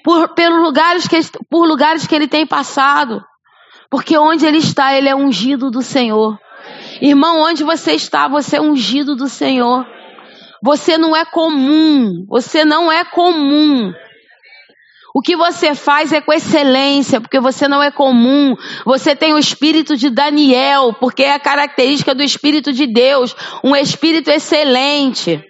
por, 0.02 0.34
pelos 0.34 0.60
lugares 0.60 1.06
que, 1.06 1.18
por 1.48 1.66
lugares 1.66 2.06
que 2.06 2.14
ele 2.14 2.26
tem 2.26 2.46
passado. 2.46 3.22
Porque 3.90 4.16
onde 4.16 4.44
ele 4.46 4.58
está, 4.58 4.94
ele 4.94 5.08
é 5.08 5.14
ungido 5.14 5.70
do 5.70 5.82
Senhor. 5.82 6.38
Irmão, 7.00 7.42
onde 7.42 7.62
você 7.62 7.92
está, 7.92 8.26
você 8.26 8.56
é 8.56 8.60
ungido 8.60 9.14
do 9.14 9.28
Senhor. 9.28 9.86
Você 10.62 10.96
não 10.96 11.14
é 11.14 11.24
comum, 11.24 12.24
você 12.28 12.64
não 12.64 12.90
é 12.90 13.04
comum. 13.04 13.92
O 15.14 15.20
que 15.20 15.36
você 15.36 15.74
faz 15.74 16.12
é 16.12 16.20
com 16.20 16.32
excelência, 16.32 17.20
porque 17.20 17.38
você 17.38 17.68
não 17.68 17.82
é 17.82 17.90
comum. 17.90 18.54
Você 18.86 19.14
tem 19.14 19.34
o 19.34 19.38
espírito 19.38 19.94
de 19.94 20.08
Daniel, 20.08 20.94
porque 20.98 21.22
é 21.22 21.34
a 21.34 21.40
característica 21.40 22.14
do 22.14 22.22
espírito 22.22 22.72
de 22.72 22.86
Deus, 22.86 23.36
um 23.62 23.76
espírito 23.76 24.30
excelente. 24.30 25.44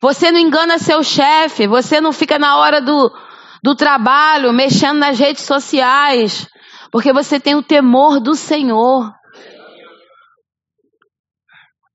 Você 0.00 0.30
não 0.30 0.38
engana 0.38 0.78
seu 0.78 1.02
chefe, 1.02 1.66
você 1.66 2.00
não 2.00 2.12
fica 2.12 2.38
na 2.38 2.58
hora 2.58 2.80
do, 2.80 3.10
do 3.64 3.74
trabalho 3.74 4.52
mexendo 4.52 4.98
nas 4.98 5.18
redes 5.18 5.44
sociais, 5.44 6.46
porque 6.92 7.12
você 7.12 7.40
tem 7.40 7.54
o 7.54 7.62
temor 7.62 8.20
do 8.20 8.34
Senhor. 8.34 9.10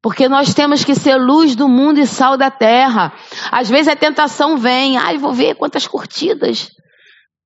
Porque 0.04 0.28
nós 0.28 0.54
temos 0.54 0.84
que 0.84 0.94
ser 0.94 1.16
luz 1.16 1.56
do 1.56 1.70
mundo 1.70 1.98
e 1.98 2.06
sal 2.06 2.36
da 2.36 2.52
terra. 2.52 3.14
Às 3.50 3.70
vezes 3.70 3.88
a 3.88 3.96
tentação 3.96 4.58
vem, 4.58 4.98
ai, 4.98 5.18
vou 5.18 5.32
ver 5.32 5.56
quantas 5.56 5.88
curtidas 5.88 6.68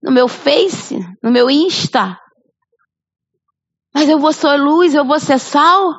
no 0.02 0.12
meu 0.12 0.28
Face, 0.28 0.98
no 1.24 1.32
meu 1.32 1.52
Insta. 1.52 2.20
Mas 3.94 4.10
eu 4.10 4.18
vou 4.18 4.34
ser 4.34 4.58
luz, 4.58 4.96
eu 4.96 5.06
vou 5.06 5.20
ser 5.20 5.38
sal. 5.38 5.94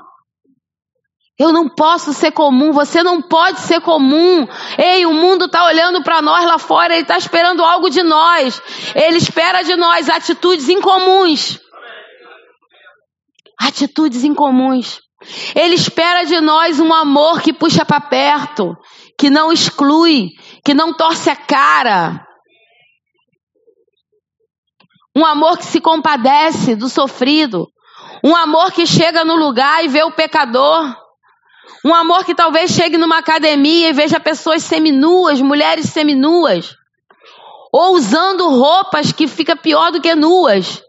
Eu 1.39 1.53
não 1.53 1.69
posso 1.69 2.13
ser 2.13 2.33
comum, 2.33 2.73
você 2.73 3.05
não 3.05 3.23
pode 3.23 3.61
ser 3.61 3.81
comum. 3.81 4.45
Ei, 4.77 5.07
o 5.07 5.13
mundo 5.13 5.45
está 5.45 5.65
olhando 5.65 6.03
para 6.03 6.21
nós 6.21 6.45
lá 6.45 6.59
fora, 6.59 6.93
ele 6.93 7.03
está 7.03 7.17
esperando 7.17 7.63
algo 7.63 7.89
de 7.89 8.03
nós. 8.03 8.61
Ele 8.97 9.17
espera 9.17 9.63
de 9.63 9.77
nós 9.77 10.09
atitudes 10.09 10.69
incomuns. 10.69 11.61
Atitudes 13.61 14.25
incomuns. 14.25 15.08
Ele 15.55 15.75
espera 15.75 16.25
de 16.25 16.41
nós 16.41 16.81
um 16.81 16.93
amor 16.93 17.41
que 17.41 17.53
puxa 17.53 17.85
para 17.85 18.01
perto, 18.01 18.77
que 19.19 19.29
não 19.29 19.53
exclui, 19.53 20.31
que 20.65 20.73
não 20.73 20.95
torce 20.95 21.29
a 21.29 21.37
cara. 21.37 22.25
Um 25.15 25.25
amor 25.25 25.59
que 25.59 25.67
se 25.67 25.81
compadece 25.81 26.77
do 26.77 26.89
sofrido. 26.89 27.67
Um 28.25 28.35
amor 28.35 28.73
que 28.73 28.87
chega 28.87 29.25
no 29.25 29.35
lugar 29.35 29.85
e 29.85 29.89
vê 29.89 30.03
o 30.03 30.13
pecador. 30.13 30.95
Um 31.85 31.95
amor 31.95 32.25
que 32.25 32.35
talvez 32.35 32.71
chegue 32.71 32.97
numa 32.97 33.19
academia 33.19 33.91
e 33.91 33.93
veja 33.93 34.21
pessoas 34.21 34.63
seminuas, 34.63 35.41
mulheres 35.41 35.87
seminuas. 35.87 36.75
Ou 37.73 37.95
usando 37.95 38.49
roupas 38.49 39.13
que 39.13 39.29
fica 39.29 39.55
pior 39.55 39.91
do 39.91 40.01
que 40.01 40.15
nuas. 40.15 40.83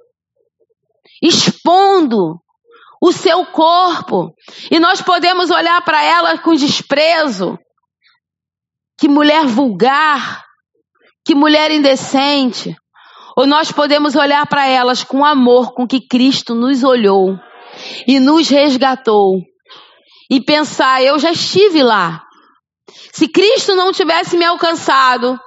Expondo 1.21 2.39
o 3.01 3.11
seu 3.11 3.45
corpo. 3.45 4.33
E 4.69 4.79
nós 4.79 5.01
podemos 5.01 5.49
olhar 5.49 5.81
para 5.81 6.03
ela 6.03 6.37
com 6.37 6.53
desprezo. 6.53 7.57
Que 8.99 9.07
mulher 9.07 9.45
vulgar, 9.45 10.43
que 11.25 11.33
mulher 11.33 11.71
indecente. 11.71 12.75
Ou 13.37 13.47
nós 13.47 13.71
podemos 13.71 14.15
olhar 14.15 14.45
para 14.47 14.67
elas 14.67 15.03
com 15.03 15.23
amor 15.23 15.73
com 15.73 15.87
que 15.87 16.05
Cristo 16.05 16.53
nos 16.53 16.83
olhou 16.83 17.39
e 18.05 18.19
nos 18.19 18.49
resgatou. 18.49 19.37
E 20.29 20.41
pensar, 20.41 21.01
eu 21.01 21.17
já 21.17 21.31
estive 21.31 21.81
lá. 21.81 22.23
Se 23.13 23.27
Cristo 23.27 23.75
não 23.75 23.91
tivesse 23.93 24.37
me 24.37 24.43
alcançado, 24.43 25.39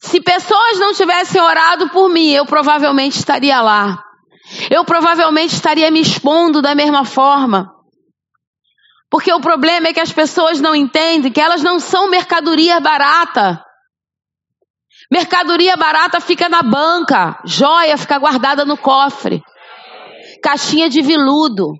se 0.00 0.20
pessoas 0.20 0.78
não 0.78 0.94
tivessem 0.94 1.40
orado 1.42 1.88
por 1.90 2.08
mim, 2.08 2.30
eu 2.30 2.46
provavelmente 2.46 3.18
estaria 3.18 3.60
lá 3.60 4.02
eu 4.70 4.84
provavelmente 4.84 5.54
estaria 5.54 5.90
me 5.90 6.00
expondo 6.00 6.62
da 6.62 6.74
mesma 6.74 7.04
forma. 7.04 7.74
Porque 9.10 9.32
o 9.32 9.40
problema 9.40 9.88
é 9.88 9.92
que 9.92 10.00
as 10.00 10.12
pessoas 10.12 10.60
não 10.60 10.74
entendem 10.74 11.32
que 11.32 11.40
elas 11.40 11.62
não 11.62 11.78
são 11.80 12.10
mercadoria 12.10 12.78
barata. 12.80 13.64
Mercadoria 15.10 15.76
barata 15.76 16.20
fica 16.20 16.48
na 16.48 16.62
banca, 16.62 17.40
joia 17.44 17.96
fica 17.96 18.18
guardada 18.18 18.66
no 18.66 18.76
cofre, 18.76 19.42
caixinha 20.42 20.90
de 20.90 21.00
viludo. 21.00 21.72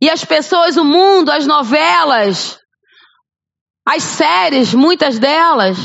E 0.00 0.08
as 0.08 0.24
pessoas, 0.24 0.76
o 0.76 0.84
mundo, 0.84 1.30
as 1.30 1.46
novelas, 1.46 2.58
as 3.84 4.02
séries, 4.04 4.72
muitas 4.72 5.18
delas, 5.18 5.76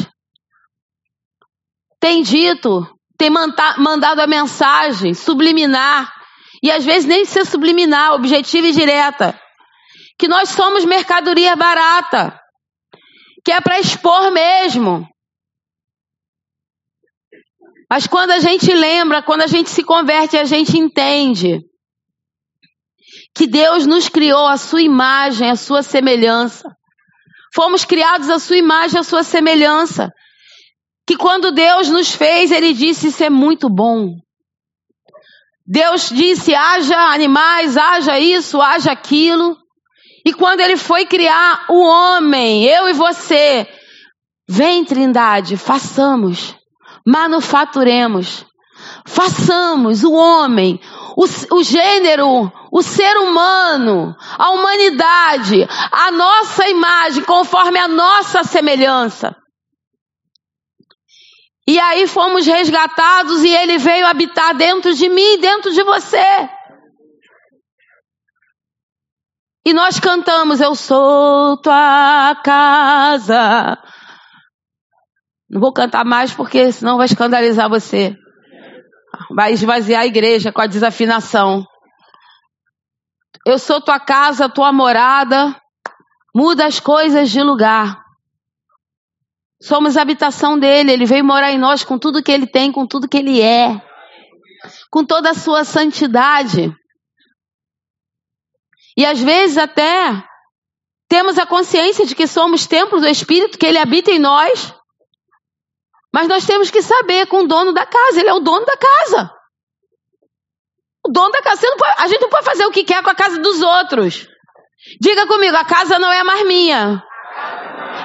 têm 2.00 2.22
dito 2.22 2.95
tem 3.18 3.30
mandado 3.30 4.20
a 4.22 4.28
mensagem 4.28 5.14
subliminar, 5.14 6.14
e 6.62 6.72
às 6.72 6.84
vezes 6.84 7.06
nem 7.06 7.26
ser 7.26 7.46
subliminar, 7.46 8.14
objetiva 8.14 8.68
e 8.68 8.72
direta, 8.72 9.40
que 10.18 10.28
nós 10.28 10.50
somos 10.50 10.86
mercadoria 10.86 11.56
barata, 11.56 12.40
que 13.44 13.52
é 13.52 13.62
para 13.62 13.80
expor 13.80 14.32
mesmo. 14.32 15.08
Mas 17.90 18.08
quando 18.08 18.32
a 18.32 18.40
gente 18.40 18.74
lembra, 18.74 19.22
quando 19.22 19.44
a 19.44 19.48
gente 19.48 19.70
se 19.70 19.84
converte, 19.84 20.38
a 20.38 20.44
gente 20.44 20.78
entende 20.78 21.62
que 23.36 23.46
Deus 23.46 23.86
nos 23.86 24.10
criou 24.10 24.48
a 24.48 24.58
sua 24.58 24.82
imagem, 24.82 25.52
a 25.52 25.56
sua 25.56 25.84
semelhança. 25.84 26.68
Fomos 27.54 27.86
criados 27.86 28.30
a 28.30 28.40
sua 28.40 28.58
imagem, 28.58 29.00
a 29.00 29.04
sua 29.04 29.24
semelhança. 29.24 30.12
Que 31.08 31.16
quando 31.16 31.52
Deus 31.52 31.90
nos 31.90 32.12
fez, 32.12 32.52
Ele 32.52 32.74
disse: 32.74 33.08
Isso 33.08 33.24
é 33.24 33.30
muito 33.30 33.70
bom. 33.70 34.16
Deus 35.66 36.10
disse: 36.10 36.54
haja 36.54 36.98
animais, 36.98 37.76
haja 37.76 38.20
isso, 38.20 38.62
haja 38.62 38.92
aquilo. 38.92 39.58
E 40.26 40.34
quando 40.34 40.60
Ele 40.60 40.78
foi 40.78 41.06
criar 41.06 41.66
o 41.70 41.80
homem, 41.80 42.64
eu 42.66 42.90
e 42.90 42.94
você, 42.94 43.68
vem, 44.48 44.84
Trindade, 44.84 45.58
façamos, 45.58 46.56
manufaturemos, 47.06 48.46
façamos 49.06 50.04
o 50.04 50.14
homem, 50.14 50.80
o, 51.16 51.26
o 51.56 51.64
gênero, 51.64 52.52
o 52.72 52.82
ser 52.82 53.18
humano, 53.18 54.16
a 54.38 54.50
humanidade, 54.52 55.68
a 55.92 56.12
nossa 56.12 56.68
imagem, 56.68 57.24
conforme 57.24 57.80
a 57.80 57.88
nossa 57.88 58.44
semelhança. 58.44 59.36
E 61.68 61.80
aí 61.80 62.08
fomos 62.08 62.46
resgatados 62.46 63.44
e 63.44 63.50
ele 63.50 63.80
veio 63.80 64.06
habitar 64.06 64.56
dentro 64.56 64.94
de 64.94 65.10
mim, 65.10 65.40
dentro 65.40 65.72
de 65.72 65.84
você. 65.84 66.50
E 69.66 69.74
nós 69.74 70.00
cantamos: 70.00 70.62
Eu 70.62 70.76
sou 70.76 71.58
tua 71.58 72.36
casa. 72.44 73.82
Não 75.50 75.60
vou 75.60 75.74
cantar 75.74 76.06
mais 76.06 76.32
porque 76.32 76.72
senão 76.72 76.98
vai 76.98 77.08
escandalizar 77.08 77.68
você. 77.68 78.16
Vai 79.32 79.54
esvaziar 79.54 80.02
a 80.02 80.06
igreja 80.06 80.52
com 80.52 80.62
a 80.62 80.68
desafinação. 80.68 81.66
Eu 83.46 83.58
sou 83.58 83.82
tua 83.82 84.00
casa, 84.00 84.50
tua 84.50 84.72
morada. 84.72 85.56
Muda 86.36 86.66
as 86.68 86.80
coisas 86.80 87.32
de 87.32 87.42
lugar. 87.42 88.05
Somos 89.62 89.98
habitação 89.98 90.60
dele. 90.60 90.92
Ele 90.92 91.06
veio 91.06 91.24
morar 91.24 91.52
em 91.52 91.58
nós 91.58 91.84
com 91.84 91.98
tudo 91.98 92.24
que 92.24 92.32
ele 92.32 92.48
tem, 92.48 92.72
com 92.72 92.86
tudo 92.86 93.08
que 93.08 93.18
ele 93.18 93.42
é. 93.42 93.82
Com 94.92 95.06
toda 95.06 95.32
a 95.32 95.34
sua 95.34 95.64
santidade. 95.64 96.74
E 98.98 99.06
às 99.06 99.22
vezes 99.22 99.58
até 99.58 100.24
temos 101.08 101.38
a 101.38 101.46
consciência 101.46 102.06
de 102.06 102.16
que 102.16 102.28
somos 102.28 102.66
templos 102.66 103.02
do 103.02 103.08
Espírito, 103.08 103.58
que 103.58 103.66
ele 103.66 103.78
habita 103.78 104.12
em 104.12 104.20
nós. 104.20 104.74
Mas 106.14 106.28
nós 106.28 106.46
temos 106.46 106.72
que 106.72 106.82
saber 106.82 107.28
com 107.28 107.42
o 107.42 107.48
dono 107.48 107.74
da 107.74 107.86
casa. 107.86 108.20
Ele 108.20 108.30
é 108.30 108.34
o 108.34 108.40
dono 108.40 108.66
da 108.66 108.78
casa. 108.78 109.32
O 111.06 111.12
dono 111.12 111.32
da 111.32 111.42
casa. 111.42 111.62
Pode, 111.78 111.96
a 112.02 112.08
gente 112.08 112.22
não 112.22 112.30
pode 112.30 112.46
fazer 112.46 112.66
o 112.66 112.72
que 112.72 112.84
quer 112.84 113.04
com 113.04 113.10
a 113.10 113.16
casa 113.16 113.38
dos 113.40 113.62
outros. 113.62 114.28
Diga 115.02 115.28
comigo, 115.28 115.56
a 115.56 115.66
casa 115.66 116.00
não 116.00 116.12
é 116.12 116.24
mais 116.24 116.46
minha. 116.46 117.04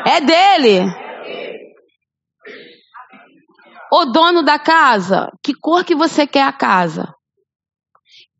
É 0.07 0.21
dele. 0.21 1.00
O 3.93 4.05
dono 4.05 4.43
da 4.43 4.57
casa, 4.57 5.33
que 5.43 5.53
cor 5.53 5.85
que 5.85 5.97
você 5.97 6.25
quer 6.25 6.45
a 6.45 6.53
casa? 6.53 7.13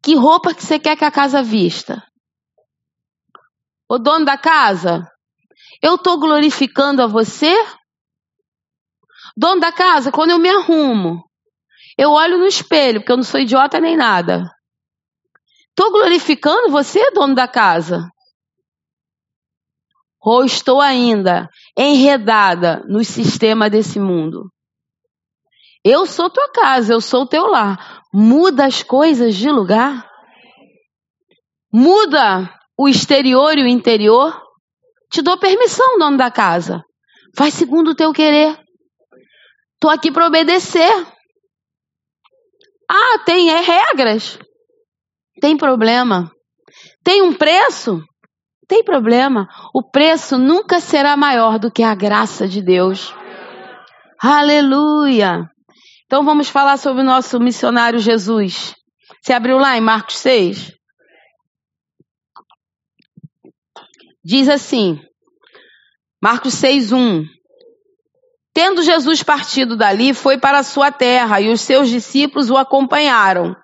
Que 0.01 0.15
roupa 0.15 0.55
que 0.55 0.63
você 0.65 0.79
quer 0.79 0.97
que 0.97 1.05
a 1.05 1.11
casa 1.11 1.43
vista? 1.43 2.07
O 3.89 3.99
dono 3.99 4.25
da 4.25 4.39
casa, 4.39 5.11
eu 5.83 5.97
estou 5.97 6.21
glorificando 6.21 7.03
a 7.03 7.09
você? 7.09 7.53
Dono 9.37 9.61
da 9.61 9.73
casa, 9.73 10.13
quando 10.13 10.31
eu 10.31 10.39
me 10.39 10.49
arrumo, 10.49 11.25
eu 11.99 12.13
olho 12.13 12.39
no 12.39 12.47
espelho, 12.47 13.01
porque 13.01 13.11
eu 13.11 13.17
não 13.17 13.25
sou 13.25 13.41
idiota 13.41 13.81
nem 13.81 13.97
nada. 13.97 14.45
Estou 15.71 15.91
glorificando 15.91 16.71
você, 16.71 17.11
dono 17.11 17.35
da 17.35 17.49
casa? 17.49 18.09
Ou 20.21 20.45
estou 20.45 20.81
ainda 20.81 21.49
enredada 21.77 22.85
no 22.87 23.03
sistema 23.03 23.69
desse 23.69 23.99
mundo? 23.99 24.49
Eu 25.85 26.07
sou 26.07 26.29
tua 26.29 26.51
casa, 26.53 26.93
eu 26.93 27.01
sou 27.01 27.27
teu 27.27 27.47
lar. 27.47 28.03
Muda 28.13 28.67
as 28.67 28.83
coisas 28.83 29.35
de 29.35 29.51
lugar? 29.51 30.09
Muda 31.73 32.53
o 32.79 32.89
exterior 32.89 33.57
e 33.57 33.63
o 33.63 33.69
interior? 33.69 34.39
Te 35.11 35.23
dou 35.23 35.39
permissão, 35.39 35.99
dono 35.99 36.17
da 36.17 36.31
casa. 36.31 36.83
Faz 37.37 37.55
segundo 37.55 37.93
o 37.93 37.95
teu 37.95 38.13
querer. 38.13 38.59
Estou 39.75 39.91
aqui 39.91 40.13
para 40.13 40.27
obedecer. 40.27 41.07
Ah, 42.89 43.19
tem 43.25 43.51
é, 43.51 43.61
regras. 43.61 44.39
Tem 45.41 45.57
problema. 45.57 46.31
Tem 47.03 47.23
um 47.23 47.33
preço? 47.33 48.03
Tem 48.69 48.85
problema. 48.85 49.49
O 49.75 49.83
preço 49.83 50.37
nunca 50.37 50.81
será 50.81 51.17
maior 51.17 51.59
do 51.59 51.71
que 51.71 51.83
a 51.83 51.95
graça 51.95 52.47
de 52.47 52.63
Deus. 52.63 53.15
Aleluia. 54.23 55.49
Então 56.11 56.25
vamos 56.25 56.49
falar 56.49 56.77
sobre 56.77 57.03
o 57.03 57.05
nosso 57.05 57.39
missionário 57.39 58.01
Jesus. 58.01 58.75
Você 59.23 59.33
abriu 59.33 59.59
lá 59.59 59.77
em 59.77 59.81
Marcos 59.81 60.17
6? 60.17 60.73
Diz 64.25 64.49
assim, 64.49 65.01
Marcos 66.21 66.55
6, 66.55 66.91
1. 66.91 67.25
Tendo 68.53 68.83
Jesus 68.83 69.23
partido 69.23 69.77
dali, 69.77 70.13
foi 70.13 70.37
para 70.37 70.59
a 70.59 70.65
sua 70.65 70.91
terra 70.91 71.41
e 71.41 71.49
os 71.49 71.61
seus 71.61 71.89
discípulos 71.89 72.51
o 72.51 72.57
acompanharam. 72.57 73.55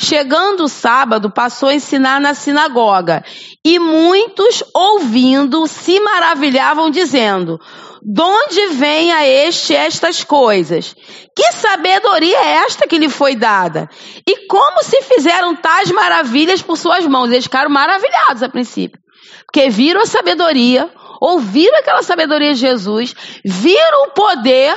Chegando 0.00 0.64
o 0.64 0.68
sábado, 0.68 1.28
passou 1.28 1.68
a 1.68 1.74
ensinar 1.74 2.20
na 2.20 2.32
sinagoga 2.32 3.24
e 3.64 3.80
muitos, 3.80 4.62
ouvindo, 4.72 5.66
se 5.66 5.98
maravilhavam, 5.98 6.88
dizendo: 6.88 7.58
De 8.00 8.22
onde 8.22 8.68
vem 8.68 9.12
a 9.12 9.26
este 9.26 9.74
estas 9.74 10.22
coisas? 10.22 10.94
Que 11.34 11.52
sabedoria 11.52 12.38
é 12.38 12.52
esta 12.64 12.86
que 12.86 12.96
lhe 12.96 13.08
foi 13.08 13.34
dada? 13.34 13.90
E 14.24 14.46
como 14.46 14.84
se 14.84 15.02
fizeram 15.02 15.56
tais 15.56 15.90
maravilhas 15.90 16.62
por 16.62 16.78
suas 16.78 17.04
mãos? 17.04 17.32
Eles 17.32 17.44
ficaram 17.44 17.68
maravilhados 17.68 18.44
a 18.44 18.48
princípio, 18.48 19.00
porque 19.46 19.68
viram 19.68 20.00
a 20.00 20.06
sabedoria, 20.06 20.88
ouviram 21.20 21.76
aquela 21.76 22.04
sabedoria 22.04 22.54
de 22.54 22.60
Jesus, 22.60 23.16
viram 23.44 24.04
o 24.04 24.10
poder, 24.12 24.76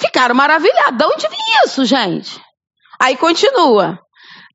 ficaram 0.00 0.36
maravilhados. 0.36 0.96
De 0.96 1.04
onde 1.04 1.28
vem 1.28 1.64
isso, 1.64 1.84
gente? 1.84 2.40
Aí 3.00 3.16
continua. 3.16 3.98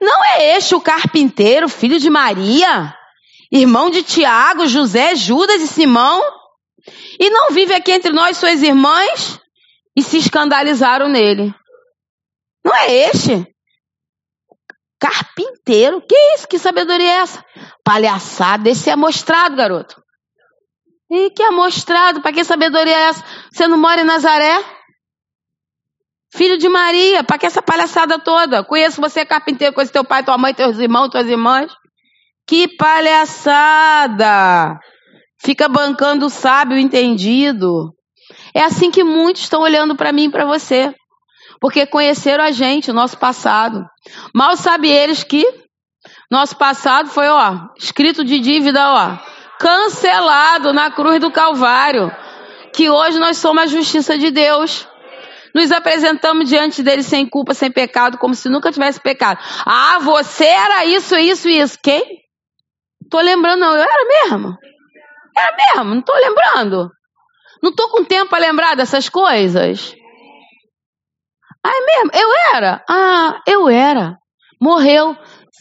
Não 0.01 0.23
é 0.25 0.57
este 0.57 0.75
o 0.75 0.81
carpinteiro, 0.81 1.69
filho 1.69 1.99
de 1.99 2.09
Maria, 2.09 2.93
irmão 3.51 3.89
de 3.89 4.03
Tiago, 4.03 4.67
José, 4.67 5.15
Judas 5.15 5.61
e 5.61 5.67
Simão? 5.67 6.21
E 7.19 7.29
não 7.29 7.51
vive 7.51 7.73
aqui 7.73 7.91
entre 7.91 8.11
nós 8.11 8.37
suas 8.37 8.61
irmãs? 8.61 9.39
E 9.95 10.03
se 10.03 10.17
escandalizaram 10.17 11.07
nele. 11.07 11.53
Não 12.63 12.75
é 12.75 12.93
este? 13.09 13.47
Carpinteiro? 14.99 16.01
Que 16.01 16.15
isso? 16.35 16.47
Que 16.47 16.59
sabedoria 16.59 17.09
é 17.09 17.15
essa? 17.17 17.45
Palhaçada, 17.83 18.69
esse 18.69 18.89
é 18.89 18.93
amostrado, 18.93 19.55
garoto. 19.55 20.01
E 21.09 21.29
que 21.29 21.43
amostrado? 21.43 22.21
Para 22.21 22.33
que 22.33 22.43
sabedoria 22.43 22.95
é 22.97 23.01
essa? 23.09 23.23
Você 23.51 23.67
não 23.67 23.77
mora 23.77 24.01
em 24.01 24.05
Nazaré? 24.05 24.74
Filho 26.35 26.57
de 26.57 26.67
Maria, 26.67 27.23
para 27.23 27.37
que 27.37 27.45
essa 27.45 27.61
palhaçada 27.61 28.19
toda? 28.19 28.61
Conheço 28.61 28.99
você 28.99 29.25
carpinteiro, 29.25 29.73
conheço 29.73 29.93
teu 29.93 30.03
pai, 30.03 30.21
tua 30.21 30.37
mãe, 30.37 30.53
teus 30.53 30.77
irmãos, 30.77 31.07
tuas 31.07 31.27
irmãs. 31.27 31.71
Que 32.45 32.67
palhaçada! 32.67 33.97
Fica 35.41 35.69
bancando 35.69 36.25
o 36.25 36.29
sábio 36.29 36.77
entendido. 36.77 37.93
É 38.53 38.61
assim 38.61 38.91
que 38.91 39.01
muitos 39.01 39.43
estão 39.43 39.61
olhando 39.61 39.95
para 39.95 40.11
mim 40.11 40.25
e 40.25 40.29
para 40.29 40.43
você. 40.45 40.93
Porque 41.61 41.85
conheceram 41.85 42.43
a 42.43 42.51
gente, 42.51 42.91
o 42.91 42.93
nosso 42.93 43.17
passado. 43.17 43.85
Mal 44.33 44.57
sabe 44.57 44.89
eles 44.89 45.23
que 45.23 45.45
nosso 46.29 46.57
passado 46.57 47.07
foi, 47.09 47.29
ó, 47.29 47.69
escrito 47.77 48.25
de 48.25 48.39
dívida, 48.39 48.91
ó, 48.91 49.17
cancelado 49.57 50.73
na 50.73 50.91
cruz 50.91 51.21
do 51.21 51.31
Calvário. 51.31 52.11
Que 52.73 52.89
hoje 52.89 53.19
nós 53.19 53.37
somos 53.37 53.63
a 53.63 53.67
justiça 53.67 54.17
de 54.17 54.31
Deus. 54.31 54.85
Nos 55.55 55.71
apresentamos 55.71 56.49
diante 56.49 56.83
dele 56.83 57.01
sem 57.01 57.25
culpa, 57.25 57.53
sem 57.53 57.71
pecado, 57.71 58.17
como 58.17 58.35
se 58.35 58.49
nunca 58.49 58.73
tivesse 58.73 58.99
pecado. 58.99 59.39
Ah, 59.65 59.99
você 59.99 60.43
era 60.43 60.83
isso, 60.83 61.15
isso 61.15 61.47
isso. 61.47 61.79
Quem? 61.81 62.03
Tô 63.09 63.21
lembrando, 63.21 63.61
não. 63.61 63.73
Eu 63.73 63.81
era 63.81 64.05
mesmo. 64.05 64.57
Era 65.37 65.55
mesmo, 65.55 65.95
não 65.95 66.01
tô 66.01 66.13
lembrando. 66.13 66.91
Não 67.63 67.73
tô 67.73 67.87
com 67.87 68.03
tempo 68.03 68.31
para 68.31 68.45
lembrar 68.45 68.75
dessas 68.75 69.07
coisas. 69.07 69.95
Ah, 71.65 71.71
é 71.71 71.85
mesmo? 71.85 72.11
Eu 72.13 72.29
era? 72.53 72.83
Ah, 72.89 73.41
eu 73.47 73.69
era. 73.69 74.17
Morreu. 74.61 75.15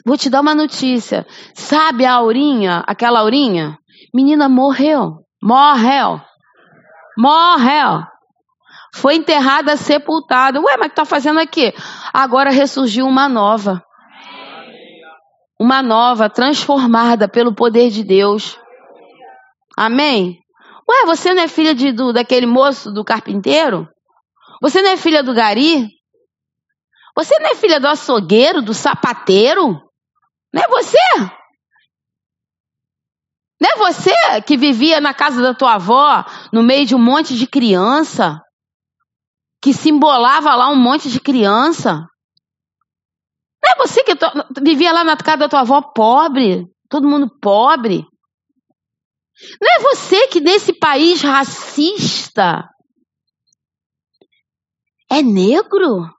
Vou 0.04 0.18
te 0.18 0.28
dar 0.28 0.40
uma 0.40 0.56
notícia. 0.56 1.24
Sabe 1.54 2.04
a 2.04 2.14
Aurinha, 2.14 2.82
aquela 2.84 3.20
Aurinha? 3.20 3.78
Menina 4.12 4.48
morreu. 4.48 5.18
Morreu. 5.40 6.20
Morreu. 7.16 8.13
Foi 8.94 9.16
enterrada, 9.16 9.76
sepultada. 9.76 10.60
Ué, 10.60 10.76
mas 10.76 10.86
que 10.86 10.92
está 10.92 11.04
fazendo 11.04 11.40
aqui? 11.40 11.74
Agora 12.12 12.50
ressurgiu 12.50 13.06
uma 13.06 13.28
nova. 13.28 13.82
uma 15.58 15.82
nova, 15.82 16.30
transformada 16.30 17.26
pelo 17.28 17.52
poder 17.52 17.90
de 17.90 18.04
Deus. 18.04 18.56
Amém? 19.76 20.38
Ué, 20.88 21.06
você 21.06 21.34
não 21.34 21.42
é 21.42 21.48
filha 21.48 21.74
de, 21.74 21.90
do, 21.90 22.12
daquele 22.12 22.46
moço 22.46 22.92
do 22.92 23.04
carpinteiro? 23.04 23.88
Você 24.62 24.80
não 24.80 24.90
é 24.90 24.96
filha 24.96 25.24
do 25.24 25.34
gari? 25.34 25.88
Você 27.16 27.36
não 27.40 27.50
é 27.50 27.54
filha 27.56 27.80
do 27.80 27.88
açougueiro, 27.88 28.62
do 28.62 28.74
sapateiro? 28.74 29.80
Não 30.52 30.62
é 30.62 30.68
você? 30.68 30.98
Não 33.60 33.70
é 33.72 33.76
você 33.76 34.12
que 34.46 34.56
vivia 34.56 35.00
na 35.00 35.12
casa 35.12 35.42
da 35.42 35.52
tua 35.52 35.74
avó, 35.74 36.24
no 36.52 36.62
meio 36.62 36.86
de 36.86 36.94
um 36.94 36.98
monte 36.98 37.36
de 37.36 37.46
criança? 37.46 38.43
Que 39.64 39.72
simbolava 39.72 40.54
lá 40.54 40.68
um 40.68 40.76
monte 40.76 41.10
de 41.10 41.18
criança? 41.18 42.06
Não 43.62 43.72
é 43.72 43.76
você 43.76 44.04
que 44.04 44.12
vivia 44.62 44.92
lá 44.92 45.02
na 45.02 45.16
casa 45.16 45.38
da 45.38 45.48
tua 45.48 45.60
avó 45.60 45.80
pobre? 45.80 46.66
Todo 46.86 47.08
mundo 47.08 47.34
pobre? 47.40 48.04
Não 49.58 49.70
é 49.70 49.78
você 49.80 50.28
que 50.28 50.38
nesse 50.38 50.78
país 50.78 51.22
racista 51.22 52.68
é 55.10 55.22
negro? 55.22 56.12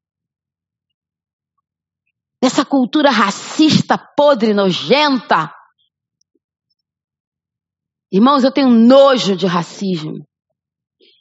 Nessa 2.42 2.66
cultura 2.66 3.12
racista, 3.12 3.96
podre, 3.96 4.56
nojenta. 4.56 5.54
Irmãos, 8.12 8.44
eu 8.44 8.52
tenho 8.52 8.70
nojo 8.70 9.36
de 9.36 9.46
racismo. 9.46 10.28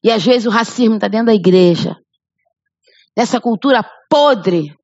E 0.03 0.11
às 0.11 0.25
vezes 0.25 0.47
o 0.47 0.51
racismo 0.51 0.95
está 0.95 1.07
dentro 1.07 1.27
da 1.27 1.35
igreja. 1.35 2.03
Nessa 3.17 3.41
cultura 3.41 3.85
podre. 4.11 4.75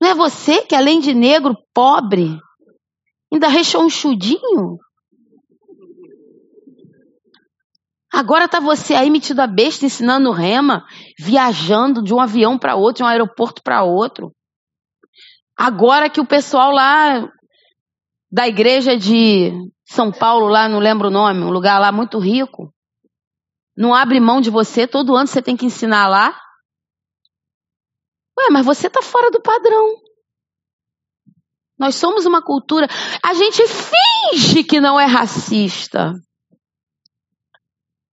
Não 0.00 0.10
é 0.10 0.14
você 0.14 0.62
que, 0.62 0.74
além 0.74 1.00
de 1.00 1.12
negro, 1.12 1.54
pobre, 1.74 2.38
ainda 3.32 3.48
rechonchudinho? 3.48 4.78
Agora 8.12 8.48
tá 8.48 8.58
você 8.58 8.94
aí 8.94 9.08
metido 9.08 9.40
a 9.40 9.46
besta 9.46 9.86
ensinando 9.86 10.32
rema, 10.32 10.84
viajando 11.18 12.02
de 12.02 12.12
um 12.12 12.20
avião 12.20 12.58
para 12.58 12.74
outro, 12.74 12.98
de 12.98 13.02
um 13.04 13.06
aeroporto 13.06 13.62
para 13.62 13.84
outro. 13.84 14.32
Agora 15.56 16.10
que 16.10 16.20
o 16.20 16.26
pessoal 16.26 16.72
lá 16.72 17.28
da 18.32 18.48
igreja 18.48 18.96
de 18.96 19.52
São 19.84 20.10
Paulo, 20.10 20.48
lá 20.48 20.68
não 20.68 20.78
lembro 20.78 21.08
o 21.08 21.10
nome, 21.10 21.42
um 21.42 21.50
lugar 21.50 21.78
lá 21.78 21.92
muito 21.92 22.18
rico, 22.18 22.72
não 23.76 23.94
abre 23.94 24.18
mão 24.18 24.40
de 24.40 24.50
você, 24.50 24.86
todo 24.86 25.14
ano 25.14 25.26
você 25.26 25.40
tem 25.40 25.56
que 25.56 25.66
ensinar 25.66 26.08
lá. 26.08 26.36
Ué, 28.38 28.50
mas 28.50 28.64
você 28.64 28.88
tá 28.88 29.02
fora 29.02 29.30
do 29.30 29.40
padrão. 29.40 29.94
Nós 31.78 31.94
somos 31.94 32.26
uma 32.26 32.42
cultura. 32.42 32.86
A 33.24 33.32
gente 33.32 33.62
finge 33.66 34.64
que 34.64 34.80
não 34.80 35.00
é 35.00 35.06
racista. 35.06 36.12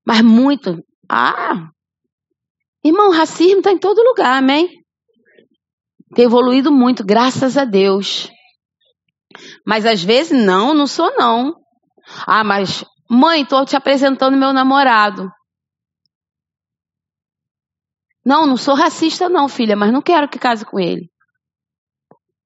Mas 0.06 0.22
muito. 0.22 0.82
Ah! 1.10 1.70
Irmão, 2.84 3.12
racismo 3.12 3.58
está 3.58 3.72
em 3.72 3.78
todo 3.78 4.02
lugar, 4.02 4.38
amém? 4.38 4.70
Tem 6.16 6.24
evoluído 6.24 6.72
muito, 6.72 7.06
graças 7.06 7.58
a 7.58 7.66
Deus. 7.66 8.30
Mas 9.66 9.86
às 9.86 10.02
vezes, 10.02 10.32
não, 10.32 10.74
não 10.74 10.88
sou 10.88 11.14
não. 11.18 11.54
Ah, 12.26 12.46
mas 12.46 12.86
mãe, 13.10 13.42
estou 13.42 13.66
te 13.66 13.76
apresentando 13.76 14.38
meu 14.38 14.54
namorado. 14.54 15.30
Não, 18.28 18.46
não 18.46 18.58
sou 18.58 18.76
racista 18.76 19.30
não, 19.30 19.48
filha, 19.48 19.74
mas 19.74 19.90
não 19.90 20.02
quero 20.02 20.28
que 20.28 20.38
case 20.38 20.66
com 20.66 20.78
ele. 20.78 21.10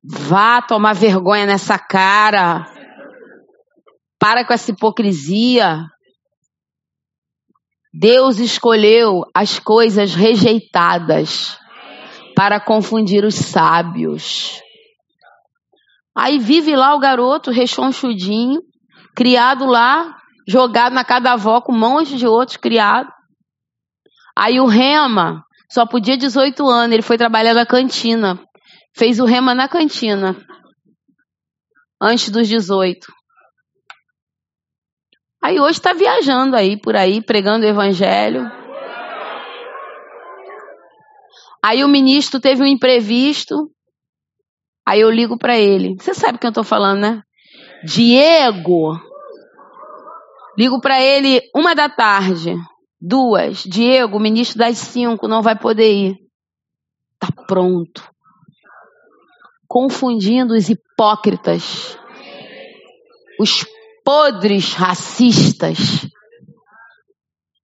Vá 0.03 0.61
tomar 0.61 0.93
vergonha 0.93 1.47
nessa 1.47 1.79
cara. 1.79 2.71
Para 4.19 4.45
com 4.45 4.53
essa 4.53 4.69
hipocrisia. 4.69 5.87
Deus 7.91 8.37
escolheu 8.37 9.23
as 9.33 9.57
coisas 9.57 10.13
rejeitadas 10.13 11.57
para 12.35 12.59
confundir 12.59 13.25
os 13.25 13.33
sábios. 13.33 14.61
Aí 16.15 16.37
vive 16.37 16.75
lá 16.75 16.93
o 16.93 16.99
garoto 16.99 17.49
rechonchudinho, 17.49 18.61
criado 19.15 19.65
lá, 19.65 20.15
jogado 20.47 20.93
na 20.93 21.03
casa 21.03 21.21
da 21.21 21.33
avó 21.33 21.59
com 21.59 21.73
um 21.73 21.79
monte 21.79 22.17
de 22.17 22.27
outros 22.27 22.57
criados. 22.57 23.11
Aí 24.37 24.59
o 24.59 24.67
Rema 24.67 25.43
só 25.71 25.85
podia 25.85 26.17
18 26.17 26.67
anos, 26.67 26.93
ele 26.93 27.01
foi 27.01 27.17
trabalhar 27.17 27.53
na 27.53 27.65
cantina. 27.65 28.37
Fez 28.93 29.21
o 29.21 29.25
Rema 29.25 29.55
na 29.55 29.69
cantina. 29.69 30.35
Antes 32.01 32.29
dos 32.29 32.49
18. 32.49 33.07
Aí 35.41 35.61
hoje 35.61 35.79
está 35.79 35.93
viajando 35.93 36.57
aí 36.57 36.77
por 36.77 36.97
aí, 36.97 37.23
pregando 37.23 37.65
o 37.65 37.69
evangelho. 37.69 38.51
Aí 41.63 41.85
o 41.85 41.87
ministro 41.87 42.41
teve 42.41 42.61
um 42.61 42.67
imprevisto. 42.67 43.55
Aí 44.85 44.99
eu 44.99 45.09
ligo 45.09 45.37
para 45.37 45.57
ele. 45.57 45.95
Você 45.97 46.13
sabe 46.13 46.37
quem 46.37 46.49
eu 46.49 46.51
estou 46.51 46.65
falando, 46.65 46.99
né? 46.99 47.21
Diego. 47.85 48.99
Ligo 50.57 50.81
para 50.81 51.01
ele 51.01 51.39
uma 51.55 51.73
da 51.73 51.87
tarde. 51.87 52.55
Duas. 53.01 53.63
Diego, 53.63 54.19
ministro 54.19 54.59
das 54.59 54.77
cinco, 54.77 55.27
não 55.27 55.41
vai 55.41 55.57
poder 55.57 55.91
ir. 55.91 56.15
Tá 57.17 57.29
pronto. 57.47 58.07
Confundindo 59.67 60.53
os 60.53 60.69
hipócritas. 60.69 61.97
Os 63.39 63.65
podres 64.05 64.73
racistas. 64.73 66.07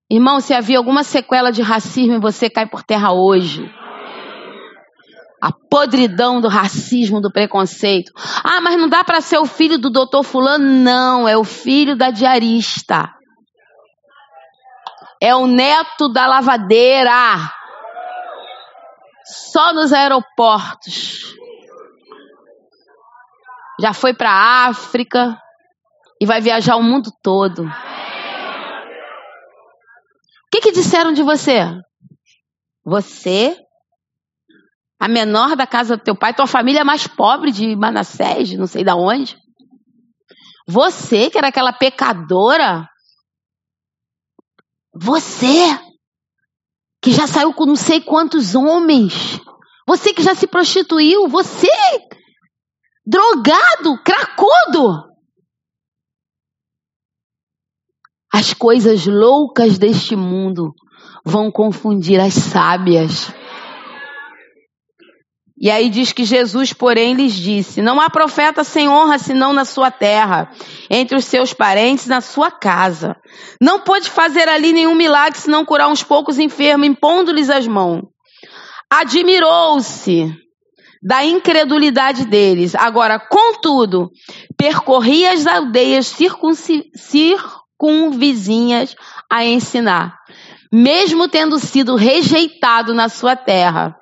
Irmão, 0.10 0.40
se 0.40 0.54
havia 0.54 0.78
alguma 0.78 1.04
sequela 1.04 1.52
de 1.52 1.62
racismo 1.62 2.14
em 2.14 2.20
você, 2.20 2.50
cai 2.50 2.66
por 2.66 2.82
terra 2.82 3.12
hoje. 3.12 3.70
A 5.40 5.52
podridão 5.52 6.42
do 6.42 6.48
racismo, 6.48 7.22
do 7.22 7.32
preconceito. 7.32 8.12
Ah, 8.44 8.60
mas 8.62 8.78
não 8.78 8.90
dá 8.90 9.04
para 9.04 9.22
ser 9.22 9.38
o 9.38 9.46
filho 9.46 9.78
do 9.78 9.92
doutor 9.92 10.24
Fulano? 10.24 10.66
Não, 10.66 11.28
é 11.28 11.38
o 11.38 11.44
filho 11.44 11.96
da 11.96 12.10
diarista. 12.10 13.17
É 15.22 15.36
o 15.36 15.48
neto 15.48 16.10
da 16.10 16.28
lavadeira. 16.28 17.38
Só 19.26 19.74
nos 19.74 19.92
aeroportos. 19.92 21.36
Já 23.80 23.94
foi 23.94 24.14
para 24.14 24.68
África, 24.68 25.40
e 26.20 26.26
vai 26.26 26.42
viajar 26.42 26.76
o 26.76 26.84
mundo 26.84 27.12
todo. 27.22 27.64
O 27.64 27.72
que, 30.52 30.62
que 30.62 30.72
disseram 30.72 31.14
de 31.14 31.22
você? 31.22 31.62
Você, 32.84 33.56
a 35.00 35.08
menor 35.08 35.56
da 35.56 35.68
casa 35.68 35.96
do 35.98 36.04
teu 36.04 36.16
pai, 36.16 36.34
tua 36.34 36.48
família 36.48 36.84
mais 36.84 37.08
pobre 37.08 37.52
de 37.52 37.76
Manassés, 37.76 38.52
não 38.54 38.66
sei 38.66 38.84
da 38.84 38.96
onde. 38.96 39.38
Você, 40.68 41.30
que 41.30 41.38
era 41.38 41.50
aquela 41.50 41.72
pecadora. 41.72 42.90
Você, 45.00 45.64
que 47.02 47.12
já 47.12 47.28
saiu 47.28 47.54
com 47.54 47.66
não 47.66 47.76
sei 47.76 48.02
quantos 48.02 48.56
homens. 48.56 49.40
Você 49.88 50.14
que 50.14 50.24
já 50.24 50.34
se 50.34 50.48
prostituiu. 50.48 51.28
Você, 51.28 51.68
drogado, 53.06 54.02
cracudo. 54.04 55.08
As 58.34 58.54
coisas 58.54 59.06
loucas 59.06 59.78
deste 59.78 60.16
mundo 60.16 60.74
vão 61.26 61.52
confundir 61.52 62.20
as 62.20 62.34
sábias. 62.34 63.32
E 65.60 65.72
aí 65.72 65.90
diz 65.90 66.14
que 66.14 66.24
Jesus, 66.24 66.72
porém, 66.72 67.16
lhes 67.16 67.34
disse: 67.34 67.82
Não 67.82 68.00
há 68.00 68.10
profeta 68.10 68.64
sem 68.64 68.88
honra 68.88 69.18
senão 69.18 69.54
na 69.54 69.66
sua 69.66 69.90
terra, 69.90 70.52
entre 70.90 71.18
os 71.18 71.26
seus 71.26 71.52
parentes, 71.52 72.06
na 72.06 72.22
sua 72.22 72.52
casa. 72.52 73.16
Não 73.60 73.80
pôde 73.80 74.10
fazer 74.10 74.48
ali 74.48 74.72
nenhum 74.72 74.94
milagre 74.94 75.40
senão 75.40 75.66
curar 75.66 75.88
uns 75.88 76.04
poucos 76.04 76.38
enfermos, 76.38 76.88
impondo-lhes 76.88 77.50
as 77.50 77.68
mãos. 77.68 78.04
Admirou-se 78.88 80.32
da 81.02 81.26
incredulidade 81.26 82.26
deles. 82.26 82.76
Agora, 82.76 83.20
contudo, 83.20 84.12
percorria 84.56 85.34
as 85.34 85.48
aldeias 85.48 86.08
circunci 86.08 86.92
com 87.78 88.12
vizinhas 88.12 88.96
a 89.32 89.44
ensinar. 89.44 90.18
Mesmo 90.72 91.28
tendo 91.28 91.58
sido 91.60 91.96
rejeitado 91.96 92.94
na 92.94 93.10
sua 93.10 93.36
terra, 93.36 93.96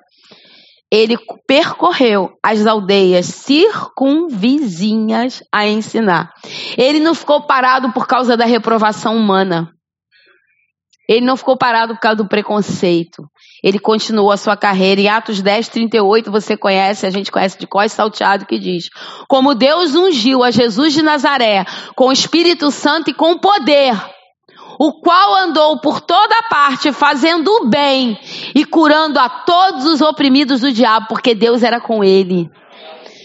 ele 0.90 1.16
percorreu 1.46 2.32
as 2.42 2.66
aldeias 2.66 3.26
circunvizinhas 3.26 5.42
a 5.52 5.66
ensinar. 5.66 6.32
Ele 6.76 6.98
não 7.00 7.14
ficou 7.14 7.46
parado 7.46 7.92
por 7.92 8.06
causa 8.06 8.36
da 8.36 8.44
reprovação 8.44 9.16
humana. 9.16 9.70
Ele 11.08 11.24
não 11.24 11.36
ficou 11.36 11.56
parado 11.56 11.94
por 11.94 12.00
causa 12.00 12.16
do 12.16 12.28
preconceito. 12.28 13.22
ele 13.62 13.78
continuou 13.78 14.32
a 14.32 14.36
sua 14.36 14.56
carreira. 14.56 15.00
Em 15.00 15.08
Atos 15.08 15.40
10, 15.40 15.68
38, 15.68 16.30
você 16.30 16.56
conhece, 16.56 17.06
a 17.06 17.10
gente 17.10 17.30
conhece 17.30 17.58
de 17.58 17.66
cós 17.66 17.92
salteado, 17.92 18.44
que 18.44 18.58
diz: 18.58 18.88
Como 19.28 19.54
Deus 19.54 19.94
ungiu 19.94 20.42
a 20.42 20.50
Jesus 20.50 20.92
de 20.92 21.02
Nazaré 21.02 21.64
com 21.94 22.08
o 22.08 22.12
Espírito 22.12 22.72
Santo 22.72 23.10
e 23.10 23.14
com 23.14 23.38
poder, 23.38 23.94
o 24.78 24.92
qual 25.00 25.34
andou 25.36 25.80
por 25.80 26.00
toda 26.00 26.42
parte 26.48 26.92
fazendo 26.92 27.48
o 27.48 27.68
bem 27.68 28.18
e 28.54 28.64
curando 28.64 29.18
a 29.18 29.28
todos 29.28 29.86
os 29.86 30.00
oprimidos 30.00 30.60
do 30.60 30.72
diabo, 30.72 31.06
porque 31.08 31.34
Deus 31.34 31.62
era 31.62 31.80
com 31.80 32.04
ele. 32.04 32.50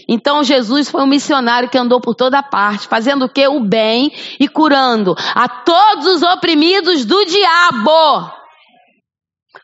Então 0.08 0.42
Jesus 0.42 0.90
foi 0.90 1.02
um 1.02 1.06
missionário 1.06 1.68
que 1.68 1.78
andou 1.78 2.00
por 2.00 2.14
toda 2.14 2.42
parte, 2.42 2.88
fazendo 2.88 3.26
o 3.26 3.28
que? 3.28 3.46
O 3.46 3.60
bem 3.60 4.10
e 4.38 4.48
curando 4.48 5.14
a 5.34 5.48
todos 5.48 6.06
os 6.06 6.22
oprimidos 6.22 7.04
do 7.04 7.24
diabo. 7.24 8.30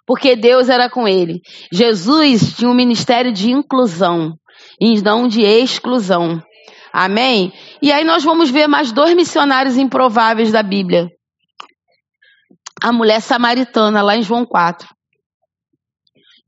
Porque 0.06 0.36
Deus 0.36 0.68
era 0.68 0.88
com 0.88 1.06
ele. 1.06 1.40
Jesus 1.72 2.54
tinha 2.56 2.70
um 2.70 2.74
ministério 2.74 3.32
de 3.32 3.50
inclusão 3.50 4.34
e 4.80 5.00
não 5.02 5.28
de 5.28 5.42
exclusão. 5.42 6.42
Amém? 6.92 7.52
E 7.82 7.92
aí 7.92 8.04
nós 8.04 8.24
vamos 8.24 8.50
ver 8.50 8.66
mais 8.66 8.90
dois 8.90 9.14
missionários 9.14 9.76
improváveis 9.76 10.50
da 10.50 10.62
Bíblia. 10.62 11.08
A 12.82 12.92
mulher 12.92 13.20
samaritana, 13.20 14.02
lá 14.02 14.16
em 14.16 14.22
João 14.22 14.46
4. 14.46 14.88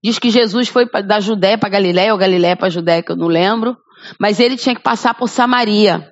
Diz 0.03 0.18
que 0.18 0.31
Jesus 0.31 0.68
foi 0.68 0.87
da 1.05 1.20
Judéia 1.20 1.59
para 1.59 1.68
Galiléia, 1.68 2.12
ou 2.12 2.18
Galiléia 2.18 2.57
para 2.57 2.70
Judéia, 2.70 3.03
que 3.03 3.12
eu 3.12 3.16
não 3.16 3.26
lembro. 3.26 3.76
Mas 4.18 4.41
ele 4.41 4.57
tinha 4.57 4.74
que 4.74 4.83
passar 4.83 5.14
por 5.14 5.28
Samaria. 5.28 6.11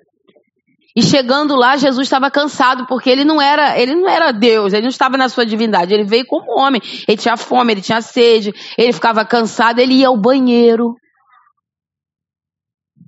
E 0.94 1.02
chegando 1.02 1.54
lá, 1.54 1.76
Jesus 1.76 2.06
estava 2.06 2.30
cansado, 2.30 2.86
porque 2.86 3.08
ele 3.08 3.24
não 3.24 3.40
era, 3.40 3.78
ele 3.78 3.94
não 3.94 4.08
era 4.08 4.32
Deus, 4.32 4.72
ele 4.72 4.82
não 4.82 4.88
estava 4.88 5.16
na 5.16 5.28
sua 5.28 5.46
divindade, 5.46 5.94
ele 5.94 6.04
veio 6.04 6.26
como 6.26 6.60
homem. 6.60 6.82
Ele 7.06 7.16
tinha 7.16 7.36
fome, 7.36 7.72
ele 7.72 7.80
tinha 7.80 8.02
sede, 8.02 8.52
ele 8.76 8.92
ficava 8.92 9.24
cansado, 9.24 9.78
ele 9.78 9.94
ia 9.94 10.08
ao 10.08 10.20
banheiro. 10.20 10.94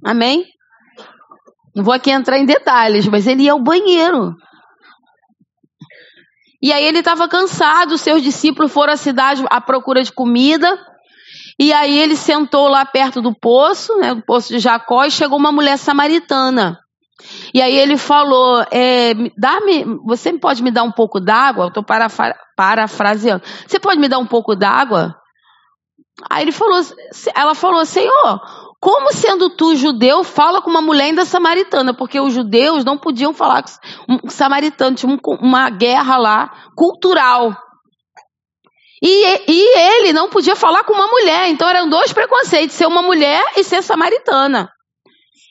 Amém? 0.04 0.46
Não 1.74 1.84
vou 1.84 1.92
aqui 1.92 2.10
entrar 2.10 2.38
em 2.38 2.46
detalhes, 2.46 3.06
mas 3.06 3.26
ele 3.26 3.42
ia 3.42 3.52
ao 3.52 3.62
banheiro. 3.62 4.34
E 6.62 6.72
aí 6.72 6.84
ele 6.84 6.98
estava 6.98 7.28
cansado, 7.28 7.96
seus 7.96 8.22
discípulos 8.22 8.72
foram 8.72 8.92
à 8.92 8.96
cidade 8.96 9.44
à 9.48 9.60
procura 9.60 10.02
de 10.02 10.12
comida. 10.12 10.78
E 11.58 11.72
aí 11.72 11.98
ele 11.98 12.16
sentou 12.16 12.68
lá 12.68 12.84
perto 12.84 13.20
do 13.20 13.34
poço, 13.34 13.96
né, 13.98 14.14
do 14.14 14.22
poço 14.22 14.48
de 14.48 14.58
Jacó, 14.58 15.04
e 15.04 15.10
chegou 15.10 15.38
uma 15.38 15.52
mulher 15.52 15.76
samaritana. 15.76 16.78
E 17.54 17.60
aí 17.60 17.76
ele 17.76 17.96
falou: 17.96 18.64
é, 18.70 19.12
dá-me, 19.36 19.84
você 20.04 20.32
pode 20.38 20.62
me 20.62 20.70
dar 20.70 20.82
um 20.82 20.92
pouco 20.92 21.20
d'água? 21.20 21.68
Estou 21.68 21.82
parafra, 21.82 22.34
parafraseando. 22.56 23.42
Você 23.66 23.78
pode 23.78 24.00
me 24.00 24.08
dar 24.08 24.18
um 24.18 24.26
pouco 24.26 24.54
d'água? 24.54 25.14
Aí 26.28 26.42
ele 26.42 26.52
falou, 26.52 26.80
ela 27.34 27.54
falou: 27.54 27.84
Senhor, 27.84 28.40
como 28.80 29.12
sendo 29.12 29.50
tu 29.50 29.76
judeu, 29.76 30.24
fala 30.24 30.62
com 30.62 30.70
uma 30.70 30.80
mulher 30.80 31.04
ainda 31.04 31.26
samaritana, 31.26 31.92
porque 31.92 32.18
os 32.18 32.32
judeus 32.32 32.82
não 32.82 32.96
podiam 32.96 33.34
falar 33.34 33.62
com 33.62 34.26
um 34.26 34.30
samaritano, 34.30 34.96
tinha 34.96 35.18
uma 35.40 35.68
guerra 35.68 36.16
lá 36.16 36.50
cultural. 36.74 37.54
E, 39.02 39.50
e 39.50 39.78
ele 39.78 40.12
não 40.12 40.30
podia 40.30 40.56
falar 40.56 40.84
com 40.84 40.94
uma 40.94 41.06
mulher, 41.08 41.48
então 41.48 41.68
eram 41.68 41.88
dois 41.88 42.12
preconceitos: 42.12 42.76
ser 42.76 42.86
uma 42.86 43.02
mulher 43.02 43.42
e 43.56 43.64
ser 43.64 43.82
samaritana. 43.82 44.70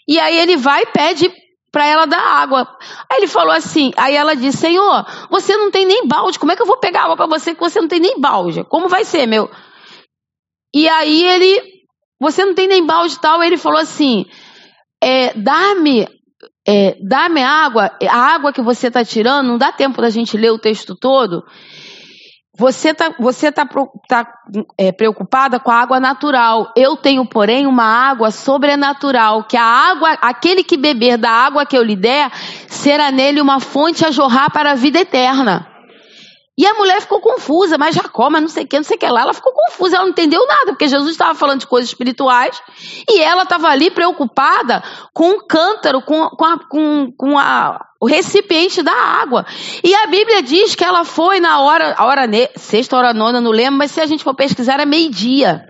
E 0.07 0.19
aí 0.19 0.37
ele 0.39 0.57
vai 0.57 0.81
e 0.81 0.87
pede 0.87 1.31
para 1.71 1.85
ela 1.85 2.05
dar 2.05 2.19
água. 2.19 2.67
Aí 3.11 3.19
ele 3.19 3.27
falou 3.27 3.53
assim, 3.53 3.91
aí 3.95 4.15
ela 4.15 4.35
disse: 4.35 4.57
Senhor, 4.57 5.05
você 5.29 5.55
não 5.55 5.69
tem 5.69 5.85
nem 5.85 6.07
balde, 6.07 6.39
como 6.39 6.51
é 6.51 6.55
que 6.55 6.61
eu 6.61 6.67
vou 6.67 6.79
pegar 6.79 7.03
água 7.03 7.15
para 7.15 7.27
você 7.27 7.53
que 7.53 7.59
você 7.59 7.79
não 7.79 7.87
tem 7.87 7.99
nem 7.99 8.19
balde? 8.19 8.63
Como 8.63 8.87
vai 8.87 9.05
ser, 9.05 9.27
meu? 9.27 9.49
E 10.73 10.87
aí 10.87 11.23
ele, 11.23 11.78
você 12.19 12.43
não 12.45 12.53
tem 12.53 12.67
nem 12.67 12.85
balde 12.85 13.19
tal, 13.19 13.41
ele 13.41 13.57
falou 13.57 13.79
assim: 13.79 14.25
é, 15.01 15.33
dá-me 15.33 16.07
é, 16.67 16.97
dá-me 17.01 17.41
água, 17.41 17.91
a 18.07 18.17
água 18.17 18.53
que 18.53 18.61
você 18.61 18.87
está 18.87 19.03
tirando, 19.03 19.47
não 19.47 19.57
dá 19.57 19.71
tempo 19.71 20.01
da 20.01 20.09
gente 20.09 20.37
ler 20.37 20.51
o 20.51 20.59
texto 20.59 20.95
todo. 20.95 21.43
Você 22.57 22.89
está 22.89 23.15
você 23.17 23.51
tá, 23.51 23.65
tá, 24.07 24.27
é, 24.77 24.91
preocupada 24.91 25.59
com 25.59 25.71
a 25.71 25.75
água 25.75 25.99
natural. 25.99 26.73
Eu 26.75 26.97
tenho, 26.97 27.25
porém, 27.25 27.65
uma 27.65 27.85
água 27.85 28.31
sobrenatural, 28.31 29.45
que 29.45 29.55
a 29.55 29.63
água, 29.63 30.11
aquele 30.21 30.63
que 30.63 30.75
beber 30.75 31.17
da 31.17 31.31
água 31.31 31.65
que 31.65 31.77
eu 31.77 31.81
lhe 31.81 31.95
der, 31.95 32.29
será 32.67 33.11
nele 33.11 33.39
uma 33.39 33.61
fonte 33.61 34.05
a 34.05 34.11
jorrar 34.11 34.51
para 34.51 34.71
a 34.71 34.75
vida 34.75 34.99
eterna. 34.99 35.78
E 36.59 36.67
a 36.67 36.73
mulher 36.73 36.99
ficou 36.99 37.21
confusa, 37.21 37.77
mas 37.77 37.95
Jacó, 37.95 38.29
mas 38.29 38.41
não 38.41 38.49
sei 38.49 38.65
o 38.65 38.67
que, 38.67 38.75
não 38.75 38.83
sei 38.83 38.97
o 38.97 38.99
que 38.99 39.07
lá. 39.07 39.21
Ela 39.21 39.33
ficou 39.33 39.53
confusa, 39.53 39.95
ela 39.95 40.03
não 40.03 40.11
entendeu 40.11 40.45
nada, 40.45 40.73
porque 40.73 40.89
Jesus 40.89 41.11
estava 41.11 41.33
falando 41.33 41.61
de 41.61 41.67
coisas 41.67 41.89
espirituais 41.89 42.61
e 43.09 43.21
ela 43.21 43.43
estava 43.43 43.69
ali 43.69 43.89
preocupada 43.89 44.83
com 45.13 45.37
o 45.37 45.47
cântaro, 45.47 46.01
com, 46.01 46.27
com, 46.31 46.43
a, 46.43 46.59
com, 46.67 47.13
com 47.17 47.39
a, 47.39 47.79
o 48.01 48.05
recipiente 48.05 48.83
da 48.83 48.91
água. 48.91 49.45
E 49.81 49.95
a 49.95 50.07
Bíblia 50.07 50.43
diz 50.43 50.75
que 50.75 50.83
ela 50.83 51.05
foi 51.05 51.39
na 51.39 51.61
hora, 51.61 51.95
a 51.97 52.05
hora 52.05 52.23
sexta, 52.57 52.97
hora 52.97 53.13
nona, 53.13 53.39
não 53.39 53.51
lembro, 53.51 53.77
mas 53.77 53.91
se 53.91 54.01
a 54.01 54.05
gente 54.05 54.21
for 54.21 54.35
pesquisar, 54.35 54.73
era 54.73 54.85
meio-dia. 54.85 55.65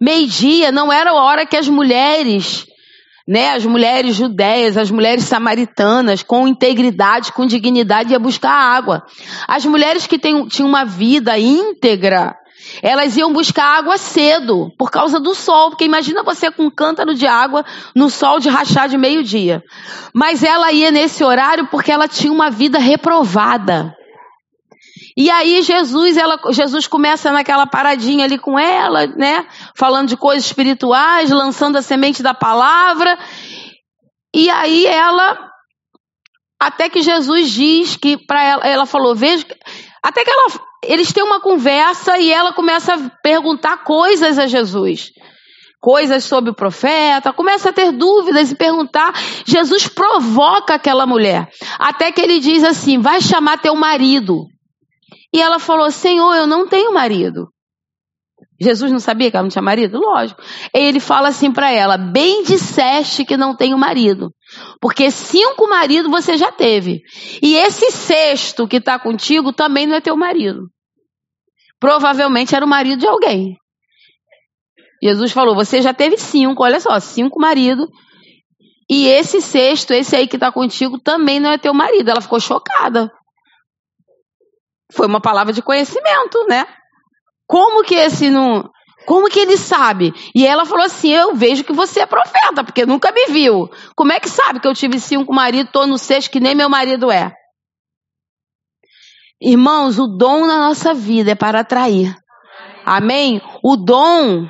Meio-dia 0.00 0.72
não 0.72 0.90
era 0.90 1.10
a 1.10 1.22
hora 1.22 1.44
que 1.44 1.54
as 1.58 1.68
mulheres 1.68 2.64
né, 3.26 3.50
as 3.50 3.64
mulheres 3.64 4.16
judeias, 4.16 4.76
as 4.76 4.90
mulheres 4.90 5.24
samaritanas, 5.24 6.22
com 6.22 6.48
integridade, 6.48 7.32
com 7.32 7.46
dignidade, 7.46 8.12
ia 8.12 8.18
buscar 8.18 8.52
água. 8.52 9.04
As 9.46 9.64
mulheres 9.64 10.06
que 10.06 10.18
tem, 10.18 10.46
tinham 10.48 10.68
uma 10.68 10.84
vida 10.84 11.38
íntegra, 11.38 12.36
elas 12.82 13.16
iam 13.16 13.32
buscar 13.32 13.78
água 13.78 13.96
cedo, 13.96 14.72
por 14.78 14.90
causa 14.90 15.18
do 15.18 15.34
sol, 15.34 15.70
porque 15.70 15.84
imagina 15.84 16.22
você 16.22 16.50
com 16.50 16.64
um 16.64 16.70
cântaro 16.70 17.14
de 17.14 17.26
água 17.26 17.64
no 17.94 18.08
sol 18.10 18.38
de 18.38 18.48
rachar 18.48 18.88
de 18.88 18.96
meio-dia. 18.96 19.62
Mas 20.14 20.42
ela 20.42 20.72
ia 20.72 20.90
nesse 20.90 21.24
horário 21.24 21.68
porque 21.70 21.90
ela 21.90 22.08
tinha 22.08 22.32
uma 22.32 22.50
vida 22.50 22.78
reprovada. 22.78 23.96
E 25.16 25.30
aí 25.30 25.62
Jesus, 25.62 26.16
ela, 26.16 26.38
Jesus 26.50 26.86
começa 26.86 27.30
naquela 27.32 27.66
paradinha 27.66 28.24
ali 28.24 28.38
com 28.38 28.58
ela, 28.58 29.06
né? 29.06 29.46
Falando 29.76 30.08
de 30.08 30.16
coisas 30.16 30.44
espirituais, 30.44 31.30
lançando 31.30 31.76
a 31.76 31.82
semente 31.82 32.22
da 32.22 32.34
palavra. 32.34 33.18
E 34.34 34.48
aí 34.48 34.86
ela, 34.86 35.50
até 36.60 36.88
que 36.88 37.02
Jesus 37.02 37.50
diz 37.50 37.96
que 37.96 38.16
para 38.16 38.42
ela, 38.42 38.66
ela 38.66 38.86
falou, 38.86 39.14
veja, 39.14 39.44
até 40.02 40.24
que 40.24 40.30
ela, 40.30 40.46
eles 40.84 41.12
têm 41.12 41.24
uma 41.24 41.40
conversa 41.40 42.18
e 42.18 42.32
ela 42.32 42.52
começa 42.52 42.94
a 42.94 43.10
perguntar 43.22 43.78
coisas 43.84 44.38
a 44.38 44.46
Jesus 44.46 45.10
coisas 45.80 46.24
sobre 46.24 46.50
o 46.50 46.54
profeta, 46.54 47.32
começa 47.32 47.70
a 47.70 47.72
ter 47.72 47.90
dúvidas 47.90 48.52
e 48.52 48.54
perguntar. 48.54 49.14
Jesus 49.46 49.88
provoca 49.88 50.74
aquela 50.74 51.06
mulher, 51.06 51.48
até 51.78 52.12
que 52.12 52.20
ele 52.20 52.38
diz 52.38 52.62
assim: 52.62 52.98
vai 52.98 53.20
chamar 53.20 53.58
teu 53.58 53.74
marido. 53.74 54.44
E 55.32 55.40
ela 55.40 55.58
falou: 55.58 55.90
Senhor, 55.90 56.34
eu 56.34 56.46
não 56.46 56.66
tenho 56.66 56.92
marido. 56.92 57.48
Jesus 58.60 58.92
não 58.92 59.00
sabia 59.00 59.30
que 59.30 59.36
ela 59.36 59.44
não 59.44 59.50
tinha 59.50 59.62
marido? 59.62 59.98
Lógico. 59.98 60.42
E 60.74 60.78
ele 60.78 61.00
fala 61.00 61.28
assim 61.28 61.50
para 61.50 61.70
ela: 61.70 61.96
Bem 61.96 62.42
disseste 62.42 63.24
que 63.24 63.36
não 63.36 63.56
tenho 63.56 63.78
marido, 63.78 64.32
porque 64.80 65.10
cinco 65.10 65.68
maridos 65.68 66.10
você 66.10 66.36
já 66.36 66.52
teve. 66.52 67.00
E 67.42 67.54
esse 67.56 67.90
sexto 67.90 68.68
que 68.68 68.76
está 68.76 68.98
contigo 68.98 69.52
também 69.52 69.86
não 69.86 69.96
é 69.96 70.00
teu 70.00 70.16
marido. 70.16 70.68
Provavelmente 71.78 72.54
era 72.54 72.64
o 72.64 72.68
marido 72.68 73.00
de 73.00 73.06
alguém. 73.06 73.56
Jesus 75.02 75.32
falou: 75.32 75.54
Você 75.54 75.80
já 75.80 75.94
teve 75.94 76.18
cinco, 76.18 76.62
olha 76.62 76.80
só, 76.80 77.00
cinco 77.00 77.40
maridos. 77.40 77.88
E 78.90 79.06
esse 79.06 79.40
sexto, 79.40 79.92
esse 79.92 80.16
aí 80.16 80.26
que 80.26 80.36
está 80.36 80.50
contigo, 80.50 80.98
também 80.98 81.38
não 81.38 81.50
é 81.50 81.56
teu 81.56 81.72
marido. 81.72 82.10
Ela 82.10 82.20
ficou 82.20 82.40
chocada. 82.40 83.10
Foi 84.92 85.06
uma 85.06 85.20
palavra 85.20 85.52
de 85.52 85.62
conhecimento, 85.62 86.46
né? 86.48 86.66
Como 87.46 87.82
que 87.82 87.94
esse 87.94 88.30
não. 88.30 88.70
Como 89.06 89.28
que 89.28 89.40
ele 89.40 89.56
sabe? 89.56 90.12
E 90.34 90.46
ela 90.46 90.64
falou 90.64 90.84
assim: 90.84 91.10
Eu 91.10 91.34
vejo 91.34 91.64
que 91.64 91.72
você 91.72 92.00
é 92.00 92.06
profeta, 92.06 92.62
porque 92.62 92.86
nunca 92.86 93.10
me 93.12 93.26
viu. 93.26 93.68
Como 93.96 94.12
é 94.12 94.20
que 94.20 94.28
sabe 94.28 94.60
que 94.60 94.68
eu 94.68 94.74
tive 94.74 95.00
cinco 95.00 95.32
maridos, 95.32 95.66
estou 95.66 95.86
no 95.86 95.98
sexto, 95.98 96.30
que 96.30 96.40
nem 96.40 96.54
meu 96.54 96.68
marido 96.68 97.10
é? 97.10 97.32
Irmãos, 99.40 99.98
o 99.98 100.06
dom 100.06 100.46
na 100.46 100.58
nossa 100.58 100.92
vida 100.92 101.30
é 101.30 101.34
para 101.34 101.60
atrair. 101.60 102.14
Amém? 102.84 103.40
O 103.64 103.76
dom. 103.76 104.46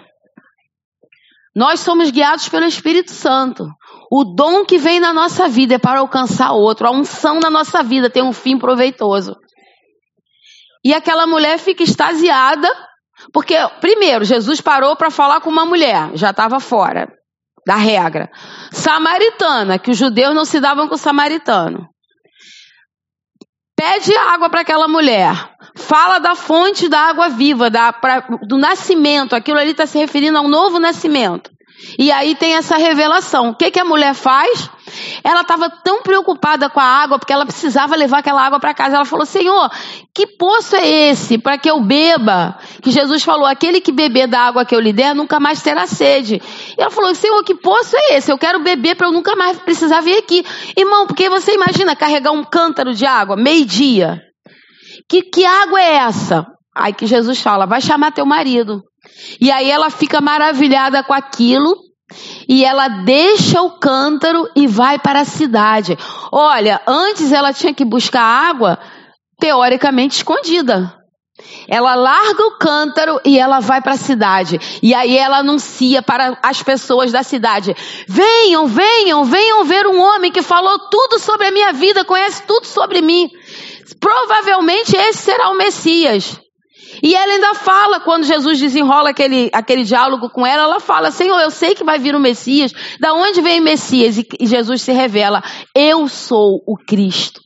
Nós 1.55 1.80
somos 1.80 2.11
guiados 2.11 2.49
pelo 2.49 2.66
Espírito 2.66 3.12
Santo. 3.12 3.66
O 4.11 4.24
dom 4.24 4.64
que 4.64 4.78
vem 4.78 4.99
na 4.99 5.12
nossa 5.12 5.49
vida 5.49 5.74
é 5.74 5.78
para 5.78 6.01
alcançar 6.01 6.53
outro. 6.53 6.86
A 6.86 6.91
unção 6.91 7.38
na 7.38 7.49
nossa 7.49 7.82
vida 7.82 8.11
tem 8.11 8.22
um 8.22 8.32
fim 8.32 8.59
proveitoso. 8.59 9.36
E 10.85 10.95
aquela 10.95 11.26
mulher 11.26 11.59
fica 11.59 11.83
extasiada, 11.83 12.68
porque, 13.33 13.55
primeiro, 13.81 14.24
Jesus 14.24 14.61
parou 14.61 14.97
para 14.97 15.11
falar 15.11 15.41
com 15.41 15.51
uma 15.51 15.66
mulher, 15.66 16.11
já 16.14 16.31
estava 16.31 16.59
fora 16.59 17.09
da 17.66 17.76
regra. 17.76 18.31
Samaritana, 18.72 19.78
que 19.78 19.91
os 19.91 19.97
judeus 19.97 20.35
não 20.35 20.45
se 20.45 20.61
davam 20.61 20.89
com 20.89 20.95
o 20.95 20.99
samaritano. 20.99 21.87
pede 23.76 24.14
água 24.16 24.51
para 24.51 24.61
aquela 24.61 24.89
mulher. 24.89 25.35
Fala 25.76 26.18
da 26.18 26.35
fonte 26.35 26.89
da 26.89 27.01
água 27.01 27.28
viva, 27.28 27.70
da, 27.70 27.93
pra, 27.93 28.20
do 28.47 28.59
nascimento. 28.59 29.35
Aquilo 29.35 29.59
ali 29.59 29.70
está 29.70 29.87
se 29.87 29.99
referindo 29.99 30.39
a 30.39 30.41
um 30.41 30.49
novo 30.49 30.78
nascimento. 30.78 31.51
E 31.99 32.11
aí 32.12 32.35
tem 32.35 32.55
essa 32.55 32.76
revelação. 32.76 33.51
O 33.51 33.55
que, 33.55 33.70
que 33.70 33.81
a 33.81 33.85
mulher 33.85 34.14
faz? 34.14 34.70
Ela 35.22 35.43
estava 35.43 35.68
tão 35.68 36.03
preocupada 36.03 36.68
com 36.68 36.81
a 36.81 36.85
água, 36.85 37.18
porque 37.18 37.33
ela 37.33 37.47
precisava 37.47 37.97
levar 37.97 38.18
aquela 38.18 38.45
água 38.45 38.59
para 38.59 38.74
casa. 38.74 38.97
Ela 38.97 39.05
falou: 39.05 39.26
Senhor, 39.26 39.70
que 40.14 40.26
poço 40.26 40.76
é 40.76 40.87
esse 40.87 41.39
para 41.39 41.59
que 41.59 41.70
eu 41.70 41.81
beba? 41.81 42.59
Que 42.83 42.91
Jesus 42.91 43.22
falou: 43.22 43.47
aquele 43.47 43.81
que 43.81 43.93
beber 43.93 44.26
da 44.26 44.41
água 44.41 44.64
que 44.64 44.74
eu 44.74 44.81
lhe 44.81 44.93
der 44.93 45.14
nunca 45.14 45.39
mais 45.39 45.62
terá 45.62 45.87
sede. 45.87 46.41
E 46.76 46.81
ela 46.81 46.91
falou: 46.91 47.14
Senhor, 47.14 47.43
que 47.45 47.55
poço 47.55 47.97
é 47.97 48.16
esse? 48.16 48.31
Eu 48.31 48.39
quero 48.39 48.61
beber 48.61 48.97
para 48.97 49.07
eu 49.07 49.12
nunca 49.12 49.37
mais 49.37 49.59
precisar 49.59 50.01
vir 50.01 50.18
aqui. 50.18 50.45
Irmão, 50.76 51.07
porque 51.07 51.28
você 51.28 51.55
imagina 51.55 51.97
carregar 51.97 52.33
um 52.33 52.45
cântaro 52.45 52.95
de 52.95 53.07
água, 53.07 53.37
meio-dia. 53.37 54.20
Que, 55.09 55.22
que 55.22 55.45
água 55.45 55.81
é 55.81 55.97
essa? 55.97 56.47
Aí 56.74 56.93
que 56.93 57.07
Jesus 57.07 57.41
fala: 57.41 57.66
vai 57.66 57.81
chamar 57.81 58.12
teu 58.12 58.26
marido. 58.26 58.83
E 59.40 59.50
aí 59.50 59.70
ela 59.70 59.90
fica 59.90 60.20
maravilhada 60.20 61.02
com 61.02 61.12
aquilo 61.12 61.76
e 62.48 62.64
ela 62.64 62.88
deixa 62.88 63.62
o 63.62 63.78
cântaro 63.78 64.48
e 64.56 64.66
vai 64.66 64.98
para 64.98 65.20
a 65.20 65.24
cidade. 65.24 65.96
Olha, 66.32 66.80
antes 66.86 67.32
ela 67.32 67.52
tinha 67.52 67.72
que 67.72 67.84
buscar 67.84 68.22
água 68.22 68.78
teoricamente 69.38 70.16
escondida. 70.16 70.96
Ela 71.68 71.94
larga 71.94 72.42
o 72.46 72.58
cântaro 72.58 73.20
e 73.24 73.38
ela 73.38 73.61
vai 73.61 73.80
para 73.80 73.92
a 73.92 73.96
cidade. 73.96 74.58
E 74.82 74.94
aí 74.94 75.16
ela 75.16 75.38
anuncia 75.38 76.02
para 76.02 76.38
as 76.42 76.62
pessoas 76.62 77.12
da 77.12 77.22
cidade: 77.22 77.74
venham, 78.06 78.66
venham, 78.66 79.24
venham 79.24 79.64
ver 79.64 79.86
um 79.86 80.00
homem 80.00 80.30
que 80.32 80.42
falou 80.42 80.78
tudo 80.90 81.18
sobre 81.18 81.46
a 81.46 81.50
minha 81.50 81.72
vida, 81.72 82.04
conhece 82.04 82.42
tudo 82.46 82.66
sobre 82.66 83.00
mim. 83.00 83.30
Provavelmente 83.98 84.96
esse 84.96 85.18
será 85.18 85.50
o 85.50 85.56
Messias. 85.56 86.38
E 87.03 87.14
ela 87.14 87.32
ainda 87.32 87.55
fala, 87.55 88.01
quando 88.01 88.24
Jesus 88.24 88.59
desenrola 88.59 89.11
aquele, 89.11 89.51
aquele 89.53 89.84
diálogo 89.84 90.28
com 90.30 90.47
ela, 90.47 90.64
ela 90.64 90.80
fala: 90.80 91.11
Senhor, 91.11 91.38
eu 91.41 91.51
sei 91.51 91.74
que 91.74 91.84
vai 91.84 91.99
vir 91.99 92.14
o 92.14 92.20
Messias. 92.20 92.72
Da 92.99 93.12
onde 93.12 93.41
vem 93.41 93.61
o 93.61 93.64
Messias? 93.64 94.18
E, 94.18 94.26
e 94.38 94.47
Jesus 94.47 94.82
se 94.82 94.93
revela: 94.93 95.43
Eu 95.74 96.09
sou 96.09 96.62
o 96.66 96.76
Cristo. 96.76 97.41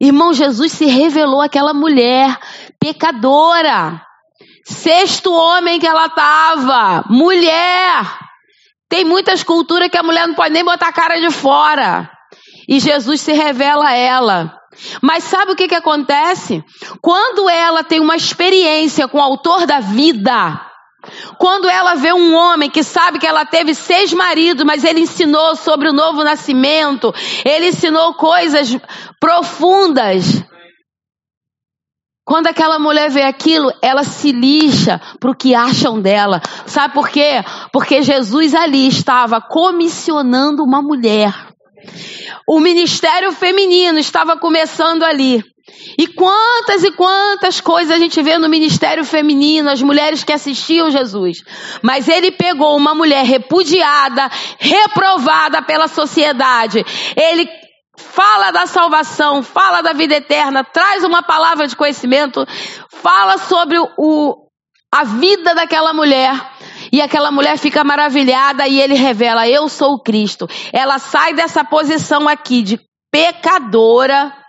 Irmão, 0.00 0.32
Jesus 0.32 0.72
se 0.72 0.86
revelou 0.86 1.42
àquela 1.42 1.74
mulher 1.74 2.38
pecadora. 2.80 4.02
Sexto 4.64 5.32
homem 5.32 5.78
que 5.78 5.86
ela 5.86 6.06
estava, 6.06 7.04
mulher. 7.08 8.18
Tem 8.88 9.04
muitas 9.04 9.42
culturas 9.42 9.88
que 9.88 9.98
a 9.98 10.02
mulher 10.02 10.26
não 10.26 10.34
pode 10.34 10.52
nem 10.52 10.64
botar 10.64 10.88
a 10.88 10.92
cara 10.92 11.20
de 11.20 11.30
fora. 11.30 12.10
E 12.68 12.80
Jesus 12.80 13.20
se 13.20 13.32
revela 13.32 13.88
a 13.88 13.94
ela. 13.94 14.59
Mas 15.02 15.24
sabe 15.24 15.52
o 15.52 15.56
que, 15.56 15.68
que 15.68 15.74
acontece? 15.74 16.64
Quando 17.00 17.48
ela 17.48 17.84
tem 17.84 18.00
uma 18.00 18.16
experiência 18.16 19.08
com 19.08 19.18
o 19.18 19.22
autor 19.22 19.66
da 19.66 19.80
vida, 19.80 20.60
quando 21.38 21.68
ela 21.68 21.94
vê 21.94 22.12
um 22.12 22.34
homem 22.34 22.68
que 22.68 22.82
sabe 22.82 23.18
que 23.18 23.26
ela 23.26 23.44
teve 23.44 23.74
seis 23.74 24.12
maridos, 24.12 24.64
mas 24.64 24.84
ele 24.84 25.00
ensinou 25.00 25.56
sobre 25.56 25.88
o 25.88 25.92
novo 25.92 26.22
nascimento, 26.22 27.12
ele 27.44 27.68
ensinou 27.68 28.14
coisas 28.14 28.76
profundas. 29.18 30.44
Quando 32.24 32.46
aquela 32.46 32.78
mulher 32.78 33.10
vê 33.10 33.22
aquilo, 33.22 33.72
ela 33.82 34.04
se 34.04 34.30
lixa 34.30 35.00
para 35.18 35.30
o 35.30 35.34
que 35.34 35.54
acham 35.54 36.00
dela. 36.00 36.40
Sabe 36.66 36.94
por 36.94 37.08
quê? 37.08 37.42
Porque 37.72 38.02
Jesus 38.02 38.54
ali 38.54 38.86
estava 38.86 39.40
comissionando 39.40 40.62
uma 40.62 40.80
mulher 40.80 41.49
o 42.46 42.60
ministério 42.60 43.32
feminino 43.32 43.98
estava 43.98 44.36
começando 44.36 45.02
ali. 45.02 45.42
E 45.96 46.06
quantas 46.08 46.82
e 46.84 46.90
quantas 46.92 47.60
coisas 47.60 47.94
a 47.94 47.98
gente 47.98 48.20
vê 48.22 48.38
no 48.38 48.48
ministério 48.48 49.04
feminino, 49.04 49.70
as 49.70 49.82
mulheres 49.82 50.24
que 50.24 50.32
assistiam 50.32 50.90
Jesus. 50.90 51.38
Mas 51.82 52.08
ele 52.08 52.32
pegou 52.32 52.76
uma 52.76 52.94
mulher 52.94 53.24
repudiada, 53.24 54.28
reprovada 54.58 55.62
pela 55.62 55.88
sociedade. 55.88 56.84
Ele 57.16 57.48
fala 57.96 58.50
da 58.50 58.66
salvação, 58.66 59.42
fala 59.42 59.82
da 59.82 59.92
vida 59.92 60.16
eterna, 60.16 60.64
traz 60.64 61.04
uma 61.04 61.22
palavra 61.22 61.66
de 61.66 61.76
conhecimento, 61.76 62.46
fala 62.90 63.38
sobre 63.38 63.78
o, 63.78 64.36
a 64.92 65.04
vida 65.04 65.54
daquela 65.54 65.92
mulher. 65.92 66.34
E 66.92 67.00
aquela 67.00 67.30
mulher 67.30 67.56
fica 67.58 67.84
maravilhada 67.84 68.66
e 68.66 68.80
ele 68.80 68.94
revela: 68.94 69.48
Eu 69.48 69.68
sou 69.68 69.94
o 69.94 70.00
Cristo. 70.00 70.48
Ela 70.72 70.98
sai 70.98 71.34
dessa 71.34 71.64
posição 71.64 72.28
aqui 72.28 72.62
de 72.62 72.80
pecadora 73.10 74.39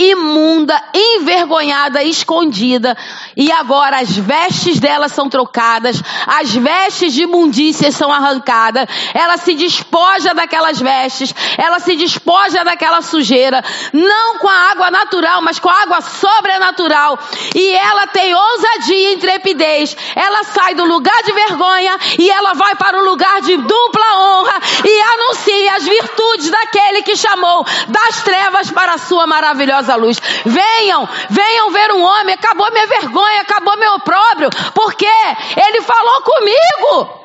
imunda, 0.00 0.80
envergonhada, 0.94 2.04
escondida, 2.04 2.96
e 3.36 3.50
agora 3.50 3.98
as 3.98 4.16
vestes 4.16 4.78
dela 4.78 5.08
são 5.08 5.28
trocadas, 5.28 6.00
as 6.24 6.54
vestes 6.54 7.12
de 7.12 7.22
imundícias 7.22 7.96
são 7.96 8.12
arrancadas, 8.12 8.86
ela 9.12 9.36
se 9.38 9.54
despoja 9.54 10.32
daquelas 10.32 10.80
vestes, 10.80 11.34
ela 11.56 11.80
se 11.80 11.96
despoja 11.96 12.62
daquela 12.62 13.02
sujeira, 13.02 13.60
não 13.92 14.38
com 14.38 14.48
a 14.48 14.70
água 14.70 14.88
natural, 14.88 15.42
mas 15.42 15.58
com 15.58 15.68
a 15.68 15.82
água 15.82 16.00
sobrenatural, 16.00 17.18
e 17.52 17.72
ela 17.72 18.06
tem 18.06 18.32
ousadia 18.32 19.10
e 19.10 19.14
intrepidez, 19.14 19.96
ela 20.14 20.44
sai 20.44 20.76
do 20.76 20.84
lugar 20.84 21.24
de 21.24 21.32
vergonha 21.32 21.98
e 22.20 22.30
ela 22.30 22.54
vai 22.54 22.76
para 22.76 23.00
o 23.00 23.04
lugar 23.04 23.40
de 23.40 23.56
dupla 23.56 24.16
honra 24.16 24.60
e 24.84 25.00
anuncia 25.00 25.74
as 25.74 25.84
virtudes 25.84 26.50
daquele 26.50 27.02
que 27.02 27.16
chamou 27.16 27.66
das 27.88 28.22
trevas 28.22 28.70
para 28.70 28.94
a 28.94 28.98
sua 28.98 29.26
maravilhosa 29.26 29.87
a 29.88 29.96
luz. 29.96 30.18
Venham, 30.44 31.08
venham 31.30 31.70
ver 31.70 31.92
um 31.92 32.02
homem. 32.02 32.34
Acabou 32.34 32.70
minha 32.70 32.86
vergonha, 32.86 33.40
acabou 33.40 33.76
meu 33.76 33.94
opróbrio. 33.94 34.50
Porque 34.74 35.06
ele 35.06 35.80
falou 35.82 36.22
comigo. 36.22 37.18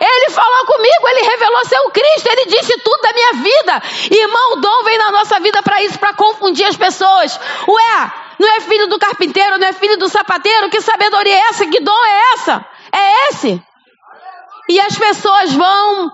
Ele 0.00 0.30
falou 0.30 0.66
comigo, 0.66 1.08
ele 1.08 1.28
revelou 1.28 1.64
ser 1.64 1.78
o 1.80 1.90
Cristo, 1.90 2.28
ele 2.28 2.46
disse 2.46 2.78
tudo 2.78 3.02
da 3.02 3.12
minha 3.12 3.32
vida. 3.32 3.82
Irmão, 4.10 4.52
o 4.52 4.56
dom 4.56 4.84
vem 4.84 4.96
na 4.96 5.10
nossa 5.10 5.40
vida 5.40 5.62
para 5.62 5.82
isso, 5.82 5.98
para 5.98 6.14
confundir 6.14 6.64
as 6.64 6.76
pessoas. 6.76 7.38
Ué, 7.66 8.12
não 8.38 8.56
é 8.56 8.60
filho 8.60 8.86
do 8.86 8.98
carpinteiro, 8.98 9.58
não 9.58 9.66
é 9.66 9.72
filho 9.72 9.98
do 9.98 10.08
sapateiro? 10.08 10.70
Que 10.70 10.80
sabedoria 10.80 11.34
é 11.34 11.48
essa? 11.50 11.66
Que 11.66 11.80
dom 11.80 12.04
é 12.04 12.34
essa? 12.34 12.64
É 12.92 13.28
esse? 13.30 13.62
E 14.68 14.80
as 14.80 14.96
pessoas 14.96 15.52
vão 15.52 16.10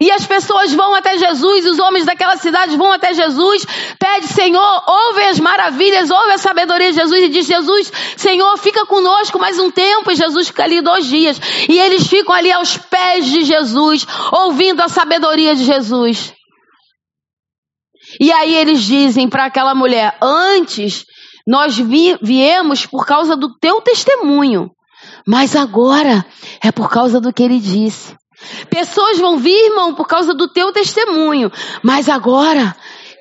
e 0.00 0.10
as 0.10 0.26
pessoas 0.26 0.72
vão 0.74 0.94
até 0.94 1.16
Jesus, 1.16 1.66
os 1.66 1.78
homens 1.78 2.04
daquela 2.04 2.36
cidade 2.36 2.76
vão 2.76 2.92
até 2.92 3.14
Jesus, 3.14 3.64
pede, 3.98 4.26
Senhor, 4.26 4.82
ouve 4.86 5.22
as 5.22 5.38
maravilhas, 5.38 6.10
ouve 6.10 6.32
a 6.32 6.38
sabedoria 6.38 6.90
de 6.90 6.98
Jesus 6.98 7.22
e 7.22 7.28
diz, 7.28 7.46
Jesus, 7.46 7.92
Senhor, 8.16 8.56
fica 8.58 8.84
conosco 8.86 9.38
mais 9.38 9.58
um 9.58 9.70
tempo. 9.70 10.10
E 10.10 10.16
Jesus 10.16 10.48
fica 10.48 10.64
ali 10.64 10.80
dois 10.80 11.06
dias. 11.06 11.40
E 11.68 11.78
eles 11.78 12.06
ficam 12.06 12.34
ali 12.34 12.52
aos 12.52 12.76
pés 12.76 13.26
de 13.26 13.44
Jesus, 13.44 14.06
ouvindo 14.32 14.80
a 14.82 14.88
sabedoria 14.88 15.54
de 15.54 15.64
Jesus. 15.64 16.34
E 18.20 18.32
aí 18.32 18.54
eles 18.54 18.82
dizem 18.82 19.28
para 19.28 19.46
aquela 19.46 19.74
mulher, 19.74 20.16
antes 20.20 21.04
nós 21.46 21.76
vi, 21.76 22.18
viemos 22.22 22.84
por 22.84 23.06
causa 23.06 23.36
do 23.36 23.56
teu 23.58 23.80
testemunho, 23.80 24.70
mas 25.26 25.54
agora 25.56 26.24
é 26.62 26.70
por 26.72 26.90
causa 26.90 27.20
do 27.20 27.32
que 27.32 27.42
ele 27.42 27.58
disse. 27.58 28.14
Pessoas 28.68 29.18
vão 29.18 29.38
vir, 29.38 29.66
irmão, 29.66 29.94
por 29.94 30.06
causa 30.06 30.34
do 30.34 30.48
teu 30.48 30.72
testemunho. 30.72 31.50
Mas 31.82 32.08
agora, 32.08 32.74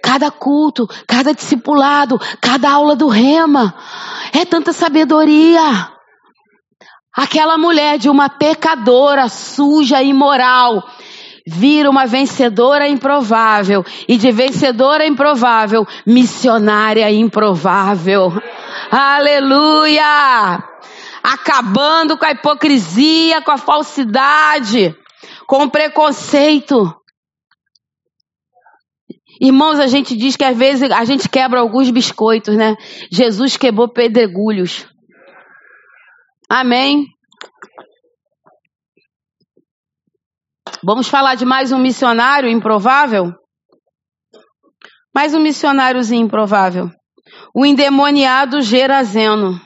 cada 0.04 0.30
culto, 0.30 0.88
cada 1.08 1.34
discipulado, 1.34 2.20
cada 2.42 2.70
aula 2.70 2.96
do 2.96 3.08
rema, 3.08 3.74
é 4.34 4.44
tanta 4.44 4.74
sabedoria. 4.74 5.90
Aquela 7.16 7.58
mulher 7.58 7.98
de 7.98 8.10
uma 8.10 8.28
pecadora 8.28 9.30
suja 9.30 10.02
e 10.02 10.10
imoral 10.10 10.84
vira 11.46 11.90
uma 11.90 12.06
vencedora 12.06 12.88
improvável 12.88 13.86
e 14.08 14.18
de 14.18 14.32
vencedora 14.32 15.06
improvável, 15.06 15.86
missionária 16.06 17.12
improvável. 17.12 18.34
Aleluia! 18.92 20.64
Acabando 21.24 22.18
com 22.18 22.26
a 22.26 22.32
hipocrisia, 22.32 23.42
com 23.42 23.52
a 23.52 23.58
falsidade 23.58 24.96
com 25.54 25.70
preconceito. 25.70 27.00
Irmãos, 29.40 29.80
a 29.80 29.86
gente 29.86 30.18
diz 30.18 30.36
que 30.36 30.44
às 30.44 30.58
vezes 30.58 30.90
a 30.90 31.06
gente 31.06 31.30
quebra 31.30 31.60
alguns 31.60 31.92
biscoitos, 31.92 32.58
né? 32.58 32.76
Jesus 33.12 33.56
quebrou 33.56 33.88
pedregulhos. 33.88 34.88
Amém. 36.50 37.06
Vamos 40.84 41.08
falar 41.08 41.36
de 41.36 41.46
mais 41.46 41.72
um 41.72 41.78
missionário 41.78 42.50
improvável? 42.50 43.32
Mais 45.14 45.36
um 45.36 45.40
missionáriozinho 45.40 46.26
improvável. 46.26 46.90
O 47.54 47.64
endemoniado 47.64 48.60
Gerazeno. 48.60 49.62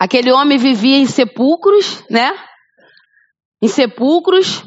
Aquele 0.00 0.32
homem 0.32 0.56
vivia 0.56 0.96
em 0.96 1.04
sepulcros, 1.04 2.02
né? 2.08 2.32
Em 3.62 3.68
sepulcros, 3.68 4.64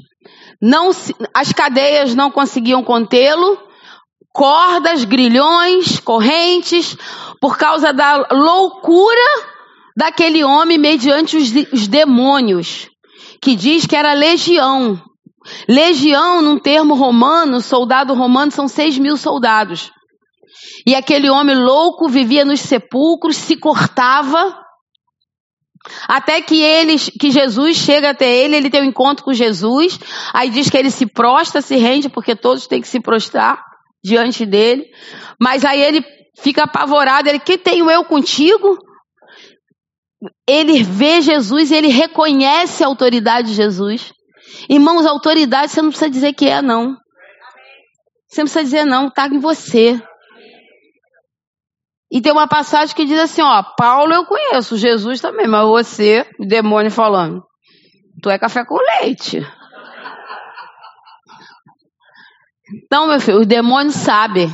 não 0.61 0.91
as 1.33 1.51
cadeias 1.51 2.13
não 2.13 2.29
conseguiam 2.29 2.83
contê-lo, 2.83 3.57
cordas, 4.31 5.03
grilhões, 5.03 5.99
correntes, 5.99 6.95
por 7.41 7.57
causa 7.57 7.91
da 7.91 8.27
loucura 8.31 9.49
daquele 9.97 10.43
homem 10.43 10.77
mediante 10.77 11.35
os, 11.35 11.51
os 11.73 11.87
demônios, 11.87 12.87
que 13.41 13.55
diz 13.55 13.87
que 13.87 13.95
era 13.95 14.13
legião. 14.13 15.01
Legião, 15.67 16.43
num 16.43 16.59
termo 16.59 16.93
romano, 16.93 17.59
soldado 17.59 18.13
romano, 18.13 18.51
são 18.51 18.67
seis 18.67 18.99
mil 18.99 19.17
soldados. 19.17 19.91
E 20.85 20.93
aquele 20.93 21.27
homem 21.27 21.55
louco 21.55 22.07
vivia 22.07 22.45
nos 22.45 22.59
sepulcros, 22.59 23.35
se 23.35 23.57
cortava, 23.57 24.62
até 26.07 26.41
que 26.41 26.61
ele, 26.61 26.97
que 26.97 27.29
Jesus 27.29 27.77
chega 27.77 28.11
até 28.11 28.25
ele, 28.25 28.55
ele 28.55 28.69
tem 28.69 28.81
um 28.81 28.85
encontro 28.85 29.25
com 29.25 29.33
Jesus, 29.33 29.99
aí 30.33 30.49
diz 30.49 30.69
que 30.69 30.77
ele 30.77 30.89
se 30.89 31.05
prostra, 31.05 31.61
se 31.61 31.75
rende, 31.75 32.09
porque 32.09 32.35
todos 32.35 32.67
têm 32.67 32.81
que 32.81 32.87
se 32.87 32.99
prostrar 32.99 33.63
diante 34.03 34.45
dele. 34.45 34.85
Mas 35.39 35.65
aí 35.65 35.81
ele 35.81 36.03
fica 36.39 36.63
apavorado, 36.63 37.27
ele, 37.27 37.39
que 37.39 37.57
tenho 37.57 37.89
eu 37.89 38.05
contigo? 38.05 38.77
Ele 40.47 40.83
vê 40.83 41.21
Jesus 41.21 41.71
e 41.71 41.75
ele 41.75 41.87
reconhece 41.87 42.83
a 42.83 42.87
autoridade 42.87 43.49
de 43.49 43.53
Jesus. 43.53 44.13
Irmãos, 44.69 45.05
autoridade 45.05 45.71
você 45.71 45.81
não 45.81 45.89
precisa 45.89 46.09
dizer 46.09 46.33
que 46.33 46.47
é, 46.47 46.61
não. 46.61 46.95
Você 48.29 48.41
não 48.41 48.45
precisa 48.45 48.63
dizer 48.63 48.85
não, 48.85 49.07
está 49.07 49.27
em 49.27 49.39
você. 49.39 50.01
E 52.13 52.21
tem 52.21 52.31
uma 52.31 52.47
passagem 52.47 52.95
que 52.95 53.05
diz 53.05 53.19
assim, 53.19 53.41
ó, 53.41 53.63
Paulo 53.75 54.13
eu 54.13 54.23
conheço, 54.23 54.77
Jesus 54.77 55.19
também, 55.19 55.47
mas 55.47 55.65
você, 55.65 56.23
o 56.39 56.45
demônio 56.45 56.91
falando, 56.91 57.43
tu 58.21 58.29
é 58.29 58.37
café 58.37 58.63
com 58.63 58.77
leite. 59.01 59.43
Então, 62.85 63.07
meu 63.07 63.19
filho, 63.19 63.41
o 63.41 63.45
demônio 63.45 63.91
sabe 63.91 64.47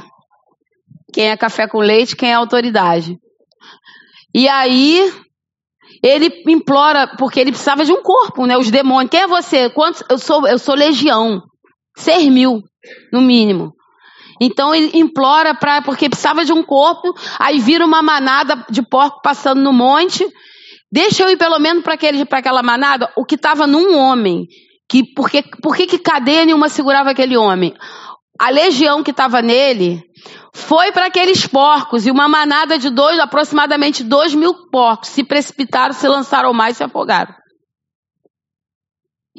quem 1.13 1.31
é 1.31 1.35
café 1.35 1.67
com 1.67 1.79
leite, 1.79 2.15
quem 2.15 2.31
é 2.31 2.35
autoridade. 2.35 3.17
E 4.33 4.47
aí, 4.47 5.11
ele 6.01 6.43
implora, 6.47 7.07
porque 7.17 7.41
ele 7.41 7.51
precisava 7.51 7.83
de 7.83 7.91
um 7.91 8.01
corpo, 8.01 8.45
né? 8.45 8.57
Os 8.57 8.71
demônios. 8.71 9.11
Quem 9.11 9.21
é 9.21 9.27
você? 9.27 9.69
Quantos? 9.69 10.01
Eu 10.09 10.17
sou, 10.17 10.47
eu 10.47 10.57
sou 10.57 10.75
legião. 10.75 11.41
Seis 11.97 12.25
mil, 12.29 12.61
no 13.11 13.19
mínimo. 13.19 13.73
Então 14.39 14.73
ele 14.73 14.97
implora 14.97 15.53
para 15.53 15.81
porque 15.81 16.09
precisava 16.09 16.45
de 16.45 16.53
um 16.53 16.63
corpo, 16.63 17.13
aí 17.37 17.59
vira 17.59 17.85
uma 17.85 18.01
manada 18.01 18.65
de 18.69 18.81
porco 18.81 19.21
passando 19.21 19.61
no 19.61 19.73
monte. 19.73 20.25
Deixa 20.91 21.23
eu 21.23 21.29
ir 21.29 21.37
pelo 21.37 21.59
menos 21.59 21.83
para 21.83 21.93
aquela 21.93 22.63
manada, 22.63 23.11
o 23.15 23.25
que 23.25 23.35
estava 23.35 23.67
num 23.67 23.95
homem. 23.97 24.47
Que, 24.89 25.03
porque, 25.13 25.43
por 25.61 25.75
que, 25.75 25.85
que 25.85 25.99
cadeia 25.99 26.45
nenhuma 26.45 26.67
segurava 26.67 27.11
aquele 27.11 27.37
homem? 27.37 27.75
A 28.39 28.49
legião 28.49 29.03
que 29.03 29.11
estava 29.11 29.41
nele 29.41 30.01
foi 30.53 30.91
para 30.91 31.05
aqueles 31.05 31.45
porcos 31.45 32.07
e 32.07 32.11
uma 32.11 32.27
manada 32.27 32.79
de 32.79 32.89
dois, 32.89 33.19
aproximadamente 33.19 34.03
dois 34.03 34.33
mil 34.33 34.69
porcos 34.71 35.09
se 35.09 35.23
precipitaram, 35.23 35.93
se 35.93 36.07
lançaram 36.07 36.53
mar 36.53 36.71
e 36.71 36.73
se 36.73 36.83
afogaram. 36.83 37.33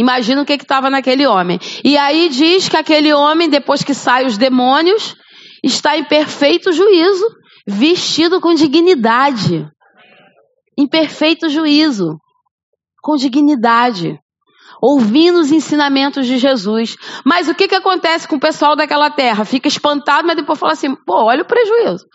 Imagina 0.00 0.40
o 0.40 0.46
que 0.46 0.54
estava 0.54 0.88
naquele 0.88 1.26
homem. 1.26 1.60
E 1.84 1.98
aí 1.98 2.30
diz 2.30 2.70
que 2.70 2.76
aquele 2.78 3.12
homem, 3.12 3.50
depois 3.50 3.84
que 3.84 3.92
sai 3.92 4.24
os 4.24 4.38
demônios, 4.38 5.14
está 5.62 5.94
em 5.94 6.04
perfeito 6.04 6.72
juízo, 6.72 7.22
vestido 7.66 8.40
com 8.40 8.54
dignidade. 8.54 9.68
Em 10.78 10.88
perfeito 10.88 11.50
juízo, 11.50 12.18
com 13.02 13.14
dignidade, 13.14 14.18
ouvindo 14.80 15.38
os 15.38 15.52
ensinamentos 15.52 16.26
de 16.26 16.38
Jesus. 16.38 16.96
Mas 17.22 17.46
o 17.50 17.54
que, 17.54 17.68
que 17.68 17.74
acontece 17.74 18.26
com 18.26 18.36
o 18.36 18.40
pessoal 18.40 18.74
daquela 18.74 19.10
terra? 19.10 19.44
Fica 19.44 19.68
espantado, 19.68 20.26
mas 20.26 20.36
depois 20.36 20.58
fala 20.58 20.72
assim: 20.72 20.94
pô, 20.94 21.24
olha 21.24 21.42
o 21.42 21.46
prejuízo. 21.46 22.06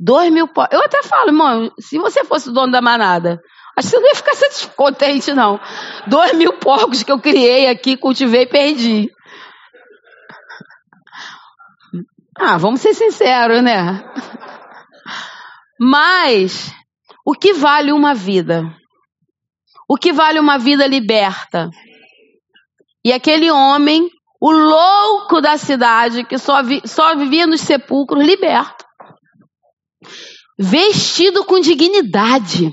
Dois 0.00 0.32
mil. 0.32 0.48
Eu 0.72 0.80
até 0.80 1.02
falo, 1.02 1.28
irmão, 1.28 1.70
se 1.78 1.98
você 1.98 2.24
fosse 2.24 2.48
o 2.48 2.52
dono 2.52 2.72
da 2.72 2.80
manada, 2.80 3.38
Acho 3.78 3.90
que 3.90 3.96
você 3.96 4.00
não 4.00 4.08
ia 4.08 4.14
ficar 4.16 4.74
contente, 4.74 5.32
não. 5.32 5.60
Dois 6.08 6.36
mil 6.36 6.52
porcos 6.54 7.04
que 7.04 7.12
eu 7.12 7.20
criei 7.20 7.68
aqui, 7.68 7.96
cultivei 7.96 8.42
e 8.42 8.46
perdi. 8.46 9.08
Ah, 12.36 12.56
vamos 12.56 12.80
ser 12.80 12.92
sinceros, 12.92 13.62
né? 13.62 14.02
Mas, 15.78 16.74
o 17.24 17.34
que 17.34 17.52
vale 17.52 17.92
uma 17.92 18.14
vida? 18.14 18.64
O 19.88 19.96
que 19.96 20.12
vale 20.12 20.40
uma 20.40 20.58
vida 20.58 20.84
liberta? 20.84 21.70
E 23.04 23.12
aquele 23.12 23.48
homem, 23.48 24.10
o 24.40 24.50
louco 24.50 25.40
da 25.40 25.56
cidade, 25.56 26.24
que 26.24 26.36
só, 26.36 26.64
vi, 26.64 26.82
só 26.84 27.14
vivia 27.14 27.46
nos 27.46 27.60
sepulcros, 27.60 28.26
liberto. 28.26 28.84
Vestido 30.58 31.44
com 31.44 31.60
dignidade. 31.60 32.72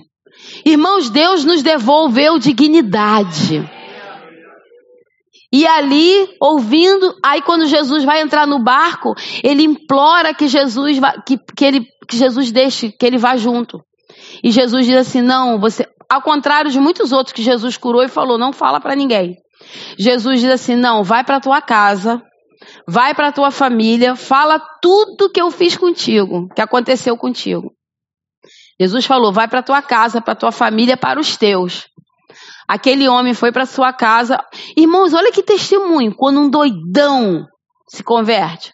Irmãos, 0.65 1.09
Deus 1.09 1.43
nos 1.43 1.61
devolveu 1.61 2.39
dignidade. 2.39 3.69
E 5.51 5.65
ali, 5.65 6.27
ouvindo, 6.41 7.15
aí 7.23 7.41
quando 7.41 7.65
Jesus 7.65 8.03
vai 8.03 8.21
entrar 8.21 8.45
no 8.45 8.61
barco, 8.61 9.15
ele 9.43 9.63
implora 9.63 10.33
que 10.33 10.47
Jesus, 10.47 10.97
vá, 10.97 11.13
que, 11.25 11.37
que, 11.55 11.63
ele, 11.63 11.87
que 12.07 12.17
Jesus 12.17 12.51
deixe, 12.51 12.91
que 12.91 13.05
ele 13.05 13.17
vá 13.17 13.37
junto. 13.37 13.79
E 14.43 14.51
Jesus 14.51 14.85
diz 14.85 14.97
assim: 14.97 15.21
não, 15.21 15.59
você. 15.59 15.87
Ao 16.09 16.21
contrário 16.21 16.69
de 16.69 16.79
muitos 16.79 17.11
outros 17.11 17.33
que 17.33 17.41
Jesus 17.41 17.77
curou 17.77 18.03
e 18.03 18.09
falou: 18.09 18.37
não 18.37 18.51
fala 18.51 18.79
para 18.81 18.95
ninguém. 18.95 19.37
Jesus 19.97 20.41
diz 20.41 20.49
assim: 20.49 20.75
não, 20.75 21.03
vai 21.03 21.23
para 21.23 21.39
tua 21.39 21.61
casa, 21.61 22.21
vai 22.87 23.13
para 23.13 23.31
tua 23.31 23.51
família, 23.51 24.15
fala 24.15 24.59
tudo 24.81 25.29
que 25.31 25.41
eu 25.41 25.49
fiz 25.51 25.77
contigo, 25.77 26.49
que 26.53 26.61
aconteceu 26.61 27.15
contigo. 27.17 27.71
Jesus 28.79 29.05
falou: 29.05 29.31
vai 29.31 29.47
para 29.47 29.63
tua 29.63 29.81
casa, 29.81 30.21
para 30.21 30.35
tua 30.35 30.51
família, 30.51 30.97
para 30.97 31.19
os 31.19 31.37
teus. 31.37 31.87
Aquele 32.67 33.07
homem 33.07 33.33
foi 33.33 33.51
para 33.51 33.65
sua 33.65 33.93
casa. 33.93 34.43
Irmãos, 34.75 35.13
olha 35.13 35.31
que 35.31 35.43
testemunho. 35.43 36.15
Quando 36.15 36.39
um 36.39 36.49
doidão 36.49 37.45
se 37.87 38.03
converte. 38.03 38.73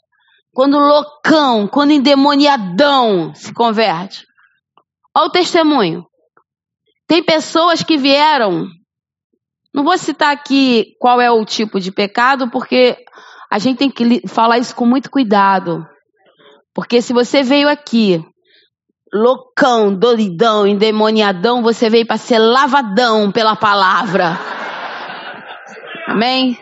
Quando 0.53 0.77
loucão, 0.77 1.67
quando 1.67 1.91
endemoniadão 1.91 3.33
se 3.35 3.53
converte. 3.53 4.25
Olha 5.15 5.27
o 5.27 5.31
testemunho. 5.31 6.05
Tem 7.07 7.21
pessoas 7.21 7.83
que 7.83 7.97
vieram. 7.97 8.65
Não 9.73 9.83
vou 9.83 9.97
citar 9.97 10.31
aqui 10.31 10.95
qual 10.99 11.19
é 11.19 11.29
o 11.29 11.45
tipo 11.45 11.79
de 11.79 11.91
pecado, 11.91 12.49
porque 12.49 12.97
a 13.49 13.59
gente 13.59 13.77
tem 13.77 13.89
que 13.89 14.27
falar 14.27 14.57
isso 14.57 14.75
com 14.75 14.85
muito 14.85 15.09
cuidado. 15.09 15.85
Porque 16.73 17.01
se 17.01 17.11
você 17.11 17.43
veio 17.43 17.67
aqui 17.67 18.23
loucão, 19.13 19.93
doidão, 19.93 20.65
endemoniadão, 20.65 21.61
você 21.61 21.89
veio 21.89 22.05
para 22.05 22.17
ser 22.17 22.39
lavadão 22.39 23.31
pela 23.31 23.55
palavra. 23.55 24.37
Amém? 26.07 26.57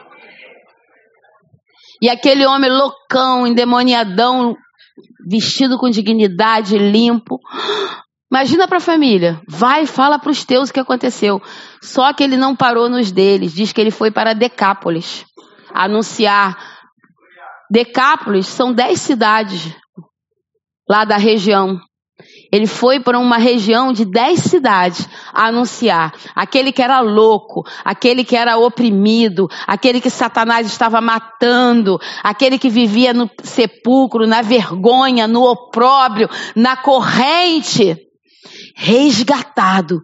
E 2.02 2.10
aquele 2.10 2.46
homem 2.46 2.72
loucão, 2.72 3.46
endemoniadão, 3.46 4.56
vestido 5.28 5.78
com 5.78 5.90
dignidade, 5.90 6.78
limpo. 6.78 7.40
Imagina 8.32 8.68
para 8.68 8.78
a 8.78 8.82
família. 8.82 9.42
Vai, 9.48 9.86
fala 9.86 10.18
para 10.18 10.32
os 10.32 10.46
teus 10.46 10.70
o 10.70 10.74
que 10.74 10.80
aconteceu. 10.80 11.42
Só 11.82 12.14
que 12.14 12.24
ele 12.24 12.38
não 12.38 12.56
parou 12.56 12.90
nos 12.90 13.12
deles. 13.12 13.54
Diz 13.54 13.74
que 13.74 13.82
ele 13.82 13.92
foi 13.92 14.12
para 14.12 14.34
Decápolis 14.34 15.26
anunciar. 15.74 16.58
Decápolis 17.70 18.48
são 18.48 18.72
dez 18.72 19.02
cidades 19.02 19.76
lá 20.88 21.06
da 21.06 21.18
região. 21.18 21.80
Ele 22.52 22.66
foi 22.66 23.00
para 23.00 23.20
uma 23.20 23.38
região 23.38 23.94
de 23.94 24.06
dez 24.06 24.40
cidades 24.40 25.08
a 25.34 25.48
anunciar. 25.48 26.14
Aquele 26.36 26.72
que 26.72 26.82
era 26.82 27.00
louco, 27.00 27.64
aquele 27.86 28.24
que 28.24 28.36
era 28.36 28.58
oprimido, 28.58 29.48
aquele 29.68 30.02
que 30.02 30.10
Satanás 30.10 30.66
estava 30.66 31.00
matando, 31.00 32.00
aquele 32.24 32.58
que 32.58 32.70
vivia 32.70 33.14
no 33.14 33.30
sepulcro, 33.44 34.26
na 34.26 34.42
vergonha, 34.42 35.28
no 35.28 35.44
opróbrio, 35.44 36.30
na 36.56 36.76
corrente, 36.76 37.96
resgatado 38.76 40.02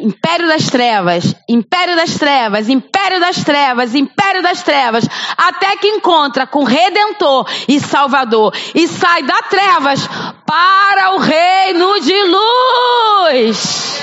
Império 0.00 0.46
das 0.46 0.70
trevas, 0.70 1.34
império 1.48 1.96
das 1.96 2.14
trevas, 2.14 2.68
império 2.68 3.18
das 3.18 3.42
trevas, 3.42 3.96
império 3.96 4.40
das 4.44 4.62
trevas, 4.62 5.04
até 5.36 5.74
que 5.76 5.88
encontra 5.88 6.46
com 6.46 6.62
Redentor 6.62 7.44
e 7.66 7.80
Salvador 7.80 8.54
e 8.76 8.86
sai 8.86 9.24
da 9.24 9.42
trevas 9.42 10.08
para 10.48 11.14
o 11.14 11.18
reino 11.18 12.00
de 12.00 12.22
luz. 12.24 14.02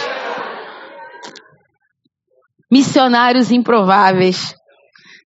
Missionários 2.71 3.49
improváveis. 3.49 4.53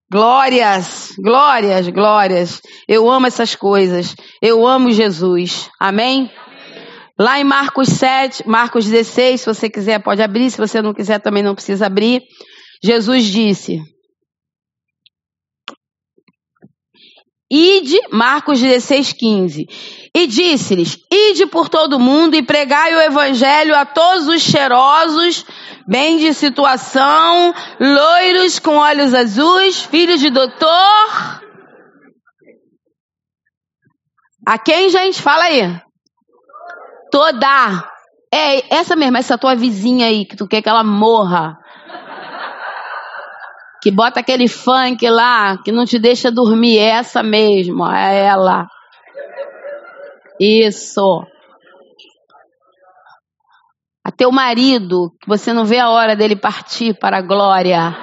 Glórias, 0.09 1.13
glórias, 1.20 1.89
glórias. 1.89 2.61
Eu 2.88 3.11
amo 3.11 3.28
essas 3.28 3.53
coisas. 3.53 4.15
Eu 4.41 4.65
amo 4.65 4.91
Jesus. 4.91 5.70
Amém? 5.78 6.32
Lá 7.20 7.38
em 7.38 7.43
Marcos 7.43 7.89
7, 7.89 8.47
Marcos 8.47 8.86
16, 8.86 9.41
se 9.41 9.45
você 9.45 9.70
quiser 9.70 10.01
pode 10.01 10.22
abrir, 10.22 10.49
se 10.49 10.57
você 10.57 10.82
não 10.82 10.93
quiser 10.93 11.20
também 11.20 11.43
não 11.43 11.53
precisa 11.53 11.86
abrir. 11.86 12.24
Jesus 12.82 13.26
disse: 13.26 13.82
Ide, 17.52 18.00
Marcos 18.12 18.60
16, 18.60 19.14
15. 19.14 19.68
E 20.14 20.28
disse-lhes: 20.28 20.97
Ide 21.12 21.47
por 21.47 21.68
todo 21.68 22.00
mundo 22.00 22.36
e 22.36 22.43
pregai 22.43 22.95
o 22.95 23.02
evangelho 23.02 23.76
a 23.76 23.86
todos 23.86 24.28
os 24.28 24.41
cheirosos, 24.41 25.45
bem 25.88 26.20
de 26.20 26.32
situação, 26.34 27.54
loiros 27.80 28.60
com 28.60 28.76
olhos 28.76 29.16
azuis, 29.16 29.82
filhos 29.82 30.20
de 30.20 30.30
doutor. 30.30 31.41
A 34.47 34.58
quem, 34.58 34.89
gente? 34.89 35.22
Fala 35.22 35.45
aí. 35.45 35.82
Toda. 37.12 37.89
É 38.32 38.76
essa 38.76 38.95
mesmo, 38.95 39.18
essa 39.18 39.39
tua 39.39 39.56
vizinha 39.56 40.06
aí, 40.06 40.24
que 40.24 40.36
tu 40.36 40.47
quer 40.47 40.62
que 40.62 40.70
ela 40.70 40.84
morra 40.84 41.59
que 43.82 43.91
bota 43.91 44.19
aquele 44.19 44.47
funk 44.47 45.09
lá, 45.09 45.57
que 45.63 45.71
não 45.71 45.86
te 45.86 45.97
deixa 45.97 46.32
dormir, 46.32 46.77
é 46.77 46.89
essa 46.89 47.23
mesmo, 47.23 47.86
é 47.89 48.25
ela. 48.25 48.67
Isso. 50.39 51.23
A 54.03 54.11
teu 54.11 54.32
marido, 54.32 55.11
que 55.21 55.27
você 55.27 55.53
não 55.53 55.65
vê 55.65 55.80
a 55.80 55.89
hora 55.89 56.15
dele 56.15 56.36
partir 56.36 56.97
para 56.97 57.17
a 57.17 57.21
glória. 57.21 57.95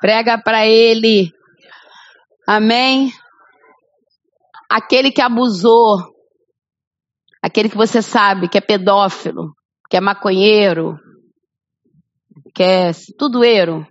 Prega 0.00 0.38
para 0.38 0.66
ele. 0.66 1.32
Amém? 2.46 3.10
Aquele 4.70 5.10
que 5.10 5.20
abusou, 5.20 5.98
aquele 7.42 7.68
que 7.68 7.76
você 7.76 8.00
sabe 8.00 8.48
que 8.48 8.58
é 8.58 8.60
pedófilo, 8.60 9.52
que 9.90 9.96
é 9.96 10.00
maconheiro, 10.00 10.98
quer 12.54 12.92
tudo 13.18 13.44
erro. 13.44 13.86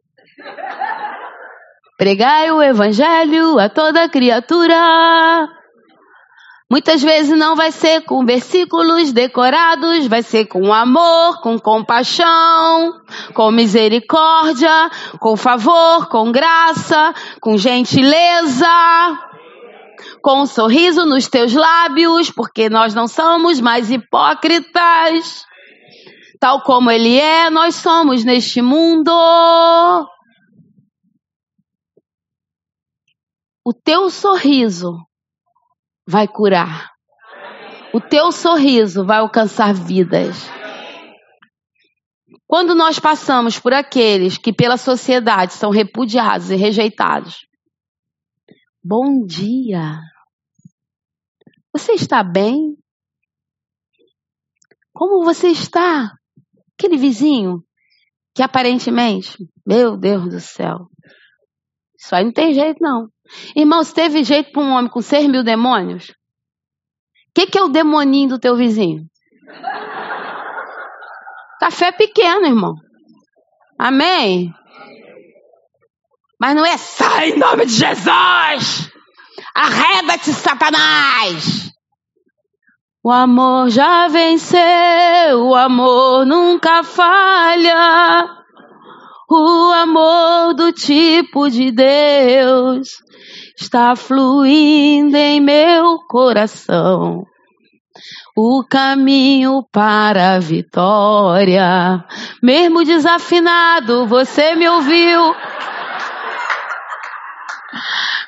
Pregai 1.97 2.51
o 2.51 2.63
evangelho 2.63 3.59
a 3.59 3.69
toda 3.69 4.09
criatura. 4.09 5.47
Muitas 6.69 7.03
vezes 7.03 7.37
não 7.37 7.55
vai 7.55 7.69
ser 7.69 8.01
com 8.05 8.25
versículos 8.25 9.11
decorados, 9.11 10.07
vai 10.07 10.23
ser 10.23 10.45
com 10.45 10.73
amor, 10.73 11.41
com 11.41 11.59
compaixão, 11.59 12.93
com 13.33 13.51
misericórdia, 13.51 14.89
com 15.19 15.35
favor, 15.35 16.07
com 16.07 16.31
graça, 16.31 17.13
com 17.41 17.57
gentileza, 17.57 18.65
com 20.23 20.43
um 20.43 20.45
sorriso 20.45 21.05
nos 21.05 21.27
teus 21.27 21.53
lábios, 21.53 22.31
porque 22.31 22.69
nós 22.69 22.95
não 22.95 23.07
somos 23.07 23.59
mais 23.59 23.91
hipócritas 23.91 25.45
tal 26.41 26.63
como 26.63 26.89
Ele 26.89 27.19
é, 27.19 27.51
nós 27.51 27.75
somos 27.75 28.25
neste 28.25 28.63
mundo. 28.63 29.11
O 33.63 33.71
teu 33.71 34.09
sorriso 34.09 34.97
vai 36.07 36.27
curar. 36.27 36.89
O 37.93 38.01
teu 38.01 38.31
sorriso 38.31 39.05
vai 39.05 39.19
alcançar 39.19 39.71
vidas. 39.71 40.35
Quando 42.47 42.73
nós 42.73 42.97
passamos 42.97 43.59
por 43.59 43.71
aqueles 43.71 44.35
que 44.39 44.51
pela 44.51 44.77
sociedade 44.77 45.53
são 45.53 45.69
repudiados 45.69 46.49
e 46.49 46.55
rejeitados, 46.55 47.45
bom 48.83 49.23
dia. 49.27 49.99
Você 51.71 51.93
está 51.93 52.23
bem? 52.23 52.75
Como 54.91 55.23
você 55.23 55.49
está? 55.49 56.11
Aquele 56.81 56.97
vizinho 56.97 57.63
que 58.33 58.41
aparentemente, 58.41 59.37
meu 59.63 59.95
Deus 59.95 60.27
do 60.27 60.39
céu, 60.39 60.87
isso 61.95 62.15
aí 62.15 62.23
não 62.23 62.31
tem 62.31 62.55
jeito 62.55 62.79
não. 62.81 63.07
Irmão, 63.55 63.83
se 63.83 63.93
teve 63.93 64.23
jeito 64.23 64.51
para 64.51 64.63
um 64.63 64.71
homem 64.71 64.89
com 64.89 64.99
seis 64.99 65.27
mil 65.27 65.43
demônios, 65.43 66.09
o 66.09 66.13
que, 67.35 67.45
que 67.45 67.59
é 67.59 67.61
o 67.61 67.69
demoninho 67.69 68.29
do 68.29 68.39
teu 68.39 68.55
vizinho? 68.55 69.05
Café 71.59 71.91
pequeno, 71.91 72.47
irmão. 72.47 72.73
Amém? 73.77 74.51
Mas 76.39 76.55
não 76.55 76.65
é 76.65 76.77
sai 76.77 77.29
em 77.29 77.37
nome 77.37 77.67
de 77.67 77.73
Jesus! 77.73 78.91
Arreda-te, 79.53 80.33
Satanás! 80.33 81.70
O 83.03 83.09
amor 83.09 83.71
já 83.71 84.07
venceu, 84.07 85.47
o 85.47 85.55
amor 85.55 86.23
nunca 86.23 86.83
falha. 86.83 88.29
O 89.27 89.71
amor 89.71 90.53
do 90.53 90.71
tipo 90.71 91.49
de 91.49 91.71
Deus 91.71 92.89
está 93.59 93.95
fluindo 93.95 95.17
em 95.17 95.41
meu 95.41 95.97
coração. 96.07 97.23
O 98.37 98.63
caminho 98.69 99.65
para 99.71 100.35
a 100.35 100.39
vitória, 100.39 102.05
mesmo 102.43 102.85
desafinado, 102.85 104.05
você 104.05 104.53
me 104.53 104.69
ouviu. 104.69 105.35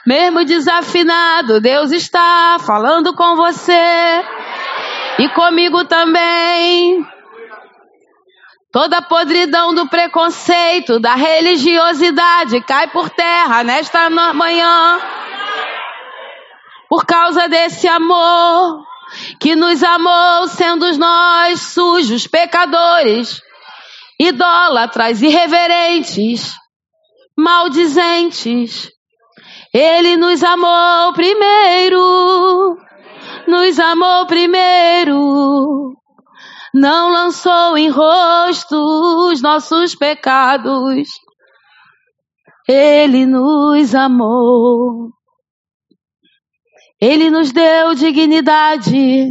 Mesmo 0.08 0.44
desafinado, 0.44 1.62
Deus 1.62 1.92
está 1.92 2.58
falando 2.60 3.14
com 3.14 3.36
você. 3.36 4.24
E 5.20 5.30
comigo 5.30 5.86
também. 5.86 7.06
Toda 8.72 8.98
a 8.98 9.02
podridão 9.02 9.74
do 9.74 9.88
preconceito, 9.88 11.00
da 11.00 11.14
religiosidade 11.14 12.60
cai 12.62 12.88
por 12.88 13.10
terra 13.12 13.64
nesta 13.64 14.10
manhã. 14.10 15.00
Por 16.90 17.06
causa 17.06 17.48
desse 17.48 17.88
amor 17.88 18.84
que 19.40 19.56
nos 19.56 19.84
amou, 19.84 20.48
sendo 20.48 20.98
nós 20.98 21.62
sujos, 21.62 22.26
pecadores, 22.26 23.40
idólatras, 24.20 25.22
irreverentes, 25.22 26.56
maldizentes. 27.38 28.90
Ele 29.72 30.18
nos 30.18 30.44
amou 30.44 31.14
primeiro 31.14 32.78
nos 33.48 33.80
amou 33.80 34.26
primeiro, 34.26 35.94
não 36.74 37.10
lançou 37.10 37.78
em 37.78 37.90
rosto 37.90 38.76
os 39.30 39.42
nossos 39.42 39.96
pecados. 39.96 41.10
Ele 42.68 43.26
nos 43.26 43.94
amou. 43.94 45.12
Ele 47.00 47.30
nos 47.30 47.52
deu 47.52 47.94
dignidade, 47.94 49.30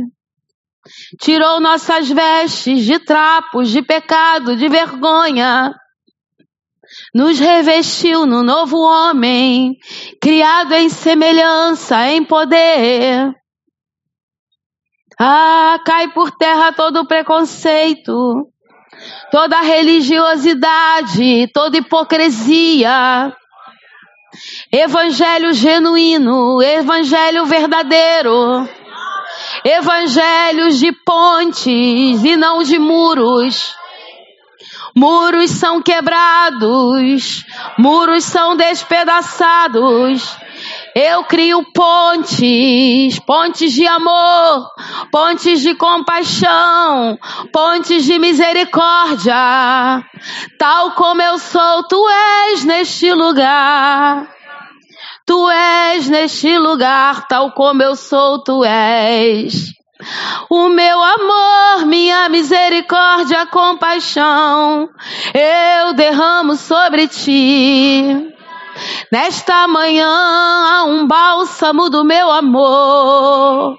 tirou 1.18 1.58
nossas 1.58 2.08
vestes 2.10 2.84
de 2.84 2.98
trapos, 2.98 3.70
de 3.70 3.80
pecado, 3.80 4.54
de 4.54 4.68
vergonha, 4.68 5.74
nos 7.14 7.38
revestiu 7.38 8.26
no 8.26 8.42
novo 8.42 8.76
homem, 8.76 9.78
criado 10.20 10.74
em 10.74 10.90
semelhança, 10.90 12.08
em 12.08 12.22
poder. 12.22 13.32
Ah, 15.24 15.78
cai 15.84 16.08
por 16.08 16.32
terra 16.32 16.72
todo 16.72 17.06
preconceito, 17.06 18.48
toda 19.30 19.60
religiosidade, 19.60 21.46
toda 21.54 21.78
hipocrisia. 21.78 23.32
Evangelho 24.72 25.52
genuíno, 25.52 26.60
evangelho 26.60 27.46
verdadeiro. 27.46 28.68
Evangelhos 29.64 30.80
de 30.80 30.90
pontes 30.90 32.24
e 32.24 32.34
não 32.34 32.64
de 32.64 32.80
muros. 32.80 33.76
Muros 34.96 35.52
são 35.52 35.80
quebrados, 35.80 37.44
muros 37.78 38.24
são 38.24 38.56
despedaçados, 38.56 40.36
eu 40.94 41.24
crio 41.24 41.64
pontes, 41.72 43.18
pontes 43.20 43.72
de 43.72 43.86
amor, 43.86 44.68
pontes 45.10 45.60
de 45.60 45.74
compaixão, 45.74 47.18
pontes 47.52 48.04
de 48.04 48.18
misericórdia. 48.18 49.34
Tal 50.58 50.92
como 50.92 51.22
eu 51.22 51.38
sou, 51.38 51.84
tu 51.84 52.08
és 52.50 52.64
neste 52.64 53.12
lugar. 53.12 54.28
Tu 55.26 55.50
és 55.50 56.08
neste 56.08 56.58
lugar, 56.58 57.26
tal 57.26 57.52
como 57.52 57.82
eu 57.82 57.96
sou, 57.96 58.42
tu 58.42 58.64
és. 58.64 59.72
O 60.50 60.68
meu 60.68 61.02
amor, 61.02 61.86
minha 61.86 62.28
misericórdia, 62.28 63.46
compaixão, 63.46 64.90
eu 65.32 65.94
derramo 65.94 66.56
sobre 66.56 67.06
ti. 67.06 68.34
Nesta 69.10 69.66
manhã 69.68 70.08
há 70.08 70.84
um 70.84 71.06
bálsamo 71.06 71.90
do 71.90 72.04
meu 72.04 72.30
amor 72.30 73.78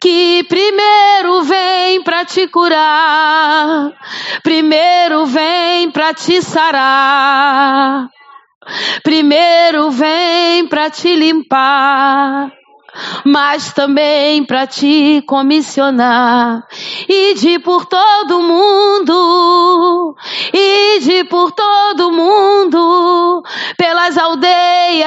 que 0.00 0.44
primeiro 0.44 1.42
vem 1.42 2.02
para 2.02 2.24
te 2.24 2.46
curar, 2.48 3.92
primeiro 4.42 5.26
vem 5.26 5.90
para 5.90 6.14
te 6.14 6.42
sarar. 6.42 8.08
Primeiro 9.02 9.90
vem 9.90 10.66
para 10.66 10.90
te 10.90 11.14
limpar 11.14 12.50
mas 13.24 13.72
também 13.72 14.44
para 14.44 14.66
te 14.66 15.22
comissionar. 15.26 16.66
Ide 17.08 17.58
por 17.60 17.86
todo 17.86 18.42
mundo, 18.42 20.16
ide 20.52 21.24
por 21.24 21.52
todo 21.52 22.12
mundo, 22.12 23.42
pelas 23.76 24.16
aldeias, 24.16 24.65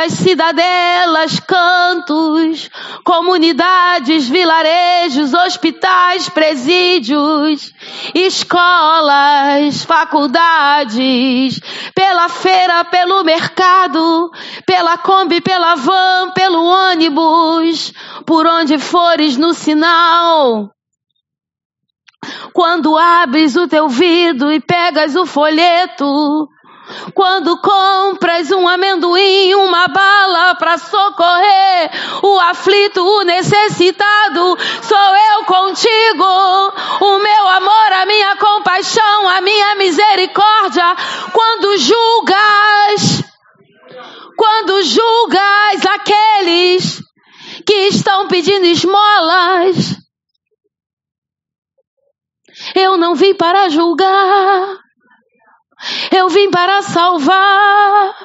cidadelas, 0.09 1.39
cantos, 1.39 2.69
comunidades, 3.03 4.27
vilarejos, 4.27 5.33
hospitais, 5.33 6.29
presídios, 6.29 7.73
escolas, 8.13 9.83
faculdades, 9.83 11.59
pela 11.95 12.29
feira, 12.29 12.85
pelo 12.85 13.23
mercado, 13.23 14.31
pela 14.65 14.97
Kombi, 14.97 15.41
pela 15.41 15.75
van, 15.75 16.31
pelo 16.31 16.63
ônibus, 16.63 17.93
por 18.25 18.45
onde 18.45 18.77
fores 18.77 19.37
no 19.37 19.53
sinal. 19.53 20.71
Quando 22.53 22.97
abres 22.97 23.55
o 23.55 23.67
teu 23.67 23.87
vidro 23.87 24.51
e 24.51 24.59
pegas 24.59 25.15
o 25.15 25.25
folheto, 25.25 26.49
quando 27.13 27.57
compras 27.57 28.51
um 28.51 28.67
amendoim, 28.67 29.53
uma 29.55 29.87
bala 29.87 30.55
para 30.55 30.77
socorrer 30.77 31.91
o 32.23 32.39
aflito, 32.39 33.01
o 33.01 33.23
necessitado, 33.23 34.57
sou 34.81 35.15
eu 35.33 35.45
contigo. 35.45 36.23
O 37.01 37.19
meu 37.19 37.47
amor, 37.47 37.93
a 37.93 38.05
minha 38.05 38.35
compaixão, 38.37 39.29
a 39.29 39.41
minha 39.41 39.75
misericórdia. 39.75 40.95
Quando 41.31 41.77
julgas, 41.77 43.23
quando 44.35 44.83
julgas 44.83 45.85
aqueles 45.93 47.01
que 47.65 47.87
estão 47.87 48.27
pedindo 48.27 48.65
esmolas, 48.65 49.95
eu 52.75 52.97
não 52.97 53.15
vim 53.15 53.33
para 53.33 53.69
julgar. 53.69 54.88
Eu 56.11 56.29
vim 56.29 56.49
para 56.51 56.81
salvar. 56.81 58.15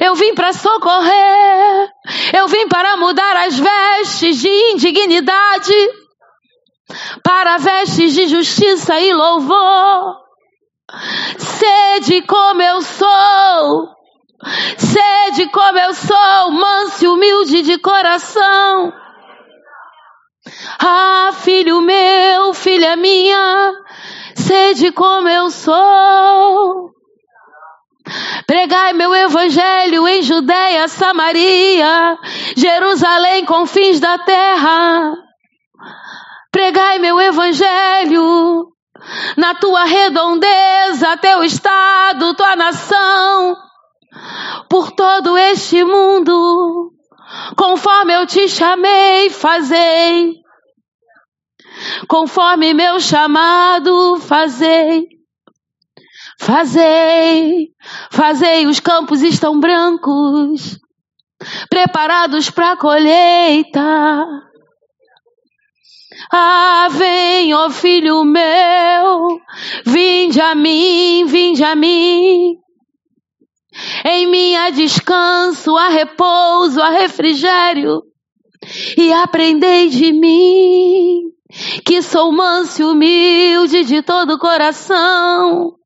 Eu 0.00 0.14
vim 0.14 0.34
para 0.34 0.52
socorrer. 0.52 1.90
Eu 2.36 2.48
vim 2.48 2.68
para 2.68 2.96
mudar 2.96 3.36
as 3.46 3.58
vestes 3.58 4.40
de 4.40 4.48
indignidade 4.72 5.74
para 7.22 7.58
vestes 7.58 8.14
de 8.14 8.28
justiça 8.28 8.98
e 9.00 9.12
louvor. 9.12 10.16
Sede 11.38 12.22
como 12.22 12.62
eu 12.62 12.80
sou. 12.82 13.88
Sede 14.78 15.48
como 15.50 15.78
eu 15.78 15.94
sou, 15.94 16.50
manso 16.52 17.04
e 17.04 17.08
humilde 17.08 17.62
de 17.62 17.78
coração. 17.78 18.92
Ah, 20.78 21.30
filho 21.32 21.80
meu, 21.82 22.54
filha 22.54 22.96
minha, 22.96 23.74
sede 24.34 24.92
como 24.92 25.28
eu 25.28 25.50
sou. 25.50 26.97
Pregai 28.46 28.92
meu 28.92 29.14
evangelho 29.14 30.08
em 30.08 30.22
Judeia, 30.22 30.88
Samaria, 30.88 32.18
Jerusalém, 32.56 33.44
confins 33.44 34.00
da 34.00 34.18
terra. 34.18 35.14
Pregai 36.50 36.98
meu 36.98 37.20
evangelho 37.20 38.68
na 39.36 39.54
tua 39.54 39.84
redondeza, 39.84 41.16
teu 41.18 41.42
estado, 41.44 42.34
tua 42.34 42.56
nação, 42.56 43.56
por 44.68 44.90
todo 44.92 45.36
este 45.36 45.84
mundo, 45.84 46.92
conforme 47.56 48.14
eu 48.14 48.26
te 48.26 48.48
chamei, 48.48 49.30
fazei. 49.30 50.36
Conforme 52.08 52.74
meu 52.74 52.98
chamado, 52.98 54.18
fazei. 54.20 55.17
Fazei, 56.40 57.72
fazei, 58.10 58.66
os 58.66 58.78
campos 58.78 59.22
estão 59.22 59.58
brancos, 59.58 60.78
preparados 61.68 62.48
para 62.48 62.72
a 62.72 62.76
colheita. 62.76 64.24
Ah, 66.32 66.88
vem, 66.90 67.52
ó 67.54 67.68
filho 67.70 68.24
meu, 68.24 69.40
vinde 69.84 70.40
a 70.40 70.54
mim, 70.54 71.24
vinde 71.26 71.64
a 71.64 71.74
mim. 71.74 72.56
Em 74.04 74.26
mim 74.26 74.54
há 74.54 74.70
descanso, 74.70 75.76
há 75.76 75.88
repouso, 75.88 76.80
há 76.80 76.90
refrigério. 76.90 78.02
E 78.96 79.12
aprendei 79.12 79.88
de 79.88 80.12
mim, 80.12 81.32
que 81.84 82.00
sou 82.00 82.32
manso 82.32 82.82
e 82.82 82.84
humilde 82.84 83.84
de 83.84 84.02
todo 84.02 84.38
coração 84.38 85.77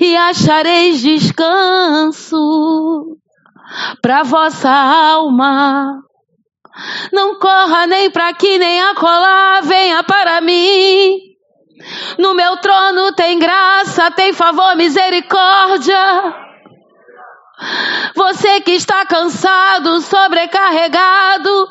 e 0.00 0.16
achareis 0.16 1.00
descanso 1.00 2.36
para 4.02 4.22
vossa 4.22 4.70
alma. 4.70 6.02
Não 7.12 7.38
corra 7.38 7.86
nem 7.86 8.10
para 8.10 8.28
aqui 8.28 8.58
nem 8.58 8.80
acolá, 8.82 9.60
venha 9.62 10.02
para 10.02 10.40
mim. 10.40 11.18
No 12.18 12.34
meu 12.34 12.56
trono 12.58 13.12
tem 13.12 13.38
graça, 13.38 14.10
tem 14.10 14.32
favor, 14.32 14.76
misericórdia. 14.76 16.34
Você 18.14 18.60
que 18.60 18.72
está 18.72 19.06
cansado, 19.06 20.00
sobrecarregado, 20.00 21.68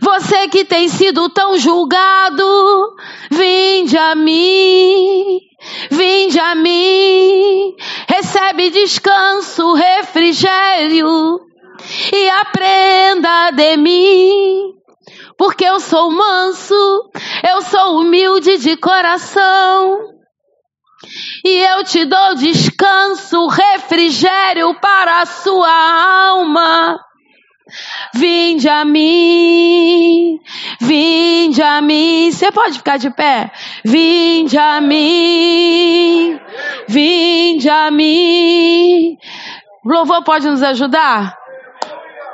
você 0.00 0.48
que 0.48 0.64
tem 0.64 0.88
sido 0.88 1.28
tão 1.30 1.58
julgado, 1.58 2.94
vinde 3.30 3.98
a 3.98 4.14
mim. 4.14 5.40
Vinde 5.90 6.38
a 6.38 6.54
mim, 6.54 7.74
recebe 8.08 8.70
descanso, 8.70 9.74
refrigério 9.74 11.40
e 12.12 12.28
aprenda 12.30 13.50
de 13.50 13.76
mim. 13.76 14.72
Porque 15.36 15.64
eu 15.64 15.80
sou 15.80 16.10
manso, 16.10 17.10
eu 17.48 17.62
sou 17.62 17.98
humilde 18.00 18.58
de 18.58 18.76
coração. 18.76 20.14
E 21.44 21.50
eu 21.50 21.84
te 21.84 22.04
dou 22.04 22.34
descanso, 22.36 23.46
refrigério 23.48 24.74
para 24.80 25.20
a 25.20 25.26
sua 25.26 26.28
alma. 26.28 26.98
Vinde 28.14 28.68
a 28.68 28.84
mim, 28.84 30.40
vinde 30.80 31.62
a 31.62 31.80
mim. 31.80 32.30
Você 32.30 32.50
pode 32.52 32.78
ficar 32.78 32.96
de 32.96 33.10
pé? 33.10 33.50
Vinde 33.84 34.58
a 34.58 34.80
mim, 34.80 36.38
vinde 36.88 37.68
a 37.68 37.90
mim. 37.90 39.18
O 39.84 39.92
louvor 39.92 40.22
pode 40.22 40.48
nos 40.48 40.62
ajudar? 40.62 41.36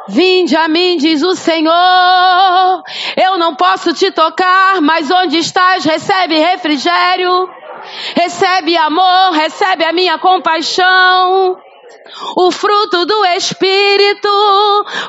Vinde 0.08 0.56
a 0.56 0.68
mim, 0.68 0.96
diz 0.96 1.22
o 1.22 1.34
Senhor. 1.34 2.82
Eu 3.16 3.38
não 3.38 3.54
posso 3.54 3.94
te 3.94 4.10
tocar, 4.10 4.80
mas 4.80 5.10
onde 5.10 5.38
estás, 5.38 5.84
recebe 5.84 6.36
refrigério, 6.36 7.48
recebe 8.16 8.76
amor, 8.76 9.32
recebe 9.32 9.84
a 9.84 9.92
minha 9.92 10.18
compaixão 10.18 11.56
o 12.36 12.50
fruto 12.50 13.06
do 13.06 13.24
Espírito 13.26 14.28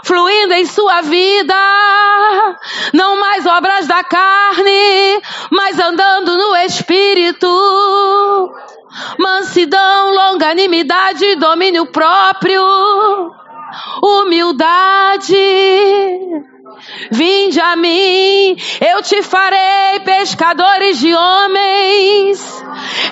fluindo 0.04 0.54
em 0.54 0.66
sua 0.66 1.02
vida. 1.02 1.56
Não 2.94 3.20
mais 3.20 3.46
obras 3.46 3.88
da 3.88 4.04
carne, 4.04 5.22
mas 5.52 5.80
andando 5.80 6.38
no 6.38 6.56
Espírito. 6.58 7.48
Mansidão, 9.18 10.14
longanimidade, 10.14 11.36
domínio 11.36 11.86
próprio, 11.88 12.62
humildade. 14.04 15.36
Vinde 17.12 17.60
a 17.60 17.76
mim, 17.76 18.56
eu 18.94 19.02
te 19.02 19.22
farei 19.24 20.00
pescadores 20.04 21.00
de 21.00 21.14
homens. 21.14 22.64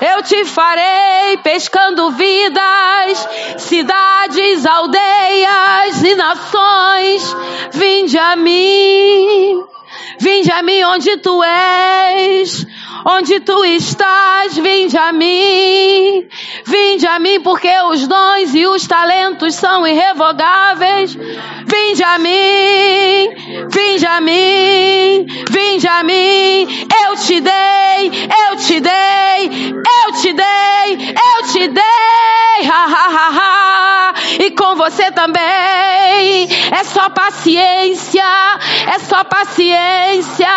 Eu 0.01 0.23
te 0.23 0.45
farei 0.45 1.37
pescando 1.43 2.11
vidas, 2.11 3.27
cidades, 3.57 4.65
aldeias 4.65 6.03
e 6.03 6.15
nações. 6.15 7.35
Vinde 7.73 8.17
a 8.17 8.35
mim, 8.35 9.63
vinde 10.19 10.51
a 10.51 10.63
mim 10.63 10.83
onde 10.83 11.17
tu 11.17 11.43
és. 11.43 12.65
Onde 13.05 13.39
tu 13.39 13.63
estás, 13.63 14.57
vinde 14.57 14.97
a 14.97 15.13
mim, 15.13 16.27
vinde 16.65 17.07
a 17.07 17.17
mim, 17.17 17.39
porque 17.41 17.71
os 17.83 18.05
dons 18.07 18.53
e 18.53 18.67
os 18.67 18.85
talentos 18.87 19.55
são 19.55 19.87
irrevogáveis. 19.87 21.13
Vinde 21.13 22.03
a 22.03 22.17
mim, 22.17 23.67
vinde 23.69 24.05
a 24.05 24.19
mim, 24.19 25.25
vinde 25.49 25.87
a 25.87 26.03
mim. 26.03 26.87
Eu 27.07 27.15
te 27.15 27.39
dei, 27.39 28.11
eu 28.49 28.55
te 28.57 28.79
dei, 28.81 29.71
eu 29.71 30.13
te 30.21 30.33
dei, 30.33 31.15
eu 31.15 31.47
te 31.47 31.67
dei. 31.69 32.69
Ha, 32.69 32.85
ha, 32.85 33.07
ha, 33.07 33.29
ha. 33.37 34.13
E 34.39 34.51
com 34.51 34.75
você 34.75 35.09
também. 35.11 36.49
É 36.71 36.83
só 36.83 37.09
paciência, 37.09 38.23
é 38.93 38.99
só 38.99 39.23
paciência, 39.23 40.47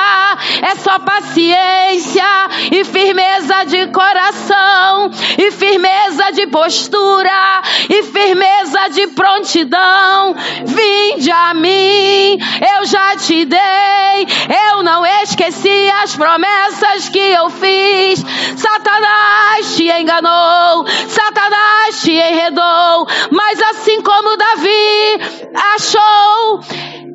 é 0.62 0.74
só 0.74 0.98
paciência 0.98 2.21
e 2.70 2.84
firmeza 2.84 3.64
de 3.64 3.86
coração, 3.88 5.10
e 5.38 5.50
firmeza 5.50 6.32
de 6.32 6.46
postura, 6.46 7.62
e 7.88 8.02
firmeza 8.02 8.88
de 8.90 9.06
prontidão. 9.08 10.34
Vinde 10.64 11.30
a 11.30 11.54
mim, 11.54 12.38
eu 12.76 12.86
já 12.86 13.16
te 13.16 13.44
dei, 13.44 14.26
eu 14.70 14.82
não 14.82 15.04
esqueci 15.04 15.90
as 16.02 16.16
promessas 16.16 17.08
que 17.08 17.18
eu 17.18 17.50
fiz. 17.50 18.24
Satanás 18.56 19.76
te 19.76 19.90
enganou, 19.90 20.86
Satanás 21.08 22.02
te 22.02 22.12
enredou, 22.12 23.06
mas 23.30 23.60
assim 23.62 24.02
como 24.02 24.36
Davi 24.36 24.71
achou 25.74 26.60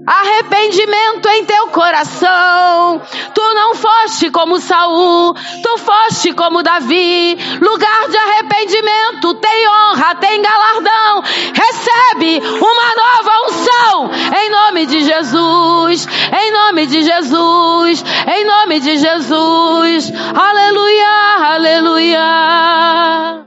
arrependimento 0.07 1.27
em 1.27 1.43
teu 1.43 1.67
coração. 1.67 3.01
Tu 3.33 3.53
não 3.53 3.75
foste 3.75 4.31
como 4.31 4.57
Saul, 4.59 5.33
tu 5.33 5.77
foste 5.79 6.31
como 6.33 6.63
Davi. 6.63 7.37
Lugar 7.59 8.07
de 8.09 8.17
arrependimento 8.17 9.33
tem 9.35 9.67
honra, 9.67 10.15
tem 10.15 10.41
galardão. 10.41 11.21
Recebe 11.53 12.41
uma 12.41 12.95
nova 12.95 13.31
unção 13.47 14.09
em 14.41 14.49
nome 14.49 14.85
de 14.85 15.03
Jesus. 15.03 16.07
Em 16.07 16.51
nome 16.51 16.85
de 16.85 17.03
Jesus. 17.03 18.03
Em 18.27 18.45
nome 18.45 18.79
de 18.79 18.97
Jesus. 18.97 20.13
Aleluia, 20.33 21.53
aleluia. 21.53 23.37